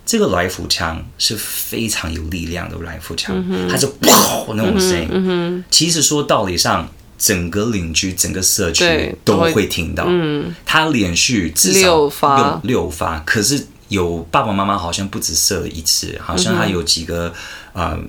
[0.06, 3.36] 这个来福枪是非常有力量的来福枪，
[3.70, 5.10] 它是砰 那种声音。
[5.12, 6.90] 嗯嗯、其实说道理上。
[7.20, 17.34] 整个邻居、整个社区都会听到，嗯，他连续至少六发，六发，可是有爸爸妈妈好像不止射了一次，好像他有几个，
[17.74, 18.00] 嗯、呃，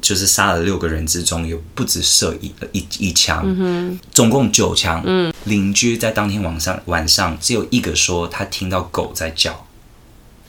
[0.00, 9.66] 就是杀了六个人之中有不止射一一一枪，嗯，总共九枪，嗯，邻居在当天晚上晚上只有一个说他听到狗在叫，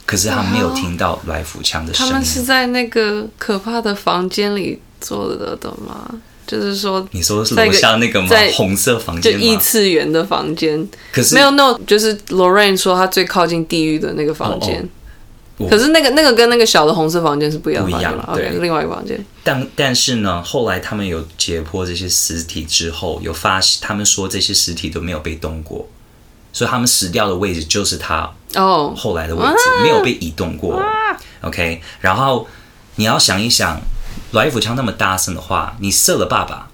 [0.06, 2.12] 可是他没有听到来福枪的声音。
[2.12, 6.08] 他们是在那个可怕的房间里做的的吗？
[6.48, 8.28] 就是说，你说是楼下那个吗？
[8.54, 10.88] 红色房间，就异次元的房间。
[11.12, 14.88] 可是没有，no，就是 Lorraine 说他最靠近地狱的那个房间。
[15.68, 19.22] 可是那个那个跟那个小的红色房间是不一样的，不一样，对，okay, 另外一个房间。
[19.42, 25.88] 但但是呢，后来他们有解剖这些尸体之后，有发现他们说这些尸体都没有被动过，
[26.52, 30.76] 所以他们死掉的位置就是他哦后来的位置，哦、没有被移动过。
[30.76, 30.86] 啊、
[31.40, 32.46] OK，然后
[32.94, 33.80] 你要想一想，
[34.32, 36.68] 来福枪那么大声的话，你射了爸爸，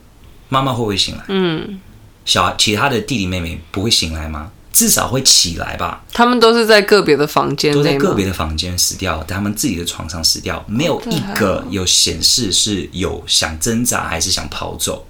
[0.48, 1.24] 妈妈会不会醒来？
[1.28, 1.80] 嗯，
[2.24, 4.50] 小其他的弟弟妹妹不会醒来吗？
[4.72, 6.02] 至少会起来吧。
[6.12, 15.06] 他们都是在个别的房间，都在个别的房间死掉，在他们自己的床上死掉，没有一个有显示是有想挣扎还是想跑走，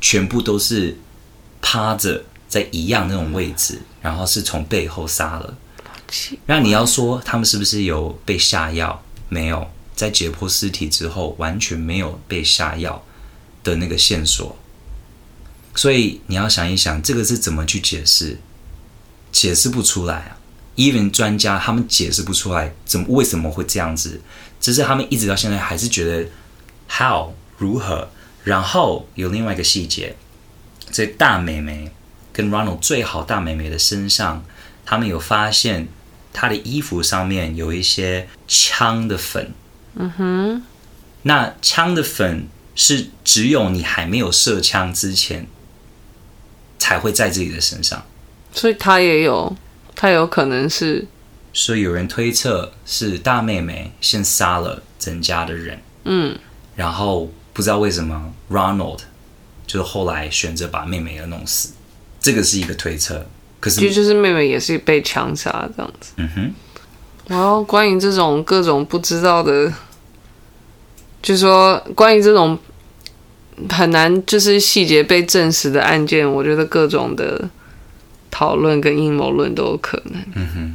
[0.00, 0.98] 全部都是
[1.62, 5.54] 趴着在一样那种位置，然后是从背后杀了。
[6.46, 9.00] 那你要说他们是不是有被下药？
[9.28, 13.02] 没有，在解剖尸体之后，完全没有被下药
[13.64, 14.56] 的那个线索。
[15.74, 18.38] 所以你要想一想，这个是怎么去解释？
[19.32, 20.38] 解释不出来啊
[20.76, 24.20] ！Even 专家他们解释不出来，怎么为什么会这样子？
[24.60, 26.28] 只是他们一直到现在还是觉得
[26.88, 28.08] how 如何？
[28.44, 30.14] 然后有另外一个细节，
[30.90, 31.90] 在大美眉
[32.32, 34.44] 跟 Ronald 最好大美眉的身上，
[34.84, 35.88] 他们有发现
[36.32, 39.52] 她的衣服上面有一些枪的粉。
[39.96, 40.62] 嗯哼，
[41.22, 45.46] 那枪的粉是只有你还没有射枪之前
[46.78, 48.04] 才会在自己的身上。
[48.52, 49.56] 所以他也有，
[49.94, 51.06] 他有可能是，
[51.52, 56.38] 所以有人推测是大妹妹先杀了曾家的人，嗯，
[56.74, 59.00] 然后不知道为什么 Ronald
[59.66, 61.70] 就是后来选择把妹妹给弄死，
[62.20, 63.26] 这个是一个推测。
[63.58, 66.12] 可是，其实就是妹妹也是被枪杀这样子。
[66.16, 66.54] 嗯哼，
[67.26, 69.72] 然后关于这种各种不知道的，
[71.26, 72.56] 就是说关于这种
[73.68, 77.50] 很难就是细节被证实的案件，我觉得各种的。
[78.28, 80.22] 讨论跟阴谋论都有可能。
[80.34, 80.74] 嗯哼，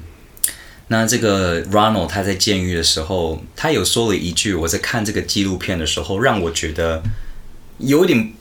[0.88, 7.04] 那这个 Ronald 他在监狱的时候，他有说了一句，我在看这个纪录片的时候，让我觉得
[7.78, 8.34] 有点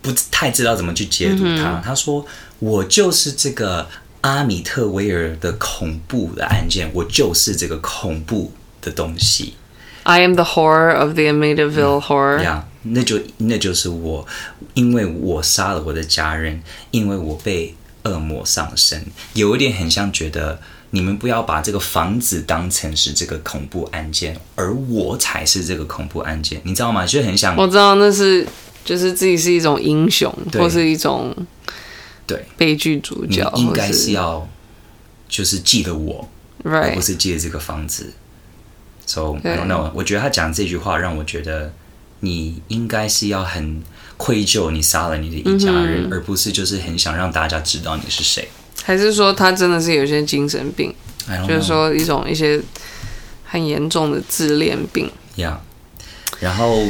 [0.00, 1.80] 不太知道怎么去解读他。
[1.80, 2.24] 嗯、他说
[2.60, 3.88] ：“我就是这个
[4.20, 9.54] 阿米特维尔的恐怖的案件，我就是这个恐怖的东西。”
[10.06, 12.42] I am the horror of the Amityville horror。
[12.42, 14.26] 呀、嗯，那就那就是我，
[14.74, 17.74] 因为我杀了我的家人，因为我被。
[18.06, 19.04] 恶魔上身，
[19.34, 20.60] 有一点很像觉得
[20.90, 27.04] 你们不要把这个房子当成是这个恐怖案件，而我才是这个恐怖案件，你知道吗？
[27.04, 28.46] 就很想，我知道那是
[28.84, 31.34] 就是自己是一种英雄，或是一种
[32.28, 34.48] 对悲剧主角，应该是要
[35.28, 36.28] 就是记得我
[36.62, 36.90] ，Right.
[36.90, 38.12] 而不是记得这个房子。
[39.06, 41.72] So I don't know，我觉得他讲这句话让我觉得
[42.20, 43.82] 你应该是要很。
[44.18, 48.48] 愧疚，你杀了你的一家人，嗯、而不是就是很想让大家知道你是谁。
[48.82, 50.90] 还是说他真的是有些精神病？
[51.46, 52.58] 就是说一种一些
[53.44, 55.10] 很严重的自恋病。
[55.36, 55.58] Yeah，
[56.40, 56.86] 然后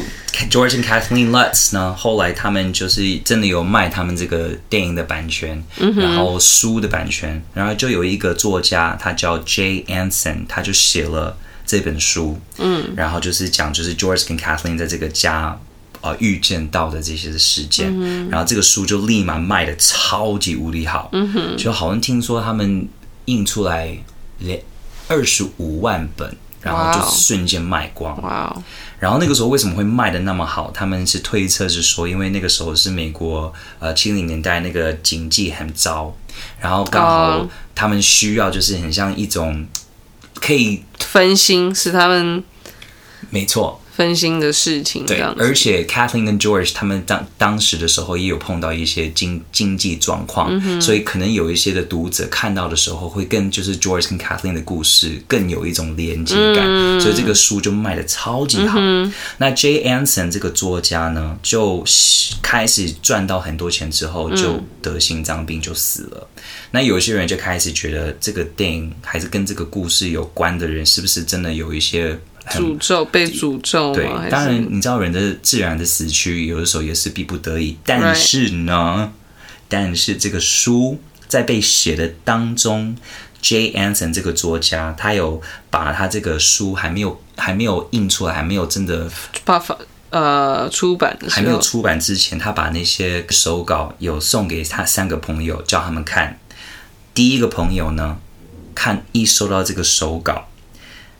[0.49, 11.35] George and Kathleen Lutz 呢，后来他们就是真的有卖他们这个电影的版权，嗯、然后书的版权，然后就有一个作家，他叫 Jay Anson，他就写了
[11.67, 15.59] 这本书，嗯，然后就是讲就是 George 跟 Kathleen 在这个家。
[15.99, 22.87] 啊，预见到的这些的事件，嗯、然后这个书就立马卖的超级无敌好，嗯、哼就好像听说他们
[23.25, 23.97] 印出来
[24.37, 24.61] 连
[25.07, 28.15] 二十五万本，然后就瞬间卖光。
[28.21, 28.63] 哇哦！
[28.99, 30.69] 然后那个时候为什么会卖的那么好？
[30.71, 36.15] 他们是推测是说，因为那个时候是美国呃七零年代那个经济很糟，
[36.61, 39.65] 然后刚好他们需要就是很像一种
[40.39, 42.43] 可以分心，是他们
[43.29, 43.81] 没错。
[43.97, 58.77] 分心的事情，对，而且 Kathleen 跟 George 他们当当时的时候也有碰到一些经经济状况，嗯、所以可能有一些的读者看到的时候会跟就是 George 跟 Kathleen 的故事更有一种连接感，嗯、所以这个书就卖的超级好。
[58.79, 61.83] 嗯、那 Jay Anson 这个作家呢，就
[62.43, 66.29] 开始赚到很多钱之后就得心脏病就死了。
[66.35, 72.15] 嗯、那有些人就开始觉得这个电影还是跟这个故事有关的人，是不是真的有一些？
[72.49, 77.77] 诅咒被诅咒，对，当然你知道人的自然的死去，有的时候也是逼不得已。
[77.83, 79.11] 但是呢.
[79.69, 80.97] 但是这个书
[81.27, 82.95] 在被写的当中
[83.43, 89.11] ，Jay Anson 这个作家，他有把他这个书还没有还没有印出来，还没有真的
[89.43, 89.77] 把发
[90.09, 96.39] 呃出版还没有出版之前，他把那些手稿有送给他三个朋友，叫他们看。
[97.13, 98.19] 第一个朋友呢，
[98.73, 100.47] 看一收到这个手稿。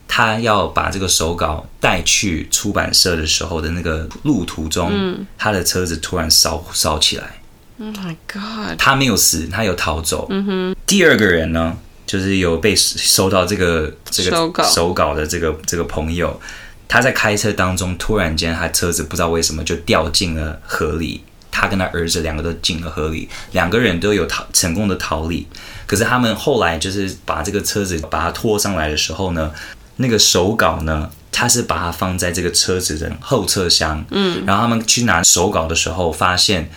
[0.08, 7.42] 他要把这个手稿带去出版社的时候的那个路途中，嗯、他的车子突然烧烧起来。
[7.80, 8.78] Oh my god！
[8.80, 10.26] 他没有死，他有逃走。
[10.32, 10.76] 嗯哼。
[10.88, 11.78] 第二个人呢，
[12.08, 16.42] 就是有被收到这个这个手稿手稿的这个这个朋友，
[16.88, 25.46] 他在开车当中突然间他车子不知道为什么就掉进了河里，他跟他儿子两个都进了河里，两个人都有逃成功的逃离。
[25.86, 29.52] 可是他们后来就是把这个车子把它拖上来的时候呢，
[29.98, 36.72] 那个手稿呢，他是把它放在这个车子的后车厢，嗯，然后他们去拿手稿的时候，发现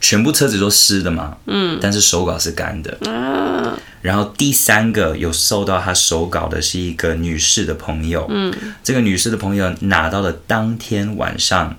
[0.00, 11.76] 全部车子都湿的嘛，嗯，但是手稿是干的，啊，然后第三个有收到他手稿的是一个女士的朋友，嗯，这个女士的朋友拿到了当天晚上，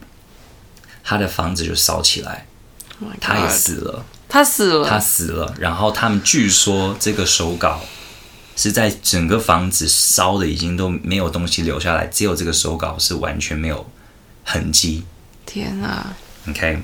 [1.04, 2.48] 她的房子就烧起来，
[3.22, 4.04] 他也死了。
[4.28, 5.54] 他死了，他死了。
[5.60, 7.80] 然后他们据说这个手稿
[8.56, 13.90] 是在整个房子烧的已经都没有东西留下来，只有这个手稿是完全没有
[14.44, 15.04] 痕迹。
[15.46, 16.16] 天啊
[16.50, 16.80] ！OK，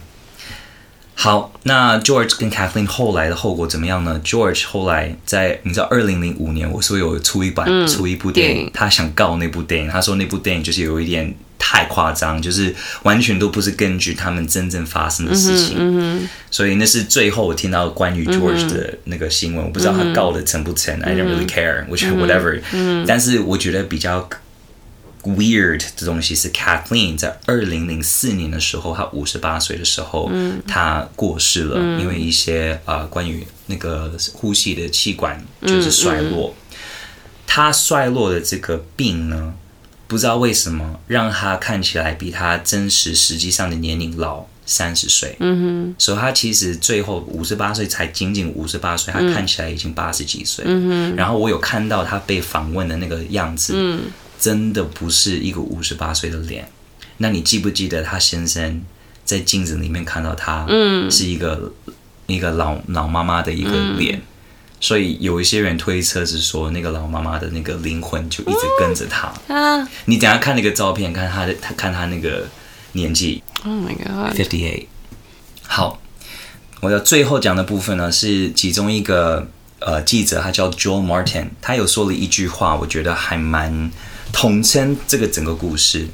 [1.15, 11.35] 好，那 George 跟 Kathleen 后来的后果怎么样呢？George 后来在你知道，二零零五年我说有出一版、嗯、出一部电影，电影，他想告那部电影，他说那部电影就是有一点。
[11.63, 24.27] 太夸张，就是完全都不是根据他们真正发生的事情，嗯嗯、所以那是最后我听到关于 George 的那个新闻，嗯、我不知道他告的成不成、嗯、I don't really care，我觉得 whatever，、嗯、但是我觉得比较
[25.23, 30.31] weird 的东西是 Kathleen 在二零零四年的时候，她五十八岁的时候，
[30.67, 36.55] 她、嗯、过世了，嗯、因为一些啊、呃、关于那个呼吸的气管就是衰落，
[37.45, 37.71] 她、嗯。
[37.71, 39.53] 嗯、衰落的这个病呢。
[40.11, 45.37] 不知道为什么让他看起来比他真实实际上的年龄老三十岁。
[45.39, 50.65] 嗯哼，所以他其实最后五十八岁才仅仅五十八岁，他看起来已经八十几岁。
[50.67, 54.01] 嗯哼，然后我有看到他被访问的那个样子，嗯，
[54.37, 56.67] 真的不是一个五十八岁的脸。
[57.19, 58.81] 那你记不记得他先生
[59.23, 61.71] 在镜子里面看到他，嗯，是一个
[62.27, 64.21] 一个老老妈妈的一个脸。
[64.81, 69.31] 所以有一些人推测是说，那个老妈妈的那个灵魂就一直跟着他。
[69.47, 69.87] 啊！
[70.05, 72.47] 你等下看那个照片，看她的，他看她那个
[72.93, 73.43] 年纪。
[73.63, 74.87] Oh my god！Fifty eight。
[75.67, 76.01] 好，
[76.81, 79.47] 我要最后讲的部分呢，是其中一个
[79.77, 83.91] 呃记者，他叫 Joel Martin，他有说了一句话，我觉得还蛮
[84.33, 86.07] 统称这个整个故事。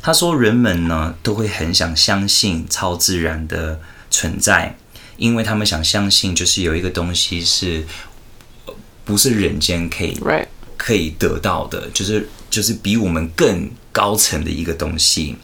[0.00, 4.76] 他说，人们呢都会很想相信超自然的存在。
[5.16, 7.86] 因为他们想相信，就是有一个东西是，
[9.04, 10.18] 不是人间可以
[10.76, 15.36] 可以得到的，就是就是比我们更高层的一个东西。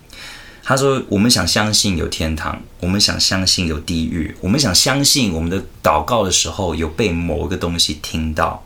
[0.65, 8.65] 他说：“我们想相信有天堂，我们想相信有地狱，我们想相信我们的祷告的时候有被某一个东西听到，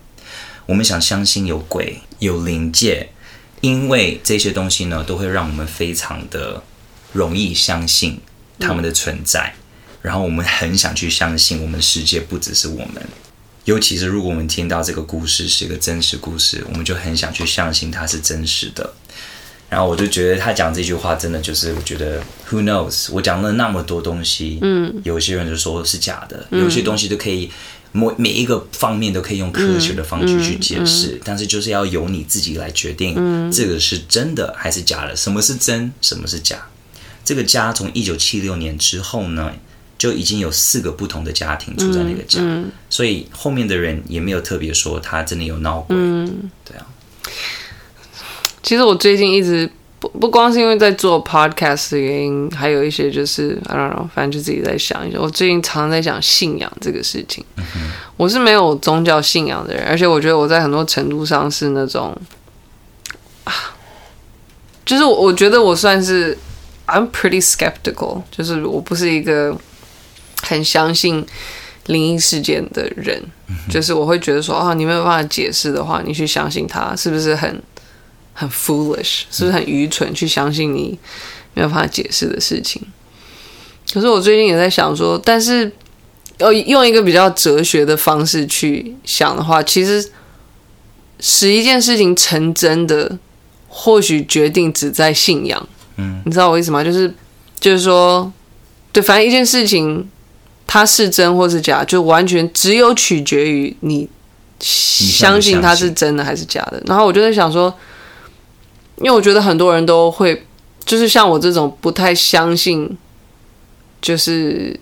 [0.66, 3.09] 我们想相信有鬼有灵界，
[3.62, 6.62] 因为这些东西呢，都会让我们非常的
[7.12, 8.20] 容易相信
[8.59, 9.55] 他们的存在。”
[10.07, 13.05] 然后我们很想去相信，我们世界不只是我们。
[13.65, 18.95] 尤其是如果我们听到这个故事是一个真实故事，我们就很想去相信它是真实的。
[19.69, 23.09] 然后我就觉得他讲这句话真的就是，我觉得 Who knows？
[23.11, 27.51] 我讲了那么多东西，嗯，有些人就说是假的，有些东西都可以
[27.91, 35.16] 每每一个方面都可以用科学的方式去解释，但是就是要由你自己来决定，这个是真的还是假的？
[35.16, 35.93] 什么是真？
[36.01, 36.69] 什么是假？
[37.24, 39.53] 这个家从一九七六年之后呢，
[39.98, 45.97] 就已经有四个不同的家庭住在那个家，嗯嗯、所以后面的人也没有特别说他真的有闹鬼。
[45.97, 46.86] 嗯，对啊。
[48.62, 55.18] 其实我最近一直不不光是因为在做 podcast 的原因，还有一些就是 I don't know，反正就自己在想一下。
[55.18, 57.43] 我最近常常在想信仰这个事情。
[57.56, 57.64] 嗯、
[58.18, 62.14] 我是没有宗教信仰的人，而且我觉得我在很多程度上是那种
[63.44, 63.52] 啊，
[64.85, 66.36] 就是我我觉得我算是
[66.86, 69.56] I'm pretty skeptical，就是我不是一个。
[70.48, 71.24] 很相信
[71.86, 73.23] 灵异事件的人，
[73.68, 77.62] 就是我会觉得说，哦，你没有办法解释的话，你去相信他，是不是很
[78.32, 79.23] 很 foolish？
[79.31, 80.12] 是不是很愚蠢？
[80.14, 80.98] 去相信你
[81.55, 82.82] 没有办法解释的事情。
[83.93, 85.70] 可是我最近也在想说，但是
[86.39, 90.10] 要用一个比较哲学的方式去想的话，其实
[91.20, 93.16] 使一件事情成真的，
[93.68, 95.68] 或许决定只在信仰。
[95.97, 96.82] 嗯，你知道我意思吗？
[96.82, 97.14] 就是
[97.60, 98.32] 就是说，
[98.93, 100.09] 对，反正一件事情。
[100.66, 104.09] 它是真或是假，就完全只有取决于你
[104.59, 106.82] 相信它是真的还是假的。
[106.86, 107.72] 然后我就在想说，
[108.98, 110.44] 因为我觉得很多人都会，
[110.84, 112.98] 就是像我这种不太相信，
[114.02, 114.78] 就是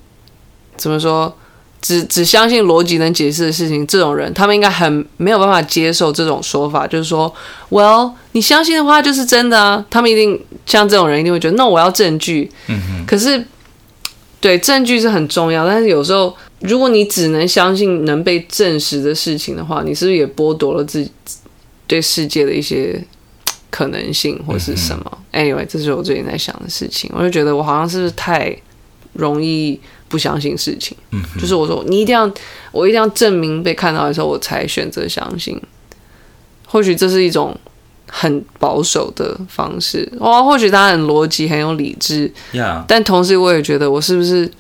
[0.77, 1.37] 怎么说，
[1.83, 7.33] 只只相信逻辑能解释的事情，这种人他们应该很没有办法接受这种说法，就是说
[7.69, 9.85] ，Well，你相信的话就是真的啊。
[9.91, 12.51] 他们一定像这种人一定会觉得，那我要证据。
[12.69, 13.07] 嗯哼。
[13.07, 13.47] 可是。
[14.45, 21.11] 对，证据是很重要，但是有时候如果你只能相信能被证实的事情的话，你是不是也剥夺了自己
[21.87, 23.03] 对世界的一些
[23.71, 27.11] 可能性，或是什么、嗯、？Anyway，这是我最近在想的事情。
[27.15, 28.55] 我就觉得我好像是不是太
[29.15, 29.81] 容易
[30.11, 30.95] 不相信事情？
[31.13, 32.31] 嗯，就是我说你一定要，
[32.71, 35.59] 我一定要证明被看到的时候，我才选择相信。
[36.67, 37.59] 或许这是一种
[38.09, 40.11] 很保守的方式。
[40.19, 42.33] 哇，或许他很逻辑，很有理智。
[42.53, 42.85] Yeah.
[42.87, 44.51] 但同时我也觉得，我是不是？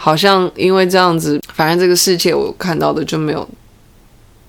[0.00, 3.46] 好像因为这样子，反正这个世界我看到的就没有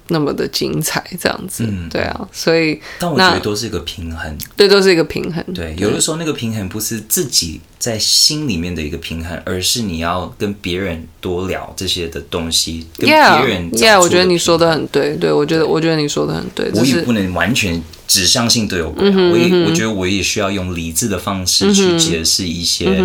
[0.10, 5.44] 那么的精彩，这样子，嗯、对啊，所以但我觉得都是一个平衡，对，都是一个平衡。
[5.54, 23.04] 对，有的时候那个平衡不是自己在心里面的一个平衡，而是你要跟别人多聊这些的东西，跟别人，Yeah，Yeah，我觉得你说的很对，对我觉得，我觉得你说的很对，我也不能完全只相信队友，我也我觉得我也需要用理智的方式去解释一些。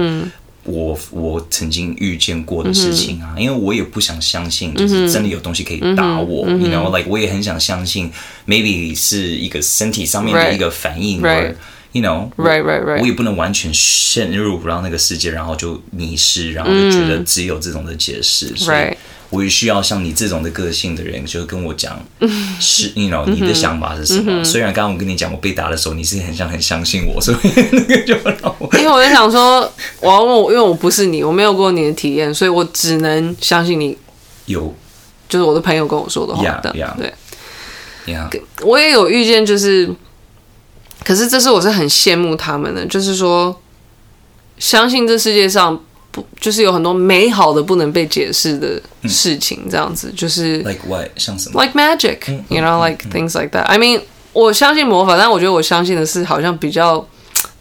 [0.65, 8.11] 我我曾经遇见过的事情啊，因为我也不想相信，就是真的有东西可以打我，you know，like 我也很想相信
[8.47, 11.20] ，maybe 是一个身体上面的一个反应
[11.93, 18.97] ，you know，right right right，我也不能完全陷入不到那个世界，然后就迷失，然后就觉得只有这种的解释，所以。
[19.31, 21.99] 我也需要像你这种的个性的人，就跟我讲，
[22.61, 24.45] 是，you know，你的想法是什么？
[24.45, 27.39] 虽然刚刚我跟你讲，我被打的时候，你是很想很相信我，所以
[27.73, 29.61] 那个就让我，因为我在想说，
[30.01, 33.97] 我要问我，因为我不是你，我没有过你的体验，所以我只能相信你
[34.47, 34.73] 有，
[35.29, 37.13] 就是我的朋友跟我说的话的，yeah, yeah, 对
[38.07, 38.43] ，yeah.
[38.63, 39.91] 我也有遇见，就是，
[41.05, 43.61] 可是这是我是很羡慕他们的，就是说，
[44.59, 45.81] 相信这世界上。
[46.15, 53.65] 不，就是有很多美好的不能被解释的事情，这样子、嗯、就是 like what 像什么 like magic，you know，like things like that。
[53.65, 54.01] I mean，
[54.32, 57.05] 我相信魔法，但我觉得我相信的是好像比较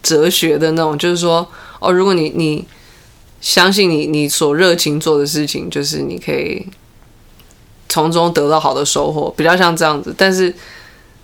[0.04, 1.50] 哲学的那种，就是说，
[1.80, 2.64] 哦，如果你你
[3.42, 6.64] 相信你你所热情做的事情，就是你可以
[7.90, 10.14] 从中得到好的收获，比较像这样子。
[10.16, 10.54] 但是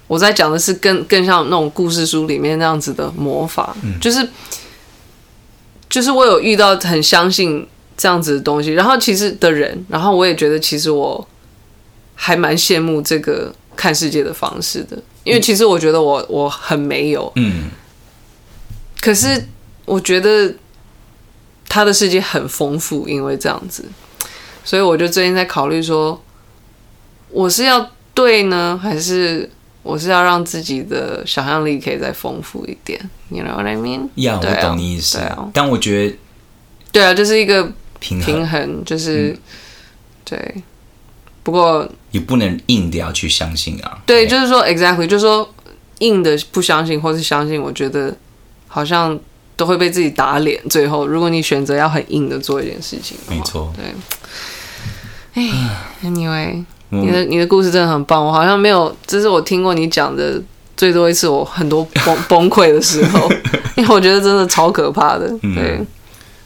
[0.07, 4.27] 我在讲的是更更像那种故事书里面那样子的魔法，嗯、就是。
[5.89, 7.67] 就是我有遇到很相信
[7.97, 11.27] 这样子的东西，然后其实的人，然后我也觉得其实我
[12.15, 17.71] 还蛮羡慕这个看世界的方式的，因为其实我觉得我我很没有，嗯，
[19.01, 19.47] 可是
[19.85, 20.53] 我觉得
[21.67, 23.83] 他的世界很丰富，因为这样子，
[24.63, 26.21] 所以我就最近在考虑说，
[27.31, 29.49] 我是要对呢，还是？
[29.83, 32.99] 我是要让自己的想象力可以再丰富一点
[33.29, 34.09] ，You know what I mean？
[34.15, 35.19] 呀，yeah, 我懂你意思。
[35.53, 36.17] 但我觉得，
[36.91, 39.37] 对啊，就是一个平衡，平衡就是、嗯、
[40.25, 40.55] 对。
[41.41, 43.99] 不过也不能硬的要去相信啊。
[44.05, 45.51] 对，就是说，exactly，就是说，
[45.99, 48.15] 硬的不相信或是相信，我觉得
[48.67, 49.17] 好像
[49.55, 50.61] 都会被自己打脸。
[50.69, 53.73] 最后，如果你选择要很硬的做一件事情，没错。
[53.75, 53.85] 对。
[55.33, 55.49] 哎
[56.03, 56.65] ，Anyway。
[56.89, 60.41] 你的你的故事真的很棒，我好像没有，这是我听过你讲的
[60.75, 63.29] 最多一次，我很多崩 崩溃的时候，
[63.75, 65.29] 因为我觉得真的超可怕的。
[65.41, 65.79] 对，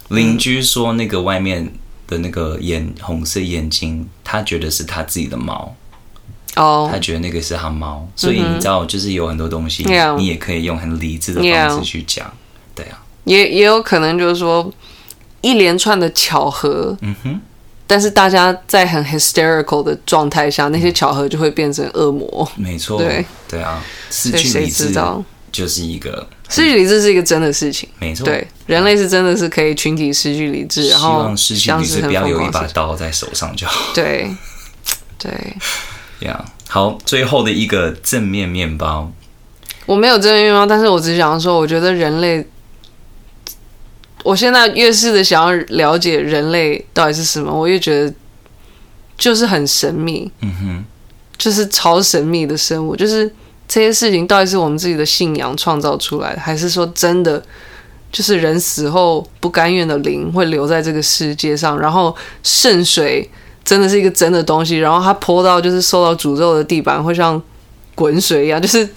[0.09, 1.71] 邻居说那个外面
[2.07, 5.73] 的那个眼红色眼睛，他觉得是他自己的猫
[6.55, 9.85] 哦，他觉得那个是他猫，所以你知道，就是有很多东西，
[10.17, 12.29] 你也可以用很理智的方式去讲，
[12.75, 14.69] 对啊，也也有可能就是说
[15.41, 17.39] 一连串的巧合，嗯哼。
[17.93, 22.51] 但是大家在很 hysterical 的状态下，那些巧合就会变成恶魔。
[22.55, 23.79] 没错，对对啊，
[24.09, 24.91] 失去理智
[25.51, 27.87] 就是一个失去理智是一个真的事情。
[27.99, 33.93] 没错，对，人类是真的是可以群体失去理智，然后希望失去理智不要有一把刀在手上就好。
[33.93, 34.27] 对
[35.19, 35.31] 对，
[36.21, 39.11] 呀，好，最后的一个正面面包，
[39.85, 42.43] 我没有正面面包，但是我只想说，我觉得人类。
[44.23, 48.13] 我现在越是的想要了解人类到底是什么，我越觉得
[49.17, 50.85] 就是很神秘，嗯哼，
[51.37, 52.95] 就是超神秘的生物。
[52.95, 53.29] 就是
[53.67, 57.43] 这些事情到底是我们自己的信仰创造出来的，还是说真的
[58.11, 61.77] 就是人死后不甘愿的灵会留在这个世界上？
[61.77, 63.29] 然后圣水
[63.65, 67.41] 真的是一个真的东西，然后它泼到就是受到诅咒的地板会像
[67.93, 68.61] 滚水一样。
[68.61, 68.87] 就是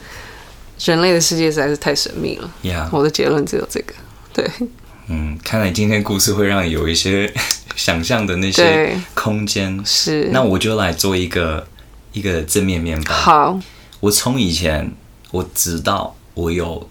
[0.84, 2.50] 人类的世界实在是太神秘了。
[2.62, 2.88] Yeah.
[2.92, 3.94] 我的结论只有这个，
[4.32, 4.48] 对。
[5.08, 7.32] 嗯，看来今天故事会让你有一些
[7.76, 9.80] 想象的那些空间。
[9.84, 11.66] 是，那我就来做一个
[12.12, 13.14] 一个正面面包。
[13.14, 13.60] 好，
[14.00, 14.90] 我从以前
[15.30, 16.88] 我知道我有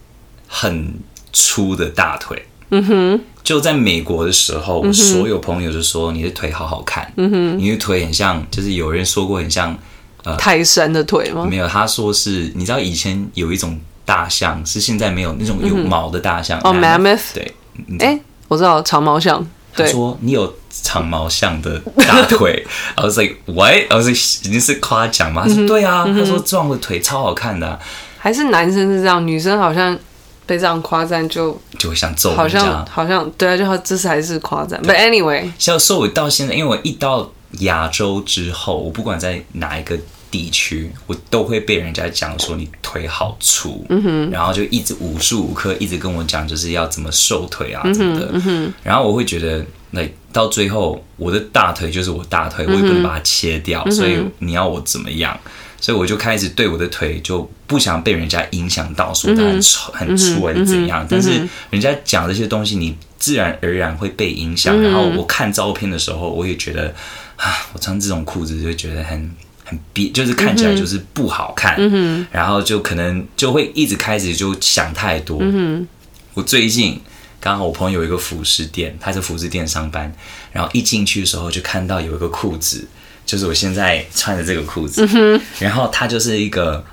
[0.47, 0.93] 很
[1.33, 2.45] 粗的大腿。
[2.69, 7.11] 嗯哼，就在美国的时候，我所有朋友就说你的腿好好看。
[7.17, 9.77] 嗯哼，你的腿很像，就是有人说过很像
[10.23, 11.45] 呃泰山的腿吗？
[11.45, 16.59] 没有，他说是，你知道以前有一种大象，是现在没有那种有毛的大象。
[16.63, 17.33] 哦，Mammoth。
[17.33, 17.53] 对。
[17.99, 19.45] 哎、欸，我知道长毛象。
[19.73, 22.65] 他说你有长毛象的大腿。
[22.95, 23.73] I was like what?
[23.89, 25.43] I was like 已经是夸奖吗？
[25.45, 27.79] 他说对啊，他说壮的腿超好看的、啊。
[28.17, 29.97] 还是男生是这样，女生好像
[30.45, 32.41] 被这样夸赞就就会想揍人家。
[32.41, 34.81] 好像好像对啊，就好这是还是夸赞。
[34.81, 39.99] But anyway，像说我到现在，因为我一到亚洲之后，我不管在哪一个。
[40.35, 50.01] 地区我都会被人家讲说你腿好粗，嗯哼，然后就一直无时无刻一直跟我讲就是要怎么瘦腿啊，什么的，嗯哼，然后我会觉得那
[50.33, 55.39] 到最后我的大腿就是我大腿，我也不能把它切掉，所以你要我怎么样？
[55.79, 61.07] 所以我就开始对我的腿就不想被人家影响到，说它很粗很粗还是怎样？
[61.09, 64.81] 但是人家讲这些东西，你自然而然会被影响。
[64.81, 66.93] 然后我看照片的时候，我也觉得
[67.37, 69.31] 啊，我穿这种裤子就觉得很。
[69.65, 75.39] 很憋，就是看起来就是不好看，嗯哼，然后就可能就会一直开始就想太多。
[75.41, 75.87] 嗯哼，
[76.35, 77.01] 我最近
[77.39, 80.13] 刚好我朋友有一个服饰店，他在服饰店上班，
[80.51, 82.87] 然后一进去的时候就看到有一个裤子，
[83.25, 86.85] 就是我现在穿的这个裤子，嗯哼，然后它就是一个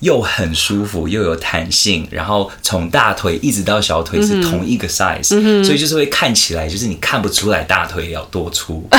[0.00, 8.84] 又很舒服又有弹性，然后从大腿一直到小腿是同一个 size，嗯哼，所以就是会看起来就是你看不出来大腿要多粗。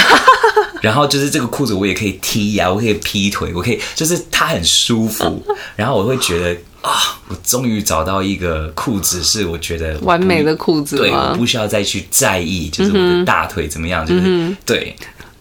[0.86, 5.44] 然后就是这个裤子，我也可以踢呀、啊，我可以劈腿，我可以，就是它很舒服。
[5.76, 10.98] 然后我会觉得啊，我终于找到一个裤子，是我觉得完美的裤子。
[10.98, 14.95] 对，我不需要再去在意，就是我的大腿怎么样，就是、嗯、对。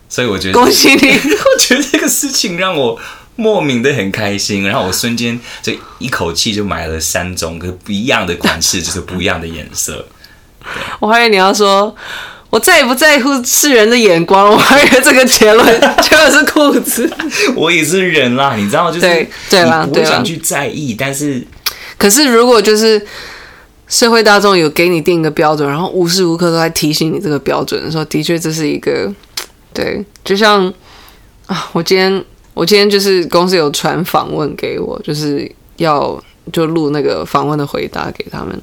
[0.08, 1.08] 所以我觉得，恭喜你！
[1.12, 2.98] 我觉得这个事情让我
[3.36, 4.64] 莫名的很开心。
[4.64, 10.06] 然后我瞬间就一口气就买了三种，可不一样的款式，就是不一样的颜色。
[11.00, 11.94] 我还以为你要说。
[12.54, 17.10] 我再也不在乎世人的眼光，我还以为这个结论就是裤子。
[17.56, 21.44] 我也是人啦，你知道，就是对对啦，不想去在意，但是，
[21.98, 23.04] 可是如果就是
[23.88, 29.12] 社会大众有给你定一个标准，然后无时无刻都在提醒你这个标准的时候，的确这是一个
[29.72, 30.72] 对，就像
[31.46, 32.24] 啊，我今天
[32.54, 36.22] 我今天就是公司有传访问给我，就是要
[36.52, 38.56] 就录那个访问的回答给他们。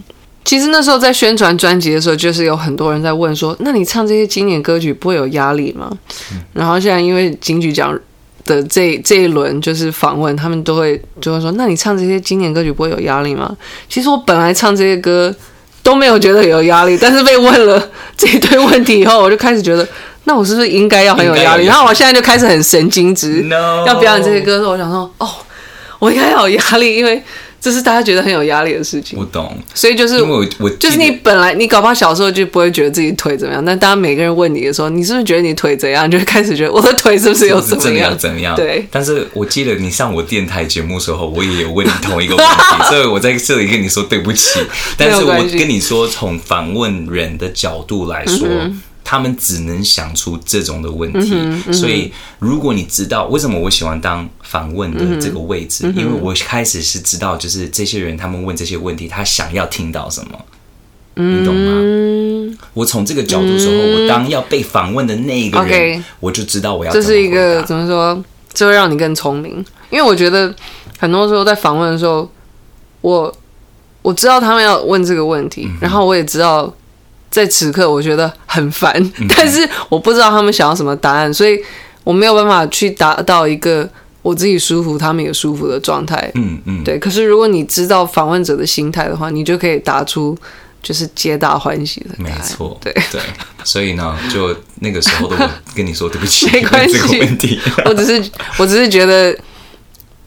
[0.43, 5.89] 其实那时候在宣传专辑的时候，就是有很多人在问说：“那你唱这些经典歌曲不会有压力吗？”
[6.33, 7.97] 嗯、然后现在因为金曲奖
[8.45, 13.55] 的这这一轮就是访问，他们都会就会说：“那你唱这些经典歌曲不会有压力吗？”
[13.87, 15.33] 其实我本来唱这些歌
[15.83, 19.87] 都没有觉得有压力，但是被问了这一堆问题以后，我就开始觉得，
[20.23, 21.65] 那我是不是应该要很有压力？
[21.65, 23.47] 然后我现在就开始很神经质.
[23.85, 25.29] 要表演这些歌的时候，我想说：“哦，
[25.99, 27.21] 我应该要有压力，因为。”
[27.61, 29.17] 这是大家觉得很有压力的事情。
[29.19, 38.17] 我懂，所以就是我，我就是你本来你搞不好小时候就不会觉得自己腿怎么样，但当每个人问你的时候，你是不是觉得你腿怎样，你就会开始觉得我的腿是不是有 怎么样？
[38.17, 38.55] 怎样怎样？
[38.55, 38.87] 对。
[38.89, 44.59] 但是我记得你上我电台节目的时候，我也有问你同一个问题， 所以我在这里跟你说对不起。
[44.97, 48.47] 但是我跟你说，从访问人的角度来说。
[48.49, 60.45] 嗯他们只能想出这种的问题，嗯嗯、所以如果你知道为什么我喜欢当访问的这个位置，嗯、因为我开始是知道，就是这些人他们问这些问题，他想要听到什么，
[61.15, 62.57] 嗯、你懂吗？
[62.73, 68.23] 我从这个角度说，嗯、我当要被访问的那一个人我就知道我要这是一个怎么说，
[68.53, 69.53] 这会让你更聪明，
[69.89, 70.53] 因为我觉得
[70.99, 72.29] 很多时候在访问的时候，
[73.01, 73.35] 我
[74.01, 76.73] 我知道他们要问这个问题，嗯、然后我也知道。
[77.31, 78.93] 在此刻，我觉得很烦，
[79.35, 81.57] 但是我不知道他们想要什么答案，所以
[82.03, 83.89] 我没有办法去达到一个
[84.21, 86.29] 我自己舒服、他们也舒服的状态。
[86.35, 86.99] 嗯嗯，对。
[86.99, 90.37] 可是如果你知道访问者的心态的话，你就可以答出
[90.83, 92.09] 就是皆大欢喜的。
[92.17, 93.21] 没错，对对。
[93.63, 96.97] 所以呢，就那个时候的我跟你说对不起， 没关系。
[96.97, 99.33] 这个问题， 我只是我只是觉得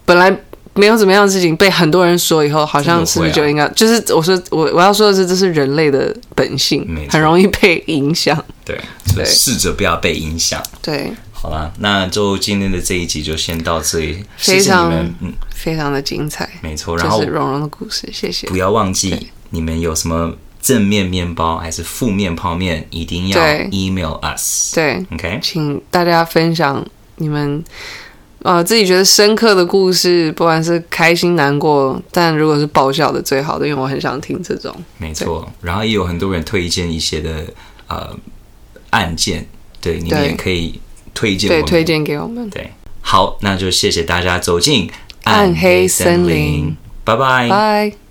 [0.05, 0.35] 本来。
[0.75, 3.65] 没有怎么样的事情被很多人说以后，好像是不是就应该？
[3.69, 8.37] 就是我说我我要说的是，这是人类的本性，很容易被影响。
[8.65, 8.77] 对，
[9.15, 10.61] 对，试着不要被影响。
[10.81, 14.25] 对，好啦，那就今天的这一集就先到这里。
[14.37, 14.91] 非常，
[15.21, 16.97] 嗯，非常的精彩，没错。
[16.97, 18.45] 然后是蓉蓉的故事，谢谢。
[18.47, 23.39] 不要忘记，你们有什么正面面包还是负面泡面，一定要
[23.71, 24.75] email us。
[24.75, 26.85] 对，OK，请大家分享
[27.15, 27.63] 你们。
[28.45, 34.71] 呃，自己觉得深刻的故事，不管是开心难过，但如果是爆笑的，最好的，因为我很想听这种。
[34.99, 37.43] 没错，然后也有很多人推荐一些的
[37.87, 38.15] 呃
[38.91, 39.47] 案件，
[39.81, 40.79] 对，你们也可以
[41.15, 42.47] 推荐，对，推荐给我们。
[42.51, 44.91] 对，好，那就谢谢大家走进
[45.23, 48.04] 暗黑森林，拜拜，拜。